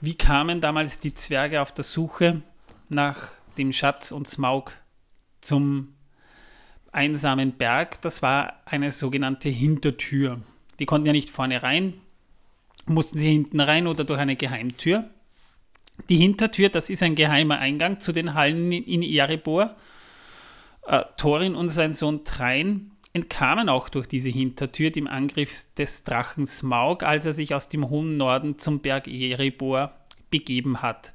wie 0.00 0.14
kamen 0.14 0.60
damals 0.60 1.00
die 1.00 1.14
Zwerge 1.14 1.60
auf 1.60 1.72
der 1.72 1.84
Suche 1.84 2.42
nach 2.88 3.30
dem 3.56 3.72
Schatz 3.72 4.12
und 4.12 4.28
Smaug 4.28 4.72
zum 5.40 5.94
einsamen 6.98 7.52
Berg? 7.52 8.02
Das 8.02 8.22
war 8.22 8.54
eine 8.66 8.90
sogenannte 8.90 9.48
Hintertür. 9.48 10.42
Die 10.80 10.84
konnten 10.84 11.06
ja 11.06 11.12
nicht 11.12 11.30
vorne 11.30 11.62
rein, 11.62 11.94
mussten 12.86 13.18
sie 13.18 13.30
hinten 13.30 13.60
rein 13.60 13.86
oder 13.86 14.04
durch 14.04 14.18
eine 14.18 14.36
Geheimtür. 14.36 15.08
Die 16.08 16.16
Hintertür, 16.16 16.68
das 16.68 16.90
ist 16.90 17.02
ein 17.02 17.14
geheimer 17.14 17.58
Eingang 17.58 18.00
zu 18.00 18.12
den 18.12 18.34
Hallen 18.34 18.72
in 18.72 19.02
Erebor. 19.02 19.76
Äh, 20.86 21.04
Thorin 21.16 21.54
und 21.54 21.68
sein 21.68 21.92
Sohn 21.92 22.24
Trein 22.24 22.90
entkamen 23.12 23.68
auch 23.68 23.88
durch 23.88 24.06
diese 24.06 24.28
Hintertür 24.28 24.90
dem 24.90 25.06
Angriff 25.06 25.72
des 25.74 26.04
Drachen 26.04 26.46
Smaug, 26.46 27.02
als 27.02 27.26
er 27.26 27.32
sich 27.32 27.54
aus 27.54 27.68
dem 27.68 27.88
hohen 27.90 28.16
Norden 28.16 28.58
zum 28.58 28.80
Berg 28.80 29.08
Erebor 29.08 29.92
begeben 30.30 30.82
hat. 30.82 31.12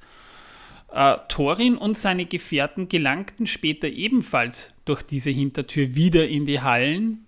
Äh, 0.91 1.17
Thorin 1.27 1.77
und 1.77 1.97
seine 1.97 2.25
Gefährten 2.25 2.87
gelangten 2.87 3.47
später 3.47 3.87
ebenfalls 3.87 4.72
durch 4.85 5.03
diese 5.03 5.29
Hintertür 5.29 5.95
wieder 5.95 6.27
in 6.27 6.45
die 6.45 6.61
Hallen. 6.61 7.25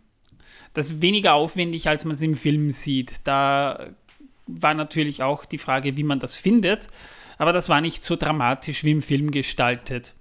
Das 0.74 0.88
ist 0.88 1.02
weniger 1.02 1.34
aufwendig, 1.34 1.88
als 1.88 2.06
man 2.06 2.16
es 2.16 2.22
im 2.22 2.36
Film 2.36 2.72
sieht. 2.72 3.22
Da 3.24 3.88
war 4.48 4.74
natürlich 4.74 5.24
auch 5.24 5.46
die 5.46 5.58
Frage, 5.58 5.98
wie 5.98 6.04
man 6.04 6.20
das 6.20 6.36
findet, 6.36 6.88
aber 7.38 7.54
das 7.54 7.70
war 7.70 7.82
nicht 7.82 8.04
so 8.04 8.16
dramatisch 8.16 8.84
wie 8.84 8.92
im 8.92 9.02
Film 9.02 9.32
gestaltet. 9.32 10.14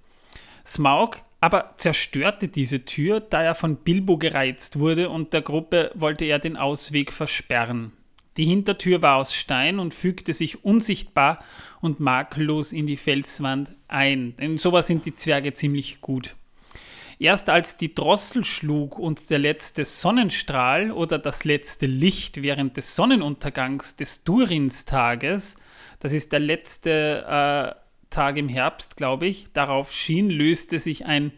Smaug 0.65 1.21
aber 1.41 1.75
zerstörte 1.77 2.47
diese 2.47 2.85
Tür, 2.85 3.19
da 3.19 3.43
er 3.43 3.53
von 3.53 3.77
Bilbo 3.77 4.17
gereizt 4.17 4.79
wurde 4.79 5.11
und 5.11 5.31
der 5.31 5.43
Gruppe 5.43 5.91
wollte 5.93 6.25
er 6.25 6.39
den 6.39 6.57
Ausweg 6.57 7.13
versperren. 7.13 7.91
Die 8.37 8.45
Hintertür 8.45 9.03
war 9.03 9.17
aus 9.17 9.35
Stein 9.35 9.77
und 9.77 9.93
fügte 9.93 10.33
sich 10.33 10.65
unsichtbar 10.65 11.37
und 11.81 11.99
makellos 11.99 12.73
in 12.73 12.87
die 12.87 12.97
Felswand 12.97 13.75
ein. 13.87 14.33
In 14.39 14.57
sowas 14.57 14.87
sind 14.87 15.05
die 15.05 15.13
Zwerge 15.13 15.53
ziemlich 15.53 16.01
gut. 16.01 16.35
Erst 17.17 17.49
als 17.49 17.77
die 17.77 17.95
Drossel 17.95 18.43
schlug 18.43 18.99
und 18.99 19.29
der 19.29 19.39
letzte 19.39 19.85
Sonnenstrahl 19.85 20.91
oder 20.91 21.17
das 21.17 21.45
letzte 21.45 21.85
Licht 21.85 22.41
während 22.41 22.75
des 22.75 22.95
Sonnenuntergangs 22.95 23.95
des 23.95 24.23
Durinstages, 24.23 25.55
das 25.99 26.11
ist 26.11 26.33
der 26.33 26.41
letzte 26.41 27.25
äh, 27.25 28.09
Tag 28.09 28.37
im 28.37 28.49
Herbst, 28.49 28.97
glaube 28.97 29.27
ich, 29.27 29.45
darauf 29.53 29.91
schien, 29.91 30.29
löste 30.29 30.79
sich 30.79 31.05
ein 31.05 31.31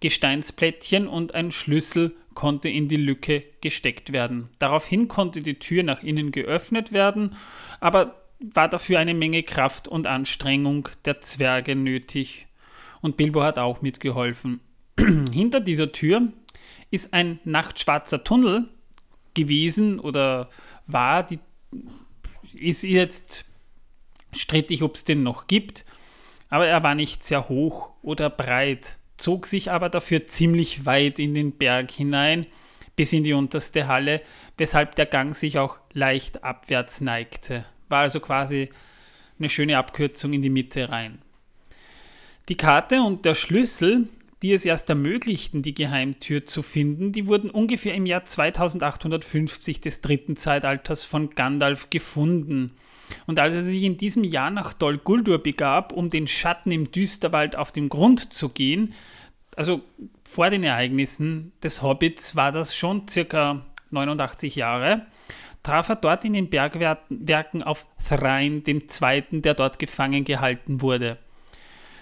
Gesteinsplättchen 0.00 1.08
und 1.08 1.34
ein 1.34 1.50
Schlüssel 1.50 2.14
konnte 2.34 2.68
in 2.68 2.86
die 2.86 2.96
Lücke 2.96 3.44
gesteckt 3.60 4.12
werden. 4.12 4.48
Daraufhin 4.60 5.08
konnte 5.08 5.42
die 5.42 5.58
Tür 5.58 5.82
nach 5.82 6.04
innen 6.04 6.30
geöffnet 6.30 6.92
werden, 6.92 7.34
aber 7.80 8.22
war 8.38 8.68
dafür 8.68 9.00
eine 9.00 9.14
Menge 9.14 9.42
Kraft 9.42 9.88
und 9.88 10.06
Anstrengung 10.06 10.88
der 11.04 11.20
Zwerge 11.20 11.74
nötig. 11.74 12.46
Und 13.00 13.16
Bilbo 13.16 13.42
hat 13.42 13.58
auch 13.58 13.82
mitgeholfen. 13.82 14.60
Hinter 15.32 15.60
dieser 15.60 15.92
Tür 15.92 16.32
ist 16.90 17.14
ein 17.14 17.38
nachtschwarzer 17.44 18.24
Tunnel 18.24 18.68
gewesen 19.34 20.00
oder 20.00 20.50
war, 20.86 21.22
die 21.22 21.38
ist 22.54 22.82
jetzt 22.82 23.44
strittig, 24.34 24.82
ob 24.82 24.96
es 24.96 25.04
den 25.04 25.22
noch 25.22 25.46
gibt, 25.46 25.84
aber 26.48 26.66
er 26.66 26.82
war 26.82 26.94
nicht 26.94 27.22
sehr 27.22 27.48
hoch 27.48 27.90
oder 28.02 28.30
breit 28.30 28.98
zog 29.18 29.46
sich 29.46 29.70
aber 29.70 29.90
dafür 29.90 30.26
ziemlich 30.26 30.86
weit 30.86 31.18
in 31.18 31.34
den 31.34 31.52
Berg 31.52 31.90
hinein, 31.90 32.46
bis 32.96 33.12
in 33.12 33.24
die 33.24 33.34
unterste 33.34 33.86
Halle, 33.86 34.22
weshalb 34.56 34.94
der 34.94 35.06
Gang 35.06 35.36
sich 35.36 35.58
auch 35.58 35.78
leicht 35.92 36.42
abwärts 36.42 37.00
neigte. 37.00 37.64
War 37.88 38.00
also 38.00 38.20
quasi 38.20 38.70
eine 39.38 39.48
schöne 39.48 39.76
Abkürzung 39.76 40.32
in 40.32 40.42
die 40.42 40.50
Mitte 40.50 40.88
rein. 40.88 41.20
Die 42.48 42.56
Karte 42.56 43.02
und 43.02 43.24
der 43.24 43.34
Schlüssel, 43.34 44.08
die 44.42 44.52
es 44.52 44.64
erst 44.64 44.88
ermöglichten, 44.88 45.62
die 45.62 45.74
Geheimtür 45.74 46.46
zu 46.46 46.62
finden, 46.62 47.12
die 47.12 47.26
wurden 47.26 47.50
ungefähr 47.50 47.94
im 47.94 48.06
Jahr 48.06 48.24
2850 48.24 49.80
des 49.80 50.00
dritten 50.00 50.36
Zeitalters 50.36 51.04
von 51.04 51.30
Gandalf 51.30 51.90
gefunden. 51.90 52.72
Und 53.26 53.40
als 53.40 53.54
er 53.54 53.62
sich 53.62 53.82
in 53.82 53.96
diesem 53.96 54.22
Jahr 54.22 54.50
nach 54.50 54.72
Dol 54.72 54.98
Guldur 54.98 55.42
begab, 55.42 55.92
um 55.92 56.10
den 56.10 56.28
Schatten 56.28 56.70
im 56.70 56.92
Düsterwald 56.92 57.56
auf 57.56 57.72
den 57.72 57.88
Grund 57.88 58.32
zu 58.32 58.48
gehen, 58.48 58.94
also 59.56 59.82
vor 60.28 60.50
den 60.50 60.62
Ereignissen 60.62 61.52
des 61.62 61.82
Hobbits 61.82 62.36
war 62.36 62.52
das 62.52 62.76
schon 62.76 63.08
circa 63.08 63.66
89 63.90 64.54
Jahre, 64.54 65.06
traf 65.64 65.88
er 65.88 65.96
dort 65.96 66.24
in 66.24 66.34
den 66.34 66.48
Bergwerken 66.48 67.64
auf 67.64 67.86
Thrain, 68.06 68.62
dem 68.62 68.88
Zweiten, 68.88 69.42
der 69.42 69.54
dort 69.54 69.80
gefangen 69.80 70.22
gehalten 70.22 70.80
wurde. 70.80 71.18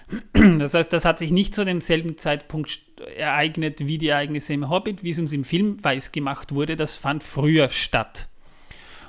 Das 0.59 0.73
heißt, 0.73 0.93
das 0.93 1.05
hat 1.05 1.19
sich 1.19 1.31
nicht 1.31 1.53
zu 1.53 1.65
demselben 1.65 2.17
Zeitpunkt 2.17 2.79
ereignet 3.17 3.87
wie 3.87 3.97
die 3.97 4.07
Ereignisse 4.09 4.53
im 4.53 4.69
Hobbit, 4.69 5.03
wie 5.03 5.09
es 5.09 5.19
uns 5.19 5.33
im 5.33 5.43
Film 5.43 5.83
weiß 5.83 6.11
gemacht 6.11 6.53
wurde. 6.53 6.75
Das 6.75 6.95
fand 6.95 7.23
früher 7.23 7.69
statt 7.69 8.29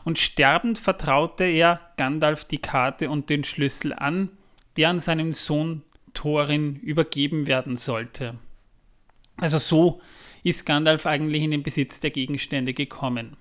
und 0.09 0.19
sterbend 0.19 0.79
vertraute 0.79 1.45
er 1.45 1.81
Gandalf 1.99 2.47
die 2.47 2.57
Karte 2.57 3.11
und 3.11 3.29
den 3.29 3.45
Schlüssel 3.45 3.93
an, 3.93 4.31
der 4.79 4.89
an 4.89 5.01
seinen 5.01 5.35
Sohn 5.35 5.83
Thorin 6.15 6.77
übergeben 6.77 7.47
werden 7.47 7.77
sollte. 7.77 8.39
Also 9.37 9.59
so 9.59 10.01
ist 10.43 10.65
Gandalf 10.65 11.05
eigentlich 11.05 11.43
in 11.43 11.51
den 11.51 11.63
Besitz 11.63 12.01
der 12.01 12.11
Gegenstände 12.11 12.73
gekommen. 12.73 13.37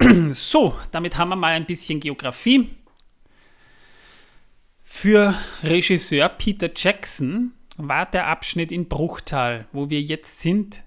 So, 0.32 0.74
damit 0.90 1.18
haben 1.18 1.28
wir 1.28 1.36
mal 1.36 1.52
ein 1.52 1.66
bisschen 1.66 2.00
Geografie. 2.00 2.70
Für 4.88 5.34
Regisseur 5.64 6.28
Peter 6.28 6.70
Jackson 6.74 7.52
war 7.76 8.08
der 8.08 8.28
Abschnitt 8.28 8.70
in 8.70 8.86
Bruchtal, 8.88 9.66
wo 9.72 9.90
wir 9.90 10.00
jetzt 10.00 10.40
sind, 10.40 10.84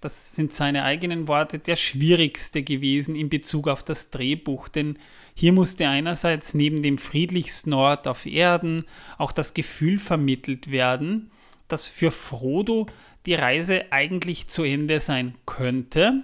das 0.00 0.36
sind 0.36 0.52
seine 0.52 0.84
eigenen 0.84 1.26
Worte, 1.26 1.58
der 1.58 1.74
schwierigste 1.74 2.62
gewesen 2.62 3.16
in 3.16 3.28
Bezug 3.28 3.66
auf 3.66 3.82
das 3.82 4.10
Drehbuch, 4.10 4.68
denn 4.68 4.96
hier 5.34 5.52
musste 5.52 5.88
einerseits 5.88 6.54
neben 6.54 6.84
dem 6.84 6.98
friedlichsten 6.98 7.72
Ort 7.72 8.06
auf 8.06 8.26
Erden 8.26 8.84
auch 9.18 9.32
das 9.32 9.54
Gefühl 9.54 9.98
vermittelt 9.98 10.70
werden, 10.70 11.32
dass 11.66 11.84
für 11.84 12.12
Frodo 12.12 12.86
die 13.26 13.34
Reise 13.34 13.90
eigentlich 13.90 14.46
zu 14.46 14.62
Ende 14.62 15.00
sein 15.00 15.34
könnte. 15.46 16.22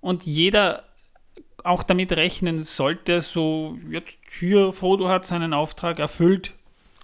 Und 0.00 0.26
jeder 0.26 0.89
auch 1.64 1.82
damit 1.82 2.12
rechnen 2.12 2.62
sollte, 2.62 3.22
so 3.22 3.78
jetzt 3.90 4.18
hier, 4.38 4.72
Frodo 4.72 5.08
hat 5.08 5.26
seinen 5.26 5.52
Auftrag 5.52 5.98
erfüllt, 5.98 6.54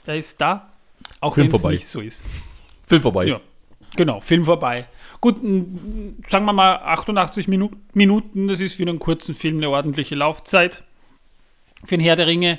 er 0.06 0.16
ist 0.16 0.40
da, 0.40 0.72
auch 1.20 1.36
wenn 1.36 1.52
es 1.52 1.64
nicht 1.64 1.86
so 1.86 2.00
ist. 2.00 2.24
Film 2.86 3.02
vorbei. 3.02 3.26
Ja. 3.26 3.40
Genau, 3.96 4.20
Film 4.20 4.44
vorbei. 4.44 4.88
Gut, 5.20 5.36
sagen 5.36 6.44
wir 6.44 6.52
mal 6.52 6.76
88 6.76 7.48
Minu 7.48 7.70
Minuten, 7.94 8.46
das 8.46 8.60
ist 8.60 8.74
für 8.74 8.82
einen 8.82 8.98
kurzen 8.98 9.34
Film 9.34 9.56
eine 9.56 9.70
ordentliche 9.70 10.14
Laufzeit. 10.14 10.84
Für 11.84 11.96
den 11.96 12.04
Herr 12.04 12.16
der 12.16 12.26
Ringe, 12.26 12.58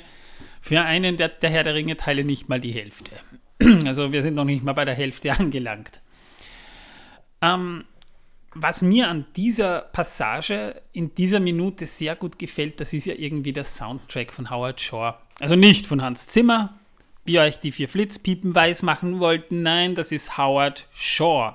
für 0.60 0.80
einen 0.80 1.16
der, 1.16 1.28
der 1.28 1.50
Herr 1.50 1.64
der 1.64 1.74
Ringe 1.74 1.96
Teile 1.96 2.24
nicht 2.24 2.48
mal 2.48 2.60
die 2.60 2.72
Hälfte. 2.72 3.12
Also 3.86 4.12
wir 4.12 4.22
sind 4.22 4.34
noch 4.34 4.44
nicht 4.44 4.62
mal 4.62 4.72
bei 4.72 4.84
der 4.84 4.94
Hälfte 4.94 5.32
angelangt. 5.38 6.00
Ähm, 7.40 7.84
was 8.60 8.82
mir 8.82 9.08
an 9.08 9.26
dieser 9.36 9.80
Passage 9.80 10.82
in 10.92 11.14
dieser 11.14 11.40
Minute 11.40 11.86
sehr 11.86 12.16
gut 12.16 12.38
gefällt, 12.38 12.80
das 12.80 12.92
ist 12.92 13.06
ja 13.06 13.14
irgendwie 13.14 13.52
der 13.52 13.64
Soundtrack 13.64 14.32
von 14.32 14.50
Howard 14.50 14.80
Shaw. 14.80 15.14
Also 15.40 15.56
nicht 15.56 15.86
von 15.86 16.02
Hans 16.02 16.28
Zimmer, 16.28 16.78
wie 17.24 17.38
euch 17.38 17.60
die 17.60 17.72
vier 17.72 17.88
Flitzpiepen 17.88 18.54
weiß 18.54 18.82
machen 18.82 19.20
wollten. 19.20 19.62
Nein, 19.62 19.94
das 19.94 20.12
ist 20.12 20.36
Howard 20.36 20.86
Shaw. 20.94 21.54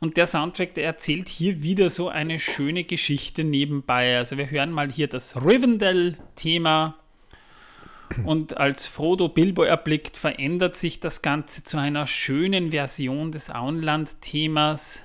Und 0.00 0.16
der 0.16 0.26
Soundtrack, 0.26 0.74
der 0.74 0.84
erzählt 0.84 1.28
hier 1.28 1.62
wieder 1.62 1.88
so 1.88 2.08
eine 2.08 2.40
schöne 2.40 2.82
Geschichte 2.82 3.44
nebenbei. 3.44 4.16
Also 4.16 4.36
wir 4.36 4.50
hören 4.50 4.72
mal 4.72 4.90
hier 4.90 5.06
das 5.06 5.36
Rivendell-Thema. 5.36 6.96
Und 8.24 8.56
als 8.56 8.86
Frodo 8.86 9.28
Bilbo 9.28 9.62
erblickt, 9.62 10.18
verändert 10.18 10.74
sich 10.74 10.98
das 10.98 11.22
Ganze 11.22 11.62
zu 11.62 11.78
einer 11.78 12.06
schönen 12.06 12.72
Version 12.72 13.30
des 13.30 13.48
Auenland-Themas. 13.50 15.04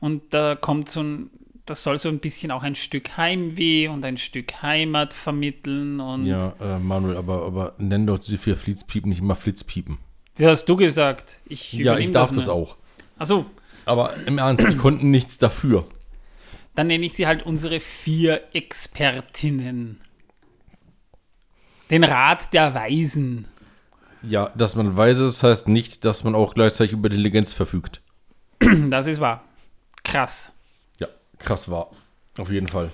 Und 0.00 0.34
da 0.34 0.54
kommt 0.54 0.88
so 0.88 1.02
ein 1.02 1.30
das 1.68 1.82
soll 1.82 1.98
so 1.98 2.08
ein 2.08 2.18
bisschen 2.18 2.50
auch 2.50 2.62
ein 2.62 2.74
Stück 2.74 3.16
Heimweh 3.16 3.88
und 3.88 4.04
ein 4.04 4.16
Stück 4.16 4.62
Heimat 4.62 5.12
vermitteln. 5.12 6.00
Und 6.00 6.26
ja, 6.26 6.54
äh, 6.60 6.78
Manuel, 6.78 7.16
aber, 7.16 7.44
aber 7.44 7.74
nenn 7.78 8.06
doch 8.06 8.18
diese 8.18 8.38
vier 8.38 8.56
Flitzpiepen 8.56 9.10
nicht 9.10 9.20
immer 9.20 9.36
Flitzpiepen. 9.36 9.98
Das 10.36 10.46
hast 10.46 10.64
du 10.66 10.76
gesagt. 10.76 11.40
Ich 11.46 11.72
ja, 11.72 11.98
ich 11.98 12.10
darf 12.10 12.30
das, 12.30 12.38
das 12.38 12.48
auch. 12.48 12.76
Achso. 13.18 13.46
Aber 13.84 14.14
im 14.26 14.38
Ernst, 14.38 14.68
die 14.68 14.76
konnten 14.76 15.10
nichts 15.10 15.38
dafür. 15.38 15.84
Dann 16.74 16.86
nenne 16.86 17.06
ich 17.06 17.14
sie 17.14 17.26
halt 17.26 17.44
unsere 17.44 17.80
vier 17.80 18.42
Expertinnen. 18.52 20.00
Den 21.90 22.04
Rat 22.04 22.52
der 22.52 22.74
Weisen. 22.74 23.48
Ja, 24.22 24.52
dass 24.56 24.76
man 24.76 24.96
weise 24.96 25.24
ist, 25.24 25.42
heißt 25.42 25.68
nicht, 25.68 26.04
dass 26.04 26.22
man 26.22 26.34
auch 26.34 26.54
gleichzeitig 26.54 26.92
über 26.92 27.08
Intelligenz 27.08 27.52
verfügt. 27.52 28.00
Das 28.90 29.06
ist 29.06 29.20
wahr. 29.20 29.47
Krass 30.08 30.52
krass 31.38 31.70
war. 31.70 31.90
Auf 32.36 32.50
jeden 32.50 32.68
Fall. 32.68 32.90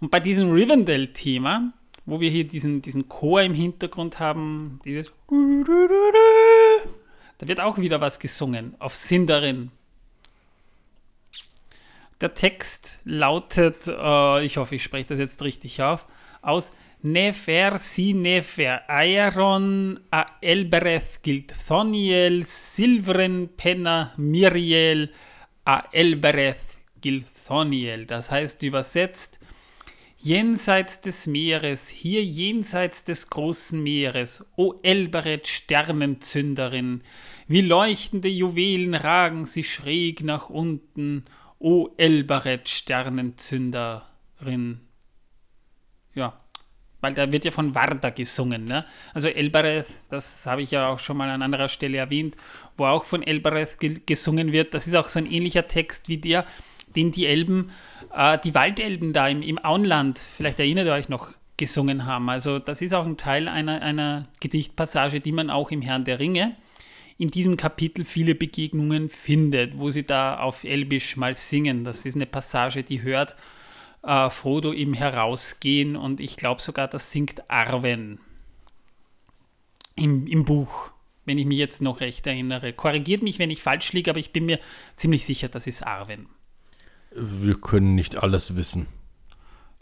Und 0.00 0.10
bei 0.10 0.20
diesem 0.20 0.50
Rivendell-Thema, 0.50 1.72
wo 2.06 2.20
wir 2.20 2.30
hier 2.30 2.46
diesen, 2.46 2.82
diesen 2.82 3.08
Chor 3.08 3.42
im 3.42 3.54
Hintergrund 3.54 4.18
haben, 4.18 4.80
dieses 4.84 5.12
da 7.38 7.48
wird 7.48 7.60
auch 7.60 7.78
wieder 7.78 8.00
was 8.00 8.18
gesungen 8.18 8.74
auf 8.78 8.94
Sindarin. 8.94 9.70
Der 12.20 12.34
Text 12.34 13.00
lautet, 13.04 13.86
äh, 13.88 14.44
ich 14.44 14.56
hoffe, 14.56 14.76
ich 14.76 14.82
spreche 14.82 15.08
das 15.08 15.18
jetzt 15.18 15.42
richtig 15.42 15.82
auf, 15.82 16.06
aus, 16.40 16.72
Nefer, 17.04 17.78
si 17.78 18.14
Nefer, 18.14 18.88
Aeron, 18.88 19.98
a 20.12 20.24
Elbereth, 20.40 21.20
Gilthoniel, 21.24 22.46
Silveren, 22.46 23.48
Penna, 23.56 24.12
Miriel, 24.16 25.12
a 25.64 25.84
Elbereth, 25.92 26.80
Gilthoniel. 27.00 28.06
Das 28.06 28.30
heißt 28.30 28.62
übersetzt, 28.62 29.40
jenseits 30.18 31.00
des 31.00 31.26
Meeres, 31.26 31.88
hier 31.88 32.24
jenseits 32.24 33.04
des 33.04 33.30
großen 33.30 33.82
Meeres, 33.82 34.46
o 34.56 34.74
Elbereth, 34.82 35.48
Sternenzünderin, 35.48 37.02
wie 37.48 37.60
leuchtende 37.60 38.28
Juwelen 38.28 38.94
ragen 38.94 39.46
sie 39.46 39.64
schräg 39.64 40.22
nach 40.22 40.48
unten, 40.48 41.24
o 41.58 41.90
Elbereth, 41.96 42.68
Sternenzünderin. 42.68 44.80
Ja, 46.14 46.41
weil 47.02 47.12
da 47.12 47.30
wird 47.30 47.44
ja 47.44 47.50
von 47.50 47.74
Varda 47.74 48.08
gesungen. 48.08 48.64
Ne? 48.64 48.86
Also 49.12 49.28
Elbereth, 49.28 49.86
das 50.08 50.46
habe 50.46 50.62
ich 50.62 50.70
ja 50.70 50.88
auch 50.88 50.98
schon 50.98 51.18
mal 51.18 51.28
an 51.28 51.42
anderer 51.42 51.68
Stelle 51.68 51.98
erwähnt, 51.98 52.36
wo 52.78 52.86
auch 52.86 53.04
von 53.04 53.22
Elbereth 53.22 53.78
ge 53.78 54.00
gesungen 54.06 54.52
wird. 54.52 54.72
Das 54.72 54.86
ist 54.86 54.94
auch 54.94 55.08
so 55.10 55.18
ein 55.18 55.30
ähnlicher 55.30 55.66
Text 55.68 56.08
wie 56.08 56.16
der, 56.16 56.46
den 56.96 57.12
die 57.12 57.26
Elben, 57.26 57.70
äh, 58.14 58.38
die 58.38 58.54
Waldelben 58.54 59.12
da 59.12 59.28
im, 59.28 59.42
im 59.42 59.62
Auenland, 59.62 60.18
vielleicht 60.18 60.58
erinnert 60.58 60.86
ihr 60.86 60.94
euch 60.94 61.10
noch, 61.10 61.32
gesungen 61.58 62.06
haben. 62.06 62.28
Also 62.28 62.58
das 62.58 62.82
ist 62.82 62.92
auch 62.92 63.04
ein 63.04 63.18
Teil 63.18 63.46
einer, 63.46 63.82
einer 63.82 64.26
Gedichtpassage, 64.40 65.20
die 65.20 65.30
man 65.30 65.50
auch 65.50 65.70
im 65.70 65.82
Herrn 65.82 66.04
der 66.04 66.18
Ringe 66.18 66.56
in 67.18 67.28
diesem 67.28 67.56
Kapitel 67.56 68.04
viele 68.04 68.34
Begegnungen 68.34 69.08
findet, 69.08 69.78
wo 69.78 69.90
sie 69.90 70.04
da 70.04 70.38
auf 70.40 70.64
Elbisch 70.64 71.16
mal 71.16 71.36
singen. 71.36 71.84
Das 71.84 72.04
ist 72.04 72.16
eine 72.16 72.26
Passage, 72.26 72.82
die 72.82 73.02
hört 73.02 73.36
äh, 74.02 74.30
Frodo 74.30 74.72
im 74.72 74.94
Herausgehen 74.94 75.96
und 75.96 76.20
ich 76.20 76.36
glaube 76.36 76.62
sogar, 76.62 76.88
das 76.88 77.10
singt 77.10 77.48
Arwen 77.50 78.20
im, 79.94 80.26
im 80.26 80.44
Buch, 80.44 80.90
wenn 81.24 81.38
ich 81.38 81.46
mich 81.46 81.58
jetzt 81.58 81.82
noch 81.82 82.00
recht 82.00 82.26
erinnere. 82.26 82.72
Korrigiert 82.72 83.22
mich, 83.22 83.38
wenn 83.38 83.50
ich 83.50 83.62
falsch 83.62 83.92
liege, 83.92 84.10
aber 84.10 84.20
ich 84.20 84.32
bin 84.32 84.46
mir 84.46 84.58
ziemlich 84.96 85.24
sicher, 85.24 85.48
das 85.48 85.66
ist 85.66 85.82
Arwen. 85.82 86.26
Wir 87.14 87.60
können 87.60 87.94
nicht 87.94 88.16
alles 88.16 88.56
wissen. 88.56 88.86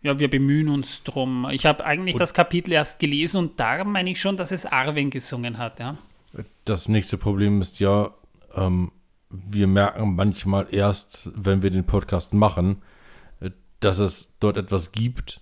Ja, 0.02 0.18
wir 0.18 0.30
bemühen 0.30 0.68
uns 0.68 1.02
drum. 1.02 1.46
Ich 1.50 1.66
habe 1.66 1.84
eigentlich 1.84 2.14
und 2.14 2.20
das 2.20 2.32
Kapitel 2.32 2.72
erst 2.72 3.00
gelesen 3.00 3.36
und 3.36 3.60
da 3.60 3.84
meine 3.84 4.10
ich 4.10 4.20
schon, 4.20 4.36
dass 4.36 4.50
es 4.50 4.64
Arwen 4.64 5.10
gesungen 5.10 5.58
hat, 5.58 5.78
ja. 5.78 5.98
Das 6.64 6.88
nächste 6.88 7.18
Problem 7.18 7.60
ist 7.60 7.80
ja, 7.80 8.14
ähm, 8.54 8.92
wir 9.28 9.66
merken 9.66 10.14
manchmal 10.14 10.68
erst, 10.70 11.30
wenn 11.34 11.62
wir 11.62 11.70
den 11.70 11.84
Podcast 11.84 12.32
machen, 12.32 12.82
dass 13.80 13.98
es 13.98 14.36
dort 14.40 14.56
etwas 14.56 14.92
gibt, 14.92 15.40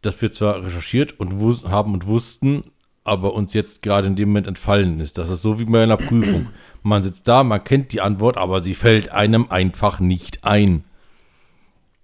das 0.00 0.20
wir 0.20 0.32
zwar 0.32 0.64
recherchiert 0.64 1.18
und 1.20 1.32
haben 1.70 1.94
und 1.94 2.06
wussten, 2.06 2.62
aber 3.04 3.34
uns 3.34 3.54
jetzt 3.54 3.82
gerade 3.82 4.06
in 4.06 4.16
dem 4.16 4.30
Moment 4.30 4.46
entfallen 4.46 5.00
ist. 5.00 5.18
Das 5.18 5.30
ist 5.30 5.42
so 5.42 5.58
wie 5.58 5.64
bei 5.64 5.82
einer 5.82 5.96
Prüfung. 5.96 6.48
Man 6.84 7.00
sitzt 7.00 7.28
da, 7.28 7.44
man 7.44 7.62
kennt 7.62 7.92
die 7.92 8.00
Antwort, 8.00 8.36
aber 8.36 8.58
sie 8.58 8.74
fällt 8.74 9.12
einem 9.12 9.48
einfach 9.50 10.00
nicht 10.00 10.42
ein. 10.42 10.82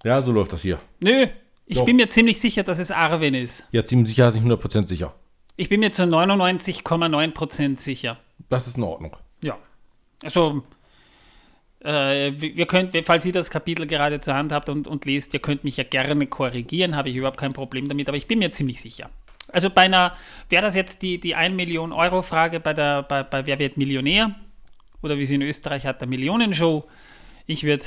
Ja, 0.04 0.22
so 0.22 0.30
läuft 0.30 0.52
das 0.52 0.62
hier. 0.62 0.78
Nö, 1.00 1.26
ich 1.66 1.78
Doch. 1.78 1.84
bin 1.84 1.96
mir 1.96 2.08
ziemlich 2.10 2.38
sicher, 2.40 2.62
dass 2.62 2.78
es 2.78 2.92
Arwen 2.92 3.34
ist. 3.34 3.66
Ja, 3.72 3.84
ziemlich 3.84 4.10
sicher, 4.10 4.30
nicht 4.30 4.44
100% 4.44 4.86
sicher. 4.86 5.14
Ich 5.56 5.68
bin 5.68 5.80
mir 5.80 5.90
zu 5.90 6.04
99,9% 6.04 7.76
sicher. 7.78 8.18
Das 8.48 8.68
ist 8.68 8.76
in 8.76 8.84
Ordnung. 8.84 9.16
Ja. 9.42 9.58
Also, 10.22 10.62
äh, 11.80 12.32
wir 12.36 12.66
könnt, 12.66 12.96
falls 13.04 13.24
ihr 13.24 13.32
das 13.32 13.50
Kapitel 13.50 13.86
gerade 13.86 14.20
zur 14.20 14.34
Hand 14.34 14.52
habt 14.52 14.68
und, 14.68 14.88
und 14.88 15.04
lest, 15.04 15.34
ihr 15.34 15.40
könnt 15.40 15.64
mich 15.64 15.76
ja 15.76 15.84
gerne 15.84 16.26
korrigieren, 16.26 16.96
habe 16.96 17.10
ich 17.10 17.16
überhaupt 17.16 17.38
kein 17.38 17.52
Problem 17.52 17.88
damit, 17.88 18.08
aber 18.08 18.16
ich 18.16 18.26
bin 18.26 18.40
mir 18.40 18.50
ziemlich 18.50 18.80
sicher. 18.80 19.10
Also 19.50 19.70
bei 19.70 19.82
einer, 19.82 20.14
wäre 20.50 20.62
das 20.62 20.74
jetzt 20.74 21.02
die, 21.02 21.18
die 21.18 21.34
1 21.34 21.56
Million 21.56 21.92
Euro 21.92 22.22
Frage 22.22 22.60
bei, 22.60 22.74
der, 22.74 23.02
bei, 23.02 23.22
bei 23.22 23.46
Wer 23.46 23.58
wird 23.58 23.76
Millionär? 23.76 24.34
Oder 25.00 25.16
wie 25.16 25.24
sie 25.24 25.36
in 25.36 25.42
Österreich 25.42 25.86
hat, 25.86 26.00
der 26.00 26.08
Millionenshow. 26.08 26.84
Ich 27.46 27.62
würde 27.62 27.84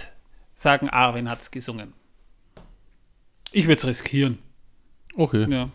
sagen, 0.56 0.90
Arwen 0.90 1.30
hat 1.30 1.42
es 1.42 1.52
gesungen. 1.52 1.94
Ich 3.52 3.66
würde 3.66 3.80
es 3.80 3.86
riskieren. 3.86 4.40
Okay. 5.16 5.46
Ja. 5.50 5.70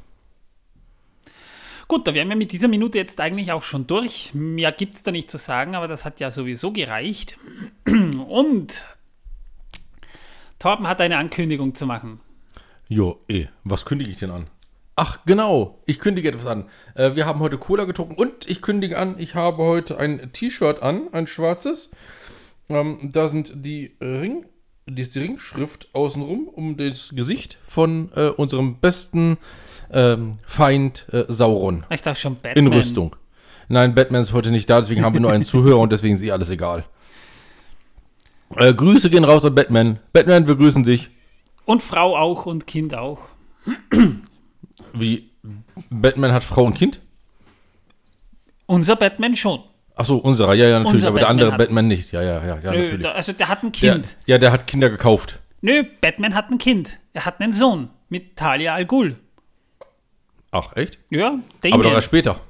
Gut, 1.88 2.08
da 2.08 2.14
wären 2.14 2.28
wir 2.28 2.36
mit 2.36 2.50
dieser 2.50 2.66
Minute 2.66 2.98
jetzt 2.98 3.20
eigentlich 3.20 3.52
auch 3.52 3.62
schon 3.62 3.86
durch. 3.86 4.34
Mehr 4.34 4.72
gibt 4.72 4.96
es 4.96 5.04
da 5.04 5.12
nicht 5.12 5.30
zu 5.30 5.38
sagen, 5.38 5.76
aber 5.76 5.86
das 5.86 6.04
hat 6.04 6.18
ja 6.18 6.32
sowieso 6.32 6.72
gereicht. 6.72 7.36
Und 7.86 8.84
Torben 10.58 10.88
hat 10.88 11.00
eine 11.00 11.18
Ankündigung 11.18 11.76
zu 11.76 11.86
machen. 11.86 12.20
Jo, 12.88 13.20
eh. 13.28 13.46
Was 13.62 13.84
kündige 13.84 14.10
ich 14.10 14.18
denn 14.18 14.32
an? 14.32 14.48
Ach, 14.96 15.20
genau. 15.26 15.78
Ich 15.86 16.00
kündige 16.00 16.28
etwas 16.28 16.46
an. 16.46 16.68
Äh, 16.94 17.14
wir 17.14 17.24
haben 17.26 17.38
heute 17.38 17.58
Cola 17.58 17.84
getrunken 17.84 18.16
und 18.16 18.48
ich 18.48 18.62
kündige 18.62 18.98
an, 18.98 19.16
ich 19.18 19.34
habe 19.34 19.62
heute 19.62 19.98
ein 19.98 20.32
T-Shirt 20.32 20.82
an, 20.82 21.12
ein 21.12 21.26
schwarzes. 21.26 21.90
Ähm, 22.68 22.98
da 23.12 23.28
sind 23.28 23.52
die 23.54 23.94
Ring, 24.00 24.46
die 24.88 25.18
Ringschrift 25.18 25.88
außenrum 25.92 26.48
um 26.48 26.76
das 26.76 27.10
Gesicht 27.14 27.58
von 27.62 28.10
äh, 28.14 28.28
unserem 28.28 28.78
besten 28.78 29.36
ähm, 29.92 30.32
Feind 30.46 31.06
äh, 31.12 31.24
Sauron. 31.28 31.84
Ich 31.90 32.02
dachte 32.02 32.20
schon 32.20 32.34
Batman. 32.34 32.66
In 32.66 32.72
Rüstung. 32.72 33.16
Nein, 33.68 33.96
Batman 33.96 34.22
ist 34.22 34.32
heute 34.32 34.52
nicht 34.52 34.70
da, 34.70 34.80
deswegen 34.80 35.02
haben 35.02 35.14
wir 35.14 35.20
nur 35.20 35.32
einen 35.32 35.44
Zuhörer 35.44 35.80
und 35.80 35.90
deswegen 35.90 36.14
ist 36.14 36.22
eh 36.22 36.30
alles 36.30 36.50
egal. 36.50 36.84
Äh, 38.54 38.72
Grüße 38.74 39.10
gehen 39.10 39.24
raus 39.24 39.44
an 39.44 39.56
Batman. 39.56 39.98
Batman, 40.12 40.46
wir 40.46 40.54
grüßen 40.54 40.84
dich. 40.84 41.10
Und 41.64 41.82
Frau 41.82 42.16
auch 42.16 42.46
und 42.46 42.68
Kind 42.68 42.94
auch. 42.94 43.18
Wie? 44.92 45.32
Batman 45.90 46.30
hat 46.30 46.44
Frau 46.44 46.62
und 46.62 46.74
Kind? 46.74 47.00
Unser 48.66 48.94
Batman 48.94 49.34
schon. 49.34 49.64
Achso, 49.96 50.18
unserer, 50.18 50.52
ja, 50.54 50.68
ja, 50.68 50.78
natürlich, 50.78 50.96
Unser 50.96 51.08
aber 51.08 51.20
Batman 51.20 51.36
der 51.38 51.46
andere 51.46 51.58
Batman 51.58 51.88
nicht. 51.88 52.12
Ja, 52.12 52.22
ja, 52.22 52.44
ja, 52.44 52.58
ja 52.58 52.70
Nö, 52.70 52.82
natürlich. 52.82 53.02
Da, 53.02 53.12
also 53.12 53.32
der 53.32 53.48
hat 53.48 53.62
ein 53.62 53.72
Kind. 53.72 54.16
Der, 54.26 54.34
ja, 54.34 54.38
der 54.38 54.52
hat 54.52 54.66
Kinder 54.66 54.90
gekauft. 54.90 55.38
Nö, 55.62 55.84
Batman 56.02 56.34
hat 56.34 56.50
ein 56.50 56.58
Kind. 56.58 56.98
Er 57.14 57.24
hat 57.24 57.40
einen 57.40 57.54
Sohn 57.54 57.88
mit 58.10 58.36
Talia 58.36 58.74
Al 58.74 58.84
Ghul. 58.84 59.16
Ach, 60.50 60.76
echt? 60.76 60.98
Ja, 61.08 61.38
Damien. 61.62 61.72
Aber 61.72 61.82
doch 61.84 61.92
erst 61.92 62.08
später. 62.08 62.40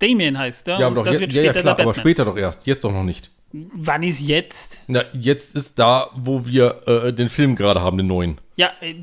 Damien 0.00 0.36
heißt 0.36 0.66
der. 0.66 0.80
Ja, 0.80 0.86
aber, 0.88 0.96
doch, 0.96 1.04
das 1.04 1.20
wird 1.20 1.32
ja, 1.32 1.42
später 1.44 1.56
ja, 1.56 1.62
klar, 1.62 1.78
aber 1.78 1.94
später 1.94 2.24
doch 2.24 2.36
erst. 2.36 2.66
Jetzt 2.66 2.82
doch 2.82 2.92
noch 2.92 3.04
nicht. 3.04 3.30
Wann 3.52 4.02
ist 4.02 4.20
jetzt? 4.20 4.82
Na, 4.88 5.04
jetzt 5.12 5.54
ist 5.54 5.78
da, 5.78 6.10
wo 6.16 6.44
wir 6.44 6.88
äh, 6.88 7.12
den 7.12 7.28
Film 7.28 7.54
gerade 7.54 7.80
haben, 7.80 7.96
den 7.98 8.08
neuen. 8.08 8.40
Ja, 8.56 8.72
äh, 8.80 8.96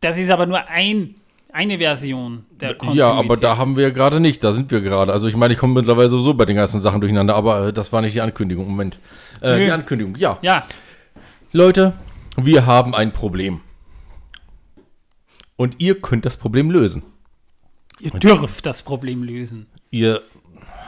das 0.00 0.18
ist 0.18 0.30
aber 0.30 0.46
nur 0.46 0.68
ein, 0.68 1.14
eine 1.52 1.78
Version 1.78 2.44
der 2.50 2.74
Kontinuität. 2.74 2.98
Ja, 2.98 3.12
aber 3.12 3.36
da 3.36 3.56
haben 3.56 3.76
wir 3.76 3.90
gerade 3.90 4.20
nicht, 4.20 4.44
da 4.44 4.52
sind 4.52 4.70
wir 4.70 4.80
gerade. 4.80 5.12
Also 5.12 5.28
ich 5.28 5.36
meine, 5.36 5.54
ich 5.54 5.58
komme 5.58 5.74
mittlerweile 5.74 6.08
sowieso 6.08 6.34
bei 6.34 6.44
den 6.44 6.56
ganzen 6.56 6.80
Sachen 6.80 7.00
durcheinander, 7.00 7.34
aber 7.34 7.68
äh, 7.68 7.72
das 7.72 7.92
war 7.92 8.02
nicht 8.02 8.14
die 8.14 8.20
Ankündigung. 8.20 8.68
Moment. 8.68 8.98
Äh, 9.40 9.64
die 9.64 9.70
Ankündigung, 9.70 10.16
ja. 10.16 10.38
Ja. 10.42 10.64
Leute, 11.52 11.94
wir 12.36 12.66
haben 12.66 12.94
ein 12.94 13.12
Problem. 13.12 13.60
Und 15.56 15.76
ihr 15.80 16.00
könnt 16.00 16.24
das 16.24 16.36
Problem 16.36 16.70
lösen. 16.70 17.02
Ihr 18.00 18.10
dürft 18.12 18.64
das 18.64 18.82
Problem 18.82 19.24
lösen. 19.24 19.66
Ihr. 19.90 20.22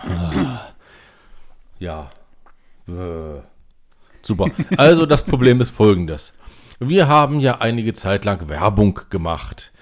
Äh, 0.05 1.85
ja. 1.85 2.11
Äh, 2.87 3.41
super. 4.23 4.47
Also 4.77 5.07
das 5.07 5.25
Problem 5.25 5.61
ist 5.61 5.71
folgendes. 5.71 6.35
Wir 6.79 7.09
haben 7.09 7.41
ja 7.41 7.59
einige 7.61 7.95
Zeit 7.95 8.25
lang 8.25 8.49
Werbung 8.49 9.01
gemacht. 9.11 9.73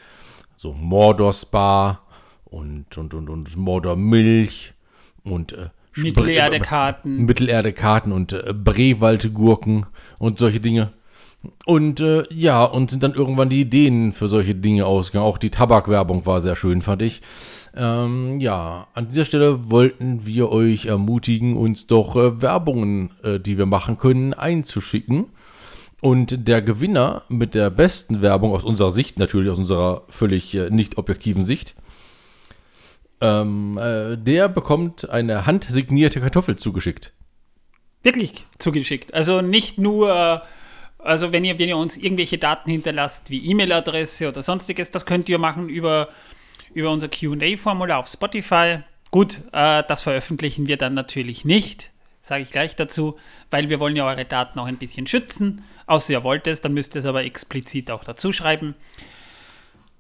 So 0.61 0.73
Mordor 0.73 1.33
Spa 1.35 2.01
und, 2.45 2.99
und, 2.99 3.15
und, 3.15 3.31
und 3.31 3.57
Mordor 3.57 3.95
Milch 3.95 4.73
und 5.23 5.53
äh, 5.53 5.69
Mittelerde-Karten. 5.95 7.27
Mittelerde-Karten 7.27 8.11
und 8.11 8.33
äh, 8.33 8.53
Brewald-Gurken 8.53 9.87
und 10.19 10.41
solche 10.41 10.59
Dinge. 10.59 10.93
Und 11.65 12.01
äh, 12.01 12.25
ja, 12.35 12.65
und 12.65 12.91
sind 12.91 13.05
dann 13.05 13.15
irgendwann 13.15 13.51
die 13.51 13.61
Ideen 13.61 14.11
für 14.11 14.27
solche 14.27 14.57
Dinge 14.57 14.85
ausgegangen. 14.85 15.29
Auch 15.29 15.39
die 15.39 15.51
Tabakwerbung 15.51 16.27
war 16.27 16.41
sehr 16.41 16.57
schön, 16.57 16.83
fand 16.83 17.03
ich. 17.03 17.23
Ähm, 17.77 18.41
ja, 18.41 18.89
an 18.95 19.07
dieser 19.07 19.27
Stelle 19.27 19.71
wollten 19.71 20.27
wir 20.27 20.51
euch 20.51 20.87
ermutigen, 20.87 21.57
uns 21.57 21.87
doch 21.87 22.17
äh, 22.17 22.43
Werbungen, 22.43 23.13
äh, 23.23 23.39
die 23.39 23.59
wir 23.59 23.67
machen 23.67 23.97
können, 23.97 24.35
einzuschicken. 24.35 25.27
Und 26.01 26.47
der 26.47 26.63
Gewinner 26.63 27.23
mit 27.29 27.55
der 27.55 27.71
besten 27.71 28.23
Werbung 28.23 28.53
aus 28.53 28.65
unserer 28.65 28.91
Sicht, 28.91 29.19
natürlich 29.19 29.51
aus 29.51 29.59
unserer 29.59 30.05
völlig 30.09 30.55
äh, 30.55 30.71
nicht 30.71 30.97
objektiven 30.97 31.45
Sicht, 31.45 31.75
ähm, 33.21 33.77
äh, 33.79 34.17
der 34.17 34.49
bekommt 34.49 35.11
eine 35.11 35.45
handsignierte 35.45 36.21
Kartoffel 36.21 36.57
zugeschickt. 36.57 37.13
Wirklich 38.05 38.47
zugeschickt. 38.59 39.13
Also 39.13 39.41
nicht 39.41 39.79
nur 39.79 40.43
also 40.99 41.33
wenn 41.33 41.45
ihr, 41.45 41.59
wenn 41.59 41.69
ihr 41.69 41.77
uns 41.77 41.97
irgendwelche 41.97 42.39
Daten 42.39 42.71
hinterlasst, 42.71 43.31
wie 43.31 43.45
E-Mail-Adresse 43.51 44.29
oder 44.29 44.43
sonstiges, 44.43 44.91
das 44.91 45.07
könnt 45.07 45.29
ihr 45.29 45.39
machen 45.39 45.69
über, 45.69 46.09
über 46.75 46.91
unser 46.91 47.09
QA-Formular 47.09 47.99
auf 47.99 48.09
Spotify. 48.09 48.81
Gut, 49.11 49.43
äh, 49.53 49.85
das 49.87 50.03
veröffentlichen 50.03 50.67
wir 50.67 50.77
dann 50.77 50.95
natürlich 50.95 51.45
nicht, 51.45 51.93
sage 52.21 52.43
ich 52.43 52.51
gleich 52.51 52.75
dazu, 52.75 53.17
weil 53.51 53.69
wir 53.69 53.79
wollen 53.81 53.97
ja 53.97 54.07
eure 54.07 54.25
Daten 54.25 54.59
auch 54.59 54.67
ein 54.67 54.77
bisschen 54.77 55.07
schützen. 55.07 55.65
Außer 55.89 56.13
ihr 56.13 56.23
wollt 56.23 56.47
es, 56.47 56.61
dann 56.61 56.75
müsst 56.75 56.95
ihr 56.95 56.99
es 57.01 57.07
aber 57.07 57.25
explizit 57.25 57.91
auch 57.91 58.05
dazu 58.05 58.31
schreiben. 58.31 58.75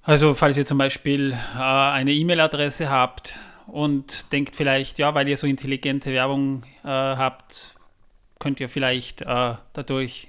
Also 0.02 0.34
falls 0.34 0.58
ihr 0.58 0.66
zum 0.66 0.76
Beispiel 0.76 1.32
äh, 1.32 1.58
eine 1.58 2.12
E-Mail-Adresse 2.12 2.90
habt 2.90 3.38
und 3.66 4.30
denkt 4.32 4.54
vielleicht, 4.54 4.98
ja, 4.98 5.14
weil 5.14 5.26
ihr 5.28 5.38
so 5.38 5.46
intelligente 5.46 6.12
Werbung 6.12 6.62
äh, 6.84 6.88
habt, 6.88 7.74
könnt 8.38 8.60
ihr 8.60 8.68
vielleicht 8.68 9.22
äh, 9.22 9.54
dadurch, 9.72 10.28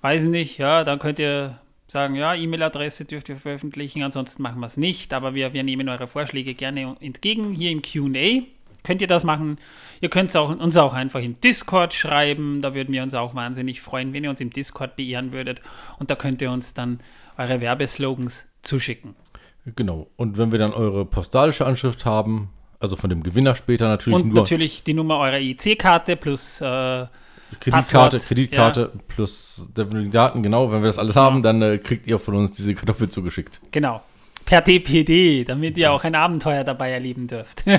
weiß 0.00 0.24
nicht, 0.24 0.58
ja, 0.58 0.82
dann 0.82 0.98
könnt 0.98 1.20
ihr 1.20 1.60
sagen, 1.86 2.16
ja, 2.16 2.34
E-Mail-Adresse 2.34 3.04
dürft 3.04 3.28
ihr 3.28 3.36
veröffentlichen, 3.36 4.02
ansonsten 4.02 4.42
machen 4.42 4.58
wir 4.58 4.66
es 4.66 4.76
nicht, 4.76 5.14
aber 5.14 5.34
wir, 5.34 5.52
wir 5.52 5.62
nehmen 5.62 5.88
eure 5.88 6.08
Vorschläge 6.08 6.54
gerne 6.54 6.96
entgegen 7.00 7.52
hier 7.52 7.70
im 7.70 7.82
QA. 7.82 8.46
Könnt 8.84 9.00
ihr 9.00 9.06
das 9.06 9.22
machen? 9.24 9.58
Ihr 10.00 10.10
könnt 10.10 10.36
auch, 10.36 10.48
uns 10.50 10.76
auch 10.76 10.92
einfach 10.94 11.20
in 11.20 11.40
Discord 11.40 11.94
schreiben. 11.94 12.62
Da 12.62 12.74
würden 12.74 12.92
wir 12.92 13.02
uns 13.02 13.14
auch 13.14 13.34
wahnsinnig 13.34 13.80
freuen, 13.80 14.12
wenn 14.12 14.24
ihr 14.24 14.30
uns 14.30 14.40
im 14.40 14.50
Discord 14.50 14.96
beehren 14.96 15.32
würdet. 15.32 15.60
Und 15.98 16.10
da 16.10 16.16
könnt 16.16 16.42
ihr 16.42 16.50
uns 16.50 16.74
dann 16.74 17.00
eure 17.38 17.60
Werbeslogans 17.60 18.48
zuschicken. 18.62 19.14
Genau. 19.76 20.08
Und 20.16 20.38
wenn 20.38 20.50
wir 20.50 20.58
dann 20.58 20.72
eure 20.72 21.04
postalische 21.04 21.64
Anschrift 21.64 22.04
haben, 22.04 22.50
also 22.80 22.96
von 22.96 23.08
dem 23.10 23.22
Gewinner 23.22 23.54
später 23.54 23.86
natürlich 23.88 24.16
Und 24.20 24.28
nur 24.34 24.42
natürlich 24.42 24.82
die 24.82 24.94
Nummer 24.94 25.18
eurer 25.18 25.38
IC-Karte 25.38 26.16
plus 26.16 26.60
äh, 26.60 26.64
Kreditkarte, 27.60 27.70
Passwort, 27.70 28.26
Kreditkarte 28.26 28.92
plus 29.08 29.68
der- 29.76 29.84
die 29.84 30.10
Daten, 30.10 30.42
genau. 30.42 30.72
Wenn 30.72 30.82
wir 30.82 30.88
das 30.88 30.98
alles 30.98 31.14
haben, 31.14 31.42
dann 31.44 31.62
äh, 31.62 31.78
kriegt 31.78 32.06
ihr 32.08 32.18
von 32.18 32.34
uns 32.34 32.52
diese 32.52 32.74
Kartoffel 32.74 33.08
zugeschickt. 33.08 33.60
genau. 33.70 34.02
Per 34.52 34.60
DPD, 34.60 35.44
damit 35.44 35.78
ihr 35.78 35.90
auch 35.90 36.04
ein 36.04 36.14
Abenteuer 36.14 36.62
dabei 36.62 36.90
erleben 36.90 37.26
dürft. 37.26 37.64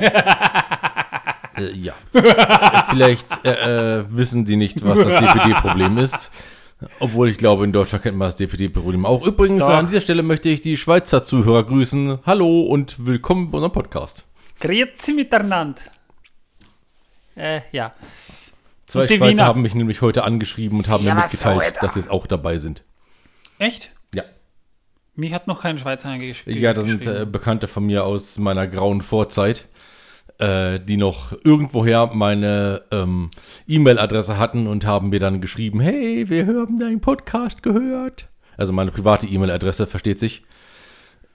Äh, 1.55 1.69
ja. 1.73 1.93
Äh, 2.13 2.23
Vielleicht 2.89 3.27
äh, 3.45 3.99
äh, 3.99 4.05
wissen 4.09 4.43
die 4.43 4.55
nicht, 4.55 4.83
was 4.83 5.03
das 5.03 5.19
DPD-Problem 5.19 5.99
ist. 5.99 6.31
Obwohl 6.99 7.29
ich 7.29 7.37
glaube, 7.37 7.63
in 7.63 7.71
Deutschland 7.71 8.01
kennt 8.01 8.17
man 8.17 8.27
das 8.29 8.37
DPD-Problem 8.37 9.05
auch. 9.05 9.23
Übrigens, 9.23 9.59
Doch. 9.59 9.69
an 9.69 9.85
dieser 9.85 10.01
Stelle 10.01 10.23
möchte 10.23 10.49
ich 10.49 10.61
die 10.61 10.75
Schweizer 10.75 11.23
Zuhörer 11.23 11.63
grüßen. 11.63 12.17
Hallo 12.25 12.61
und 12.63 13.05
willkommen 13.05 13.51
bei 13.51 13.57
unserem 13.59 13.71
Podcast. 13.71 14.25
Grüezi 14.59 15.13
miteinander. 15.13 15.83
Äh, 17.35 17.61
ja. 17.71 17.93
Zwei 18.87 19.07
Schweizer 19.07 19.27
Wiener. 19.27 19.45
haben 19.45 19.61
mich 19.61 19.75
nämlich 19.75 20.01
heute 20.01 20.23
angeschrieben 20.23 20.79
und 20.79 20.87
haben 20.87 21.03
mir 21.03 21.13
mitgeteilt, 21.13 21.75
dass 21.81 21.93
sie 21.93 21.99
jetzt 21.99 22.09
auch 22.09 22.25
dabei 22.25 22.57
sind. 22.57 22.83
Echt? 23.59 23.92
Mich 25.15 25.33
hat 25.33 25.47
noch 25.47 25.61
kein 25.61 25.77
Schweizer 25.77 26.09
angeschrieben. 26.09 26.59
Ja, 26.61 26.73
das 26.73 26.85
sind 26.85 27.05
äh, 27.05 27.27
Bekannte 27.29 27.67
von 27.67 27.85
mir 27.85 28.03
aus 28.03 28.39
meiner 28.39 28.67
grauen 28.67 29.01
Vorzeit, 29.01 29.67
äh, 30.39 30.79
die 30.79 30.97
noch 30.97 31.33
irgendwoher 31.43 32.09
meine 32.13 32.81
ähm, 32.89 33.29
E-Mail-Adresse 33.67 34.39
hatten 34.39 34.65
und 34.65 34.85
haben 34.85 35.09
mir 35.09 35.19
dann 35.19 35.39
geschrieben, 35.39 35.79
hey, 35.81 36.29
wir 36.29 36.47
haben 36.47 36.79
deinen 36.79 36.99
Podcast 36.99 37.61
gehört. 37.61 38.27
Also 38.57 38.73
meine 38.73 38.91
private 38.91 39.27
E-Mail-Adresse, 39.27 39.85
versteht 39.85 40.19
sich. 40.19 40.45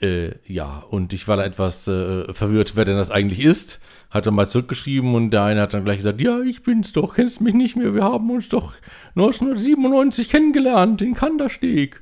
Äh, 0.01 0.31
ja, 0.47 0.85
und 0.91 1.13
ich 1.13 1.29
war 1.29 1.37
da 1.37 1.45
etwas 1.45 1.87
äh, 1.87 2.33
verwirrt, 2.33 2.75
wer 2.75 2.85
denn 2.85 2.97
das 2.97 3.11
eigentlich 3.11 3.41
ist. 3.41 3.81
Hat 4.11 4.27
dann 4.27 4.35
mal 4.35 4.47
zurückgeschrieben 4.47 5.15
und 5.15 5.31
der 5.31 5.43
eine 5.43 5.61
hat 5.61 5.75
dann 5.75 5.85
gleich 5.85 5.99
gesagt, 5.99 6.21
ja, 6.21 6.41
ich 6.41 6.63
bin's 6.63 6.93
doch, 6.93 7.15
kennst 7.15 7.41
mich 7.41 7.55
nicht 7.55 7.77
mehr, 7.77 7.95
wir 7.95 8.05
haben 8.05 8.31
uns 8.31 8.49
doch 8.49 8.73
1997 9.17 10.31
kennengelernt 10.31 11.03
in 11.03 11.15
Kandersteg. 11.15 12.01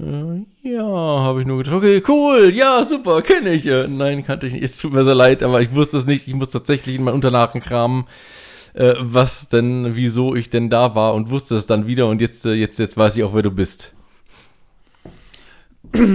Äh, 0.00 0.46
ja, 0.62 0.82
habe 0.82 1.40
ich 1.40 1.46
nur 1.46 1.58
gedacht, 1.58 1.74
okay, 1.74 2.02
cool, 2.08 2.50
ja, 2.54 2.82
super, 2.84 3.20
kenne 3.22 3.50
ich. 3.50 3.66
Äh, 3.66 3.86
nein, 3.88 4.24
kannte 4.24 4.46
ich 4.46 4.54
nicht, 4.54 4.62
es 4.62 4.78
tut 4.78 4.92
mir 4.92 5.04
sehr 5.04 5.14
leid, 5.14 5.42
aber 5.42 5.60
ich 5.60 5.74
wusste 5.74 5.98
es 5.98 6.06
nicht. 6.06 6.26
Ich 6.26 6.34
muss 6.34 6.48
tatsächlich 6.48 6.96
in 6.96 7.04
meinen 7.04 7.14
Unterlagen 7.14 7.60
kramen, 7.60 8.06
äh, 8.74 8.94
was 8.98 9.48
denn, 9.48 9.96
wieso 9.96 10.34
ich 10.34 10.48
denn 10.48 10.70
da 10.70 10.94
war 10.94 11.14
und 11.14 11.30
wusste 11.30 11.56
es 11.56 11.66
dann 11.66 11.86
wieder 11.86 12.06
und 12.06 12.20
jetzt, 12.20 12.46
äh, 12.46 12.52
jetzt, 12.52 12.78
jetzt 12.78 12.96
weiß 12.96 13.16
ich 13.16 13.24
auch, 13.24 13.34
wer 13.34 13.42
du 13.42 13.50
bist. 13.50 13.92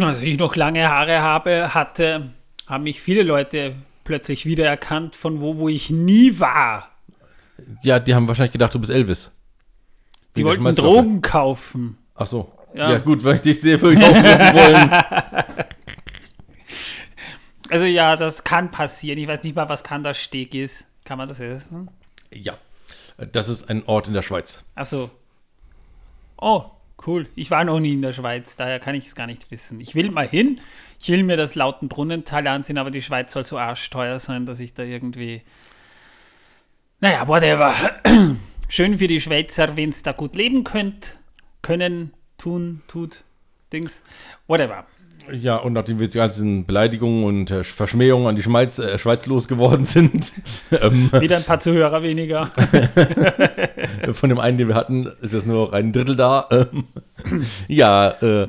Als 0.01 0.21
ich 0.21 0.39
noch 0.39 0.55
lange 0.55 0.87
Haare 0.87 1.21
habe, 1.21 1.73
hatte, 1.73 2.31
haben 2.65 2.85
mich 2.85 3.01
viele 3.01 3.23
Leute 3.23 3.75
plötzlich 4.03 4.45
wiedererkannt 4.45 5.15
von 5.15 5.41
wo, 5.41 5.57
wo 5.57 5.69
ich 5.69 5.89
nie 5.89 6.39
war. 6.39 6.89
Ja, 7.83 7.99
die 7.99 8.15
haben 8.15 8.27
wahrscheinlich 8.27 8.53
gedacht, 8.53 8.73
du 8.73 8.79
bist 8.79 8.91
Elvis. 8.91 9.31
Die 10.35 10.43
der 10.43 10.57
wollten. 10.57 10.75
Drogen 10.75 11.21
kaufen. 11.21 11.97
Ach 12.15 12.25
so. 12.25 12.54
Ja. 12.75 12.91
Ja. 12.91 12.97
gut, 12.99 13.23
weil 13.23 13.35
ich 13.35 13.41
dich 13.41 13.61
sehe, 13.61 13.81
würde 13.81 13.99
ich 13.99 14.05
auch 14.05 14.13
wollen. 14.13 14.91
Also 17.67 17.85
ja, 17.85 18.15
das 18.15 18.43
kann 18.43 18.69
passieren. 18.69 19.17
Ich 19.17 19.27
weiß 19.27 19.43
nicht 19.43 19.55
mal, 19.55 19.67
was 19.67 19.83
Kandersteg 19.83 20.53
ist. 20.53 20.85
Kann 21.03 21.17
man 21.17 21.27
das 21.27 21.39
essen? 21.39 21.89
Ja, 22.31 22.59
das 23.31 23.49
ist 23.49 23.71
ein 23.71 23.83
Ort 23.87 24.07
in 24.07 24.13
der 24.13 24.21
Schweiz. 24.21 24.63
Also. 24.75 25.09
Oh, 26.37 26.65
cool. 27.07 27.27
Ich 27.35 27.49
war 27.49 27.63
noch 27.63 27.79
nie 27.79 27.93
in 27.93 28.03
der 28.03 28.13
Schweiz, 28.13 28.55
daher 28.55 28.79
kann 28.79 28.93
ich 28.93 29.07
es 29.07 29.15
gar 29.15 29.25
nicht 29.25 29.49
wissen. 29.49 29.79
Ich 29.81 29.95
will 29.95 30.11
mal 30.11 30.27
hin. 30.27 30.59
Ich 30.99 31.09
will 31.09 31.23
mir 31.23 31.37
das 31.37 31.55
Lautenbrunnental 31.55 32.45
ansehen, 32.47 32.77
aber 32.77 32.91
die 32.91 33.01
Schweiz 33.01 33.33
soll 33.33 33.43
so 33.43 33.57
arschteuer 33.57 34.19
sein, 34.19 34.45
dass 34.45 34.59
ich 34.59 34.75
da 34.75 34.83
irgendwie. 34.83 35.41
Naja, 36.99 37.27
whatever. 37.27 37.73
Schön 38.69 38.97
für 38.99 39.07
die 39.07 39.21
Schweizer, 39.21 39.75
wenn 39.75 39.89
es 39.89 40.03
da 40.03 40.11
gut 40.11 40.35
leben 40.35 40.63
könnt, 40.63 41.17
können, 41.61 42.13
tun, 42.37 42.81
tut, 42.87 43.23
Dings. 43.71 44.01
Whatever. 44.47 44.85
Ja, 45.31 45.57
und 45.57 45.73
nachdem 45.73 45.99
wir 45.99 46.07
die 46.07 46.17
ganzen 46.17 46.65
Beleidigungen 46.65 47.23
und 47.23 47.51
äh, 47.51 47.63
Verschmähungen 47.63 48.27
an 48.27 48.35
die 48.35 48.43
Schweiz, 48.43 48.77
äh, 48.77 48.97
Schweiz 48.99 49.25
losgeworden 49.25 49.85
sind, 49.85 50.33
ähm, 50.71 51.11
Wieder 51.19 51.37
ein 51.37 51.43
paar 51.43 51.59
Zuhörer 51.59 52.03
weniger. 52.03 52.45
von 54.13 54.29
dem 54.29 54.39
einen, 54.39 54.57
den 54.57 54.67
wir 54.67 54.75
hatten, 54.75 55.07
ist 55.21 55.33
jetzt 55.33 55.47
nur 55.47 55.65
noch 55.65 55.73
ein 55.73 55.91
Drittel 55.91 56.15
da. 56.15 56.47
Ähm, 56.51 56.85
ja, 57.67 58.09
äh, 58.09 58.47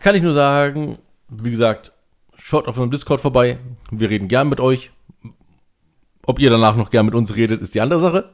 kann 0.00 0.14
ich 0.14 0.22
nur 0.22 0.32
sagen, 0.32 0.98
wie 1.28 1.50
gesagt, 1.50 1.92
schaut 2.36 2.68
auf 2.68 2.76
unserem 2.76 2.90
Discord 2.90 3.20
vorbei. 3.20 3.58
Wir 3.90 4.10
reden 4.10 4.28
gern 4.28 4.48
mit 4.48 4.60
euch. 4.60 4.90
Ob 6.24 6.38
ihr 6.38 6.50
danach 6.50 6.76
noch 6.76 6.90
gern 6.90 7.06
mit 7.06 7.14
uns 7.14 7.34
redet, 7.34 7.60
ist 7.60 7.74
die 7.74 7.80
andere 7.80 7.98
Sache. 7.98 8.30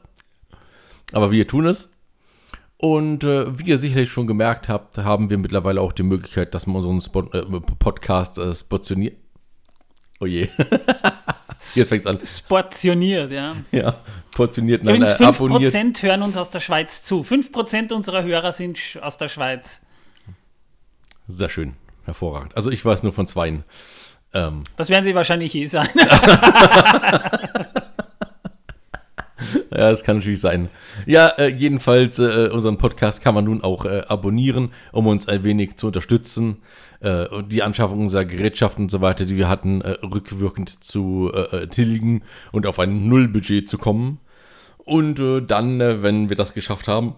Aber 1.11 1.31
wir 1.31 1.47
tun 1.47 1.65
es. 1.65 1.91
Und 2.81 3.25
äh, 3.25 3.59
wie 3.59 3.71
ihr 3.71 3.77
sicherlich 3.77 4.09
schon 4.09 4.25
gemerkt 4.25 4.69
habt, 4.69 4.97
haben 4.99 5.29
wir 5.29 5.37
mittlerweile 5.37 5.81
auch 5.81 5.91
die 5.91 6.03
Möglichkeit, 6.03 6.53
dass 6.53 6.65
man 6.65 6.77
unseren 6.77 7.01
Spot, 7.01 7.23
äh, 7.33 7.43
Podcast 7.77 8.37
äh, 8.37 8.55
spationiert. 8.55 9.17
Oh 10.21 10.25
je. 10.25 10.47
Jetzt 11.75 11.89
fängt's 11.89 12.07
an. 12.07 12.19
Sportioniert, 12.25 13.33
ja. 13.33 13.57
Ja, 13.73 13.95
portioniert, 14.31 14.85
nein, 14.85 14.95
Übrigens, 14.95 15.19
äh, 15.19 15.25
abonniert. 15.25 15.73
5% 15.73 16.01
hören 16.03 16.21
uns 16.21 16.37
aus 16.37 16.51
der 16.51 16.61
Schweiz 16.61 17.03
zu. 17.03 17.21
5% 17.23 17.91
unserer 17.91 18.23
Hörer 18.23 18.53
sind 18.53 18.79
aus 19.01 19.17
der 19.17 19.27
Schweiz. 19.27 19.81
Sehr 21.27 21.49
schön, 21.49 21.75
hervorragend. 22.05 22.55
Also 22.55 22.71
ich 22.71 22.85
weiß 22.85 23.03
nur 23.03 23.11
von 23.11 23.27
zweien. 23.27 23.65
Ähm, 24.33 24.63
Das 24.77 24.89
werden 24.89 25.03
sie 25.03 25.15
wahrscheinlich 25.15 25.53
eh 25.53 25.65
sein. 25.65 25.89
ja, 29.71 29.89
das 29.89 30.03
kann 30.03 30.17
natürlich 30.17 30.41
sein. 30.41 30.69
Ja, 31.05 31.27
äh, 31.37 31.47
jedenfalls, 31.47 32.19
äh, 32.19 32.49
unseren 32.51 32.77
Podcast 32.77 33.21
kann 33.21 33.35
man 33.35 33.45
nun 33.45 33.63
auch 33.63 33.85
äh, 33.85 34.03
abonnieren, 34.07 34.71
um 34.91 35.07
uns 35.07 35.27
ein 35.27 35.43
wenig 35.43 35.77
zu 35.77 35.87
unterstützen. 35.87 36.57
Äh, 37.01 37.27
die 37.47 37.63
Anschaffung 37.63 38.01
unserer 38.01 38.25
Gerätschaften 38.25 38.85
und 38.85 38.89
so 38.89 39.01
weiter, 39.01 39.25
die 39.25 39.37
wir 39.37 39.47
hatten, 39.47 39.81
äh, 39.81 39.91
rückwirkend 40.03 40.83
zu 40.83 41.31
äh, 41.33 41.67
tilgen 41.67 42.23
und 42.51 42.65
auf 42.67 42.79
ein 42.79 43.07
Nullbudget 43.07 43.69
zu 43.69 43.77
kommen. 43.77 44.19
Und 44.77 45.19
dann, 45.19 45.77
wenn 45.79 46.29
wir 46.29 46.35
das 46.35 46.55
geschafft 46.55 46.87
haben, 46.87 47.13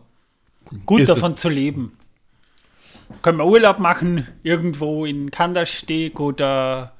Gut 0.85 1.07
davon 1.07 1.37
zu 1.37 1.49
leben. 1.49 1.97
Können 3.21 3.37
wir 3.37 3.45
Urlaub 3.45 3.79
machen, 3.79 4.27
irgendwo 4.43 5.05
in 5.05 5.31
Kandersteg 5.31 6.19
oder 6.19 6.93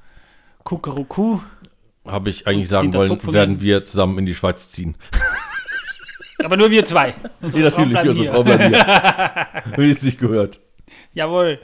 Kuckeruku. 0.64 1.40
Habe 2.04 2.30
ich 2.30 2.46
eigentlich 2.46 2.68
sagen 2.68 2.92
wollen, 2.94 3.32
werden 3.32 3.60
wir 3.60 3.84
zusammen 3.84 4.18
in 4.18 4.26
die 4.26 4.34
Schweiz 4.34 4.68
ziehen. 4.68 4.96
Aber 6.44 6.56
nur 6.56 6.70
wir 6.70 6.84
zwei. 6.84 7.14
Unsere 7.40 7.70
Ja, 7.70 7.84
bleiben 7.84 8.08
unsere. 8.08 8.34
Frau 8.34 8.42
bleibt 8.42 8.64
hier. 8.64 9.76
Wie 9.76 9.90
es 9.90 10.00
sich 10.00 10.18
gehört. 10.18 10.60
Jawohl. 11.14 11.60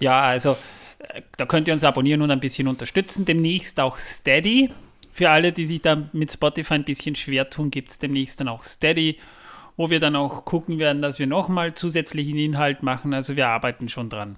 Ja, 0.00 0.22
also 0.22 0.56
äh, 0.98 1.22
da 1.36 1.46
könnt 1.46 1.68
ihr 1.68 1.74
uns 1.74 1.84
abonnieren 1.84 2.22
und 2.22 2.30
ein 2.30 2.40
bisschen 2.40 2.68
unterstützen. 2.68 3.24
Demnächst 3.24 3.78
auch 3.80 3.98
Steady. 3.98 4.70
Für 5.12 5.30
alle, 5.30 5.52
die 5.52 5.66
sich 5.66 5.80
da 5.82 6.02
mit 6.12 6.32
Spotify 6.32 6.74
ein 6.74 6.84
bisschen 6.84 7.14
schwer 7.14 7.48
tun, 7.48 7.70
gibt 7.70 7.90
es 7.90 7.98
demnächst 8.00 8.40
dann 8.40 8.48
auch 8.48 8.64
Steady, 8.64 9.18
wo 9.76 9.88
wir 9.88 10.00
dann 10.00 10.16
auch 10.16 10.44
gucken 10.44 10.80
werden, 10.80 11.02
dass 11.02 11.20
wir 11.20 11.28
nochmal 11.28 11.74
zusätzlichen 11.74 12.36
Inhalt 12.36 12.82
machen. 12.82 13.14
Also 13.14 13.36
wir 13.36 13.48
arbeiten 13.48 13.88
schon 13.88 14.08
dran. 14.08 14.36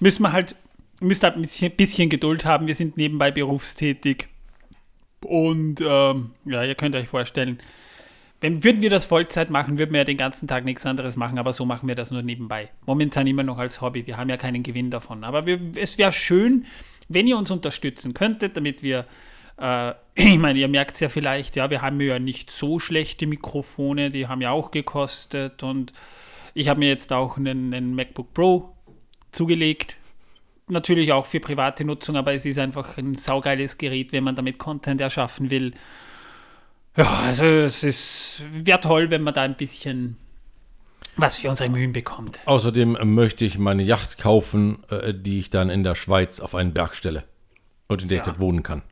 Müssen 0.00 0.22
wir 0.22 0.32
halt, 0.32 0.56
müsst 1.00 1.22
halt 1.22 1.36
ein 1.36 1.42
bisschen, 1.42 1.72
bisschen 1.72 2.08
Geduld 2.08 2.44
haben. 2.44 2.66
Wir 2.66 2.74
sind 2.74 2.96
nebenbei 2.96 3.30
berufstätig. 3.30 4.28
Und 5.22 5.80
ähm, 5.80 6.30
ja, 6.44 6.62
ihr 6.62 6.74
könnt 6.74 6.94
euch 6.94 7.08
vorstellen, 7.08 7.58
wenn, 8.40 8.62
würden 8.62 8.82
wir 8.82 8.90
das 8.90 9.06
Vollzeit 9.06 9.50
machen, 9.50 9.78
würden 9.78 9.92
wir 9.92 10.00
ja 10.00 10.04
den 10.04 10.18
ganzen 10.18 10.46
Tag 10.46 10.64
nichts 10.64 10.84
anderes 10.84 11.16
machen, 11.16 11.38
aber 11.38 11.52
so 11.52 11.64
machen 11.64 11.88
wir 11.88 11.94
das 11.94 12.10
nur 12.10 12.22
nebenbei. 12.22 12.68
Momentan 12.84 13.26
immer 13.26 13.42
noch 13.42 13.58
als 13.58 13.80
Hobby. 13.80 14.06
Wir 14.06 14.18
haben 14.18 14.28
ja 14.28 14.36
keinen 14.36 14.62
Gewinn 14.62 14.90
davon. 14.90 15.24
Aber 15.24 15.46
wir, 15.46 15.58
es 15.76 15.96
wäre 15.96 16.12
schön, 16.12 16.66
wenn 17.08 17.26
ihr 17.26 17.38
uns 17.38 17.50
unterstützen 17.50 18.12
könntet, 18.12 18.56
damit 18.56 18.82
wir, 18.82 19.06
äh, 19.58 19.92
ich 20.14 20.38
meine, 20.38 20.58
ihr 20.58 20.68
merkt 20.68 20.94
es 20.94 21.00
ja 21.00 21.08
vielleicht, 21.08 21.56
ja, 21.56 21.70
wir 21.70 21.82
haben 21.82 22.00
ja 22.00 22.18
nicht 22.18 22.50
so 22.50 22.78
schlechte 22.78 23.26
Mikrofone, 23.26 24.10
die 24.10 24.28
haben 24.28 24.42
ja 24.42 24.50
auch 24.50 24.70
gekostet 24.70 25.62
und 25.62 25.92
ich 26.54 26.68
habe 26.68 26.80
mir 26.80 26.88
jetzt 26.88 27.12
auch 27.12 27.36
einen, 27.36 27.72
einen 27.74 27.94
MacBook 27.94 28.32
Pro 28.32 28.74
zugelegt. 29.32 29.96
Natürlich 30.68 31.12
auch 31.12 31.26
für 31.26 31.40
private 31.40 31.84
Nutzung, 31.84 32.16
aber 32.16 32.34
es 32.34 32.44
ist 32.44 32.58
einfach 32.58 32.96
ein 32.98 33.14
saugeiles 33.14 33.78
Gerät, 33.78 34.12
wenn 34.12 34.24
man 34.24 34.34
damit 34.36 34.58
Content 34.58 35.00
erschaffen 35.00 35.50
will. 35.50 35.72
Ja, 36.96 37.04
also 37.26 37.44
es 37.44 37.82
ist 37.82 38.42
wäre 38.52 38.80
toll, 38.80 39.10
wenn 39.10 39.22
man 39.22 39.34
da 39.34 39.42
ein 39.42 39.56
bisschen 39.56 40.16
was 41.16 41.36
für 41.36 41.48
unsere 41.50 41.68
Mühen 41.70 41.92
bekommt. 41.92 42.38
Außerdem 42.46 42.96
möchte 43.14 43.44
ich 43.44 43.58
meine 43.58 43.82
Yacht 43.82 44.18
kaufen, 44.18 44.82
äh, 44.90 45.14
die 45.14 45.38
ich 45.38 45.50
dann 45.50 45.70
in 45.70 45.82
der 45.82 45.94
Schweiz 45.94 46.40
auf 46.40 46.54
einen 46.54 46.72
Berg 46.72 46.94
stelle 46.94 47.24
und 47.88 48.02
in 48.02 48.08
der 48.08 48.16
Ja. 48.18 48.22
ich 48.22 48.26
dort 48.26 48.40
wohnen 48.40 48.62
kann. 48.62 48.82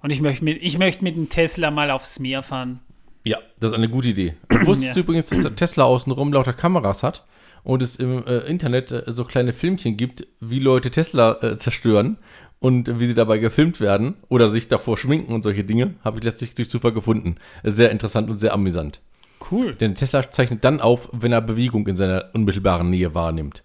Und 0.00 0.10
ich 0.10 0.20
möchte 0.20 0.44
mit, 0.44 0.62
ich 0.62 0.78
möchte 0.78 1.02
mit 1.02 1.16
dem 1.16 1.28
Tesla 1.28 1.70
mal 1.70 1.90
aufs 1.90 2.18
Meer 2.20 2.42
fahren. 2.42 2.80
Ja, 3.24 3.38
das 3.58 3.72
ist 3.72 3.76
eine 3.76 3.88
gute 3.88 4.08
Idee. 4.08 4.34
Wusstest 4.64 4.94
du 4.94 5.00
Ja. 5.00 5.04
übrigens, 5.04 5.26
dass 5.26 5.40
der 5.42 5.56
Tesla 5.56 5.84
außenrum 5.84 6.32
lauter 6.32 6.52
Kameras 6.52 7.02
hat 7.02 7.24
und 7.68 7.82
es 7.82 7.96
im 7.96 8.26
äh, 8.26 8.38
Internet 8.38 8.90
äh, 8.92 9.02
so 9.08 9.26
kleine 9.26 9.52
Filmchen 9.52 9.98
gibt, 9.98 10.26
wie 10.40 10.58
Leute 10.58 10.90
Tesla 10.90 11.36
äh, 11.42 11.58
zerstören 11.58 12.16
und 12.60 12.98
wie 12.98 13.04
sie 13.04 13.14
dabei 13.14 13.36
gefilmt 13.36 13.78
werden 13.78 14.14
oder 14.30 14.48
sich 14.48 14.68
davor 14.68 14.96
schminken 14.96 15.34
und 15.34 15.42
solche 15.42 15.64
Dinge, 15.64 15.94
habe 16.02 16.16
ich 16.18 16.24
letztlich 16.24 16.54
durch 16.54 16.70
Zufall 16.70 16.92
gefunden. 16.92 17.36
Sehr 17.62 17.90
interessant 17.90 18.30
und 18.30 18.38
sehr 18.38 18.54
amüsant. 18.54 19.02
Cool. 19.50 19.74
Denn 19.74 19.94
Tesla 19.94 20.30
zeichnet 20.30 20.64
dann 20.64 20.80
auf, 20.80 21.10
wenn 21.12 21.30
er 21.30 21.42
Bewegung 21.42 21.86
in 21.86 21.94
seiner 21.94 22.30
unmittelbaren 22.32 22.88
Nähe 22.88 23.14
wahrnimmt. 23.14 23.62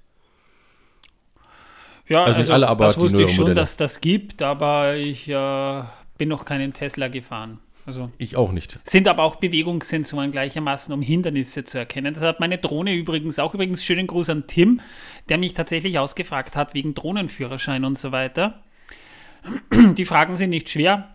Ja, 2.10 2.26
Also 2.26 2.40
nicht 2.40 2.52
alle, 2.52 2.68
aber 2.68 2.88
das 2.88 2.98
wusste 2.98 3.24
ich 3.24 3.34
schon, 3.34 3.56
dass 3.56 3.78
das 3.78 4.02
gibt, 4.02 4.44
aber 4.44 4.96
ich 4.96 5.30
äh, 5.30 5.84
bin 6.18 6.28
noch 6.28 6.44
keinen 6.44 6.74
Tesla 6.74 7.08
gefahren. 7.08 7.62
Also 7.86 8.10
Ich 8.18 8.36
auch 8.36 8.52
nicht. 8.52 8.80
sind 8.86 9.08
aber 9.08 9.24
auch 9.24 9.38
Bewegungssensoren 9.38 10.32
gleichermaßen, 10.32 10.94
um 10.94 11.02
Hindernisse 11.02 11.64
zu 11.66 11.78
erkennen. 11.78 12.14
Das 12.14 12.24
hat 12.24 12.40
meine 12.40 12.58
Drohne 12.58 12.94
übrigens 12.94 13.40
auch. 13.40 13.54
Übrigens 13.54 13.84
schönen 13.84 14.08
Gruß 14.08 14.30
an 14.30 14.48
Tim, 14.48 14.80
der 15.30 15.38
mich 15.38 15.54
tatsächlich 15.54 16.00
ausgefragt 16.00 16.56
hat 16.56 16.74
wegen 16.74 16.94
Drohnenführerschein 16.94 17.84
und 17.84 17.98
so 17.98 18.12
weiter. 18.12 18.64
Die 19.98 20.06
Fragen 20.06 20.38
sind 20.38 20.52
nicht 20.52 20.70
schwer. 20.70 21.10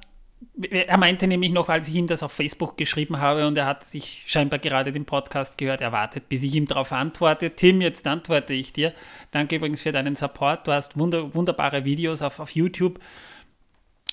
Er 0.70 0.98
meinte 0.98 1.26
nämlich 1.26 1.52
noch, 1.52 1.68
als 1.68 1.88
ich 1.88 1.94
ihm 1.96 2.06
das 2.06 2.22
auf 2.22 2.30
Facebook 2.30 2.76
geschrieben 2.76 3.18
habe 3.18 3.46
und 3.46 3.56
er 3.56 3.66
hat 3.66 3.82
sich 3.82 4.22
scheinbar 4.26 4.60
gerade 4.60 4.92
den 4.92 5.04
Podcast 5.04 5.58
gehört, 5.58 5.80
erwartet, 5.80 6.28
bis 6.28 6.44
ich 6.44 6.54
ihm 6.54 6.66
darauf 6.66 6.92
antworte. 6.92 7.50
Tim, 7.56 7.80
jetzt 7.80 8.06
antworte 8.06 8.54
ich 8.54 8.72
dir. 8.72 8.92
Danke 9.32 9.56
übrigens 9.56 9.80
für 9.80 9.90
deinen 9.90 10.14
Support. 10.14 10.66
Du 10.66 10.72
hast 10.72 10.96
wunder, 10.96 11.34
wunderbare 11.34 11.84
Videos 11.84 12.22
auf, 12.22 12.38
auf 12.38 12.50
YouTube 12.52 13.00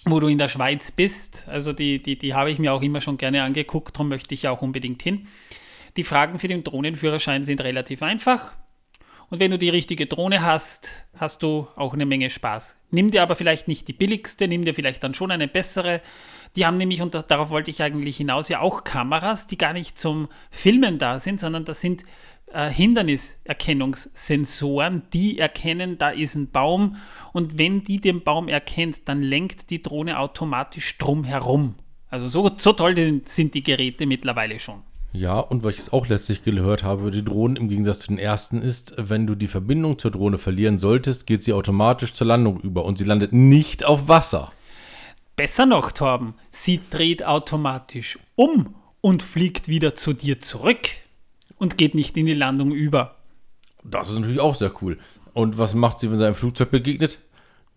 wo 0.05 0.19
du 0.19 0.27
in 0.27 0.37
der 0.37 0.47
Schweiz 0.47 0.91
bist. 0.91 1.45
Also 1.47 1.73
die, 1.73 2.01
die, 2.01 2.17
die 2.17 2.33
habe 2.33 2.51
ich 2.51 2.59
mir 2.59 2.73
auch 2.73 2.81
immer 2.81 3.01
schon 3.01 3.17
gerne 3.17 3.43
angeguckt, 3.43 3.95
darum 3.95 4.09
möchte 4.09 4.33
ich 4.33 4.43
ja 4.43 4.51
auch 4.51 4.61
unbedingt 4.61 5.01
hin. 5.01 5.27
Die 5.97 6.03
Fragen 6.03 6.39
für 6.39 6.47
den 6.47 6.63
Drohnenführerschein 6.63 7.45
sind 7.45 7.61
relativ 7.61 8.03
einfach. 8.03 8.53
Und 9.29 9.39
wenn 9.39 9.49
du 9.49 9.57
die 9.57 9.69
richtige 9.69 10.05
Drohne 10.05 10.43
hast, 10.43 11.05
hast 11.17 11.41
du 11.41 11.67
auch 11.75 11.93
eine 11.93 12.05
Menge 12.05 12.29
Spaß. 12.29 12.77
Nimm 12.91 13.09
dir 13.09 13.23
aber 13.23 13.35
vielleicht 13.35 13.67
nicht 13.67 13.87
die 13.87 13.93
billigste, 13.93 14.47
nimm 14.47 14.63
dir 14.63 14.75
vielleicht 14.75 15.03
dann 15.03 15.15
schon 15.15 15.31
eine 15.31 15.47
bessere. 15.47 16.01
Die 16.55 16.65
haben 16.65 16.77
nämlich, 16.77 17.01
und 17.01 17.15
darauf 17.15 17.49
wollte 17.49 17.71
ich 17.71 17.81
eigentlich 17.81 18.17
hinaus, 18.17 18.49
ja 18.49 18.59
auch 18.59 18.83
Kameras, 18.83 19.47
die 19.47 19.57
gar 19.57 19.73
nicht 19.73 19.97
zum 19.97 20.27
Filmen 20.51 20.99
da 20.99 21.19
sind, 21.19 21.39
sondern 21.39 21.65
das 21.65 21.81
sind 21.81 22.03
äh, 22.55 22.69
Hinderniserkennungssensoren, 22.69 25.03
die 25.13 25.37
erkennen, 25.37 25.97
da 25.97 26.09
ist 26.09 26.35
ein 26.35 26.51
Baum 26.51 26.95
und 27.33 27.57
wenn 27.57 27.83
die 27.83 27.99
den 27.99 28.23
Baum 28.23 28.47
erkennt, 28.47 29.09
dann 29.09 29.21
lenkt 29.21 29.69
die 29.69 29.83
Drohne 29.83 30.19
automatisch 30.19 30.97
drum 30.97 31.25
herum. 31.25 31.75
Also 32.09 32.27
so, 32.27 32.49
so 32.57 32.71
toll 32.71 33.21
sind 33.25 33.53
die 33.53 33.63
Geräte 33.63 34.05
mittlerweile 34.05 34.57
schon. 34.59 34.83
Ja, 35.11 35.39
und 35.39 35.63
was 35.63 35.73
ich 35.73 35.81
es 35.81 35.91
auch 35.93 36.07
letztlich 36.07 36.43
gehört 36.43 36.83
habe, 36.83 37.11
die 37.11 37.25
Drohnen 37.25 37.57
im 37.57 37.67
Gegensatz 37.67 37.99
zu 37.99 38.07
den 38.07 38.19
ersten 38.19 38.61
ist, 38.61 38.95
wenn 38.97 39.27
du 39.27 39.35
die 39.35 39.47
Verbindung 39.47 39.99
zur 39.99 40.11
Drohne 40.11 40.37
verlieren 40.37 40.77
solltest, 40.77 41.27
geht 41.27 41.43
sie 41.43 41.51
automatisch 41.53 42.13
zur 42.13 42.27
Landung 42.27 42.61
über 42.61 42.85
und 42.85 42.97
sie 42.97 43.05
landet 43.05 43.33
nicht 43.33 43.83
auf 43.85 44.07
Wasser. 44.07 44.53
Besser 45.35 45.65
noch, 45.65 45.91
Torben, 45.91 46.35
sie 46.51 46.79
dreht 46.89 47.25
automatisch 47.25 48.17
um 48.35 48.75
und 49.01 49.23
fliegt 49.23 49.67
wieder 49.67 49.95
zu 49.95 50.13
dir 50.13 50.39
zurück 50.39 50.87
und 51.57 51.77
geht 51.77 51.95
nicht 51.95 52.17
in 52.17 52.25
die 52.25 52.33
Landung 52.33 52.71
über. 52.71 53.15
Das 53.83 54.09
ist 54.09 54.15
natürlich 54.15 54.39
auch 54.39 54.55
sehr 54.55 54.71
cool. 54.81 54.97
Und 55.33 55.57
was 55.57 55.73
macht 55.73 55.99
sie, 55.99 56.09
wenn 56.09 56.17
sie 56.17 56.25
einem 56.25 56.35
Flugzeug 56.35 56.71
begegnet? 56.71 57.19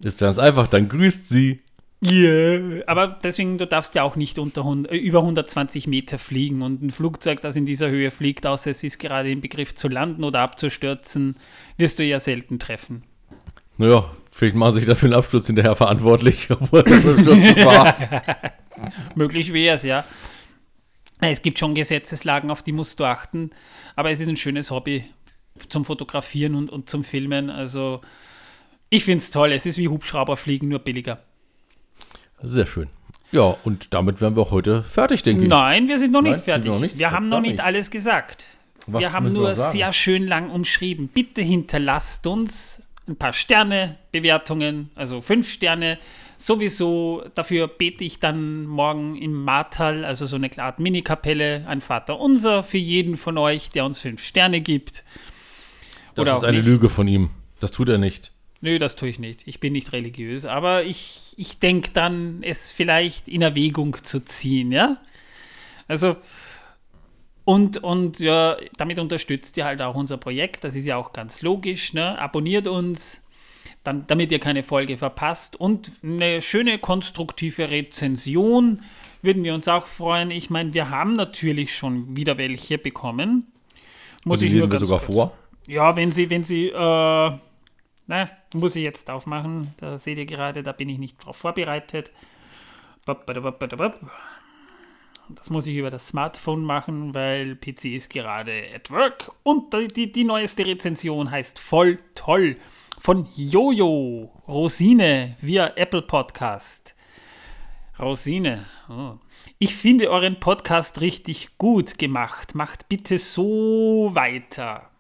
Ist 0.03 0.20
ganz 0.20 0.39
einfach, 0.39 0.68
dann 0.68 0.89
grüßt 0.89 1.29
sie. 1.29 1.61
Yeah. 2.07 2.85
Aber 2.87 3.18
deswegen, 3.24 3.59
du 3.59 3.66
darfst 3.66 3.97
ja 3.97 4.05
auch 4.05 4.14
nicht 4.14 4.39
unter 4.39 4.61
100, 4.61 4.93
äh, 4.93 4.97
über 4.97 5.18
120 5.18 5.89
Meter 5.89 6.18
fliegen 6.18 6.62
und 6.62 6.81
ein 6.81 6.91
Flugzeug, 6.91 7.41
das 7.41 7.57
in 7.57 7.66
dieser 7.66 7.89
Höhe 7.89 8.12
fliegt, 8.12 8.47
außer 8.47 8.70
es 8.70 8.85
ist 8.85 8.99
gerade 8.99 9.31
im 9.31 9.41
Begriff 9.41 9.74
zu 9.74 9.89
landen 9.89 10.22
oder 10.22 10.41
abzustürzen, 10.41 11.35
wirst 11.76 11.99
du 11.99 12.05
ja 12.05 12.20
selten 12.20 12.61
treffen. 12.61 13.03
Naja, 13.79 14.12
vielleicht 14.31 14.55
machen 14.55 14.74
sie 14.74 14.81
sich 14.81 14.89
dafür 14.89 15.09
einen 15.09 15.14
Absturz 15.14 15.49
hinterher 15.49 15.74
verantwortlich, 15.74 16.49
obwohl 16.51 16.83
es 16.83 16.93
ein 16.93 16.99
Absturz 16.99 17.64
war. 17.64 17.97
Möglich 19.16 19.53
wäre 19.53 19.74
es, 19.74 19.83
ja. 19.83 20.05
Es 21.21 21.43
gibt 21.43 21.59
schon 21.59 21.75
Gesetzeslagen, 21.75 22.51
auf 22.51 22.62
die 22.62 22.73
musst 22.73 23.01
du 23.01 23.05
achten, 23.05 23.51
aber 23.97 24.11
es 24.11 24.21
ist 24.21 24.29
ein 24.29 24.37
schönes 24.37 24.71
Hobby 24.71 25.05
zum 25.69 25.85
Fotografieren 25.85 26.55
und, 26.55 26.71
und 26.71 26.89
zum 26.89 27.03
Filmen. 27.05 27.51
Also 27.51 28.01
ich 28.91 29.05
finde 29.05 29.19
es 29.19 29.31
toll. 29.31 29.53
Es 29.53 29.66
ist 29.66 29.79
wie 29.79 29.89
Hubschrauberfliegen, 29.89 30.69
nur 30.69 30.79
billiger. 30.79 31.23
Sehr 32.43 32.66
schön. 32.66 32.89
Ja, 33.33 33.57
und 33.64 33.93
damit 33.93 34.21
wären 34.21 34.37
wir 34.37 34.43
auch 34.43 34.53
heute 34.53 34.83
fertig, 34.85 35.23
denke 35.23 35.43
ich. 35.43 35.49
Nein, 35.49 35.89
wir 35.89 35.99
sind 35.99 36.12
noch 36.12 36.23
nicht 36.23 36.31
Nein, 36.31 36.39
sind 36.39 36.45
fertig. 36.45 36.64
wir 36.64 36.73
noch 36.73 36.81
nicht? 36.81 36.99
Wir 36.99 37.11
haben 37.11 37.29
noch 37.29 37.41
nicht 37.41 37.53
nicht. 37.53 37.64
alles 37.64 37.91
gesagt. 37.91 38.47
Was 38.87 39.01
wir 39.01 39.12
haben 39.12 39.33
nur 39.33 39.55
sagen? 39.55 39.73
sehr 39.73 39.93
schön 39.93 40.27
lang 40.27 40.51
umschrieben. 40.51 41.09
Bitte 41.09 41.43
hinterlasst 41.43 42.27
uns 42.27 42.83
ein 43.07 43.16
paar 43.16 43.33
Sterne, 43.35 43.97
Bewertungen, 44.12 44.91
also 44.95 45.21
fünf 45.21 45.51
Sterne. 45.51 45.99
Sowieso, 46.41 47.24
dafür 47.34 47.66
bete 47.66 48.05
ich 48.05 48.20
dann 48.20 48.64
morgen 48.64 49.16
im 49.16 49.32
Martal, 49.32 50.05
also 50.05 50.24
so 50.24 50.36
eine 50.36 50.57
Art 50.59 50.78
Mini-Kapelle, 50.78 51.64
ein 51.66 51.80
Vater 51.80 52.20
unser 52.20 52.62
für 52.62 52.78
jeden 52.78 53.16
von 53.16 53.36
euch, 53.36 53.70
der 53.70 53.84
uns 53.84 53.99
fünf 53.99 54.22
Sterne 54.22 54.61
gibt. 54.61 55.05
Das 56.14 56.22
Oder 56.22 56.36
ist 56.36 56.45
eine 56.45 56.59
nicht. 56.59 56.66
Lüge 56.66 56.89
von 56.89 57.09
ihm. 57.09 57.30
Das 57.59 57.72
tut 57.72 57.89
er 57.89 57.99
nicht. 57.99 58.32
Nö, 58.61 58.78
das 58.78 58.95
tue 58.95 59.09
ich 59.09 59.18
nicht. 59.18 59.47
Ich 59.47 59.59
bin 59.59 59.72
nicht 59.72 59.93
religiös, 59.93 60.45
aber 60.45 60.84
ich, 60.84 61.34
ich 61.36 61.59
denke 61.59 61.91
dann, 61.93 62.43
es 62.43 62.70
vielleicht 62.70 63.28
in 63.28 63.43
Erwägung 63.43 63.97
zu 64.03 64.24
ziehen, 64.24 64.70
ja? 64.70 64.99
Also, 65.89 66.16
und, 67.45 67.78
und 67.78 68.20
ja, 68.20 68.57
damit 68.76 68.99
unterstützt 68.99 69.57
ihr 69.57 69.64
halt 69.64 69.80
auch 69.80 69.95
unser 69.95 70.18
Projekt. 70.18 70.64
Das 70.64 70.74
ist 70.74 70.84
ja 70.84 70.97
auch 70.97 71.12
ganz 71.12 71.43
logisch, 71.43 71.95
ne? 71.95 72.18
Abonniert 72.18 72.66
uns, 72.66 73.26
dann, 73.84 74.06
damit 74.06 74.32
ihr 74.32 74.38
keine 74.38 74.62
Folge 74.62 74.96
verpasst. 74.98 75.56
Und 75.56 75.92
eine 76.02 76.42
schöne 76.42 76.78
konstruktive 76.78 77.70
Rezension 77.70 78.82
würden 79.22 79.42
wir 79.44 79.54
uns 79.54 79.66
auch 79.68 79.86
freuen. 79.86 80.30
Ich 80.30 80.50
meine, 80.50 80.74
wir 80.74 80.90
haben 80.90 81.14
natürlich 81.14 81.74
schon 81.74 82.16
wieder 82.16 82.38
welche 82.38 82.78
bekommen. 82.78 83.46
Und 84.24 84.40
die 84.40 84.46
nur 84.50 84.54
lesen 84.54 84.72
wir 84.72 84.78
sogar 84.78 84.98
kurz- 84.98 85.06
vor. 85.06 85.32
ja, 85.66 85.96
wenn 85.96 86.11
Sie, 86.11 86.28
wenn 86.30 86.44
Sie, 86.44 86.68
äh, 86.68 86.72
na, 88.11 88.30
muss 88.54 88.76
ich 88.76 88.82
jetzt 88.82 89.11
aufmachen. 89.11 89.74
Da 89.78 89.98
seht 89.98 90.18
ihr 90.18 90.26
gerade, 90.26 90.62
da 90.62 90.72
bin 90.72 90.88
ich 90.88 90.98
nicht 90.98 91.24
drauf 91.24 91.36
vorbereitet. 91.36 92.11
Das 95.30 95.50
muss 95.50 95.66
ich 95.66 95.76
über 95.76 95.90
das 95.90 96.09
Smartphone 96.09 96.62
machen, 96.62 97.14
weil 97.14 97.54
PC 97.56 97.94
ist 97.94 98.11
gerade 98.11 98.64
at 98.74 98.90
work. 98.90 99.30
Und 99.42 99.74
die, 99.94 100.11
die 100.11 100.24
neueste 100.24 100.66
Rezension 100.66 101.30
heißt 101.30 101.59
Voll 101.59 101.98
toll 102.14 102.56
von 103.01 103.28
Jojo 103.34 104.30
Rosine 104.46 105.36
via 105.40 105.72
Apple 105.76 106.03
Podcast. 106.03 106.94
Rosine, 107.99 108.64
oh. 108.88 109.14
ich 109.59 109.74
finde 109.74 110.11
euren 110.11 110.38
Podcast 110.38 111.01
richtig 111.01 111.59
gut 111.59 111.99
gemacht. 111.99 112.55
Macht 112.55 112.88
bitte 112.88 113.18
so 113.18 114.11
weiter. 114.12 114.90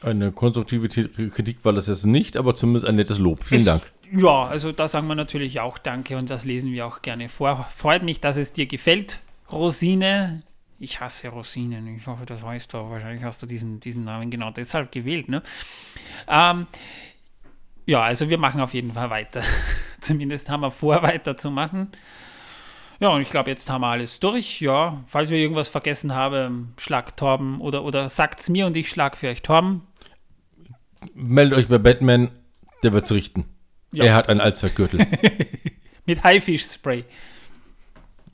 Eine 0.00 0.30
konstruktive 0.30 0.88
Kritik 1.30 1.64
war 1.64 1.72
das 1.72 1.88
jetzt 1.88 2.06
nicht, 2.06 2.36
aber 2.36 2.54
zumindest 2.54 2.86
ein 2.86 2.94
nettes 2.94 3.18
Lob. 3.18 3.42
Vielen 3.42 3.60
Es- 3.60 3.66
Dank. 3.66 3.92
Ja, 4.10 4.44
also 4.46 4.72
da 4.72 4.88
sagen 4.88 5.06
wir 5.06 5.16
natürlich 5.16 5.60
auch 5.60 5.76
Danke 5.76 6.16
und 6.16 6.30
das 6.30 6.46
lesen 6.46 6.72
wir 6.72 6.86
auch 6.86 7.02
gerne 7.02 7.28
vor. 7.28 7.68
Freut 7.76 8.02
mich, 8.02 8.20
dass 8.20 8.38
es 8.38 8.54
dir 8.54 8.64
gefällt, 8.64 9.20
Rosine. 9.52 10.42
Ich 10.80 11.00
hasse 11.00 11.28
Rosinen. 11.28 11.96
Ich 11.96 12.06
hoffe, 12.06 12.24
das 12.24 12.42
weißt 12.42 12.72
du. 12.72 12.78
Wahrscheinlich 12.78 13.24
hast 13.24 13.42
du 13.42 13.46
diesen, 13.46 13.80
diesen 13.80 14.04
Namen 14.04 14.30
genau 14.30 14.50
deshalb 14.50 14.92
gewählt. 14.92 15.28
Ne? 15.28 15.42
Ähm, 16.28 16.66
ja, 17.84 18.02
also 18.02 18.28
wir 18.28 18.38
machen 18.38 18.60
auf 18.60 18.74
jeden 18.74 18.92
Fall 18.92 19.10
weiter. 19.10 19.42
Zumindest 20.00 20.48
haben 20.50 20.60
wir 20.60 20.70
vor, 20.70 21.02
weiterzumachen. 21.02 21.90
Ja, 23.00 23.08
und 23.08 23.22
ich 23.22 23.30
glaube, 23.30 23.50
jetzt 23.50 23.68
haben 23.70 23.80
wir 23.80 23.88
alles 23.88 24.20
durch. 24.20 24.60
Ja, 24.60 25.02
falls 25.06 25.30
wir 25.30 25.38
irgendwas 25.38 25.68
vergessen 25.68 26.14
haben, 26.14 26.74
schlag 26.78 27.16
Torben 27.16 27.60
oder, 27.60 27.84
oder 27.84 28.08
sagt's 28.08 28.48
mir 28.48 28.66
und 28.66 28.76
ich 28.76 28.88
schlag 28.88 29.16
für 29.16 29.28
euch 29.28 29.42
Torben. 29.42 29.82
Meldet 31.14 31.58
euch 31.58 31.68
bei 31.68 31.78
Batman, 31.78 32.30
der 32.82 32.92
wird's 32.92 33.10
richten. 33.10 33.46
Ja. 33.92 34.04
Er 34.04 34.14
hat 34.14 34.28
einen 34.28 34.40
Allzweckgürtel. 34.40 35.06
Mit 36.06 36.22
Haifischspray. 36.22 37.04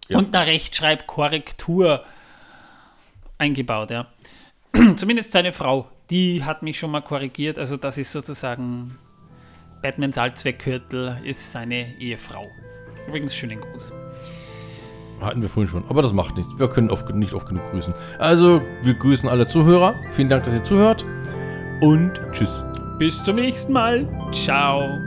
Ja. 0.09 0.19
Und 0.19 0.35
eine 0.35 0.47
Rechtschreibkorrektur 0.47 2.05
eingebaut, 3.39 3.91
ja. 3.91 4.07
Zumindest 4.97 5.33
seine 5.33 5.53
Frau, 5.53 5.89
die 6.11 6.45
hat 6.45 6.63
mich 6.63 6.79
schon 6.79 6.91
mal 6.91 7.01
korrigiert. 7.01 7.59
Also 7.59 7.77
das 7.77 7.99
ist 7.99 8.13
sozusagen 8.13 8.99
Batmans 9.83 10.17
Allzweckkürtel 10.17 11.19
ist 11.25 11.53
seine 11.53 11.99
Ehefrau. 11.99 12.47
Übrigens, 13.07 13.35
schönen 13.35 13.61
Gruß. 13.61 13.93
Hatten 15.21 15.43
wir 15.43 15.49
vorhin 15.49 15.71
schon, 15.71 15.85
aber 15.89 16.03
das 16.03 16.13
macht 16.13 16.37
nichts. 16.37 16.59
Wir 16.59 16.69
können 16.69 16.91
oft, 16.91 17.09
nicht 17.15 17.35
oft 17.35 17.49
genug 17.49 17.71
grüßen. 17.71 17.95
Also, 18.19 18.63
wir 18.83 18.95
grüßen 18.95 19.29
alle 19.29 19.47
Zuhörer. 19.47 19.95
Vielen 20.13 20.29
Dank, 20.29 20.45
dass 20.45 20.55
ihr 20.55 20.65
zuhört. 20.65 21.05
Und 21.81 22.21
tschüss. 22.33 22.65
Bis 22.99 23.23
zum 23.23 23.37
nächsten 23.37 23.73
Mal. 23.73 24.09
Ciao. 24.33 24.99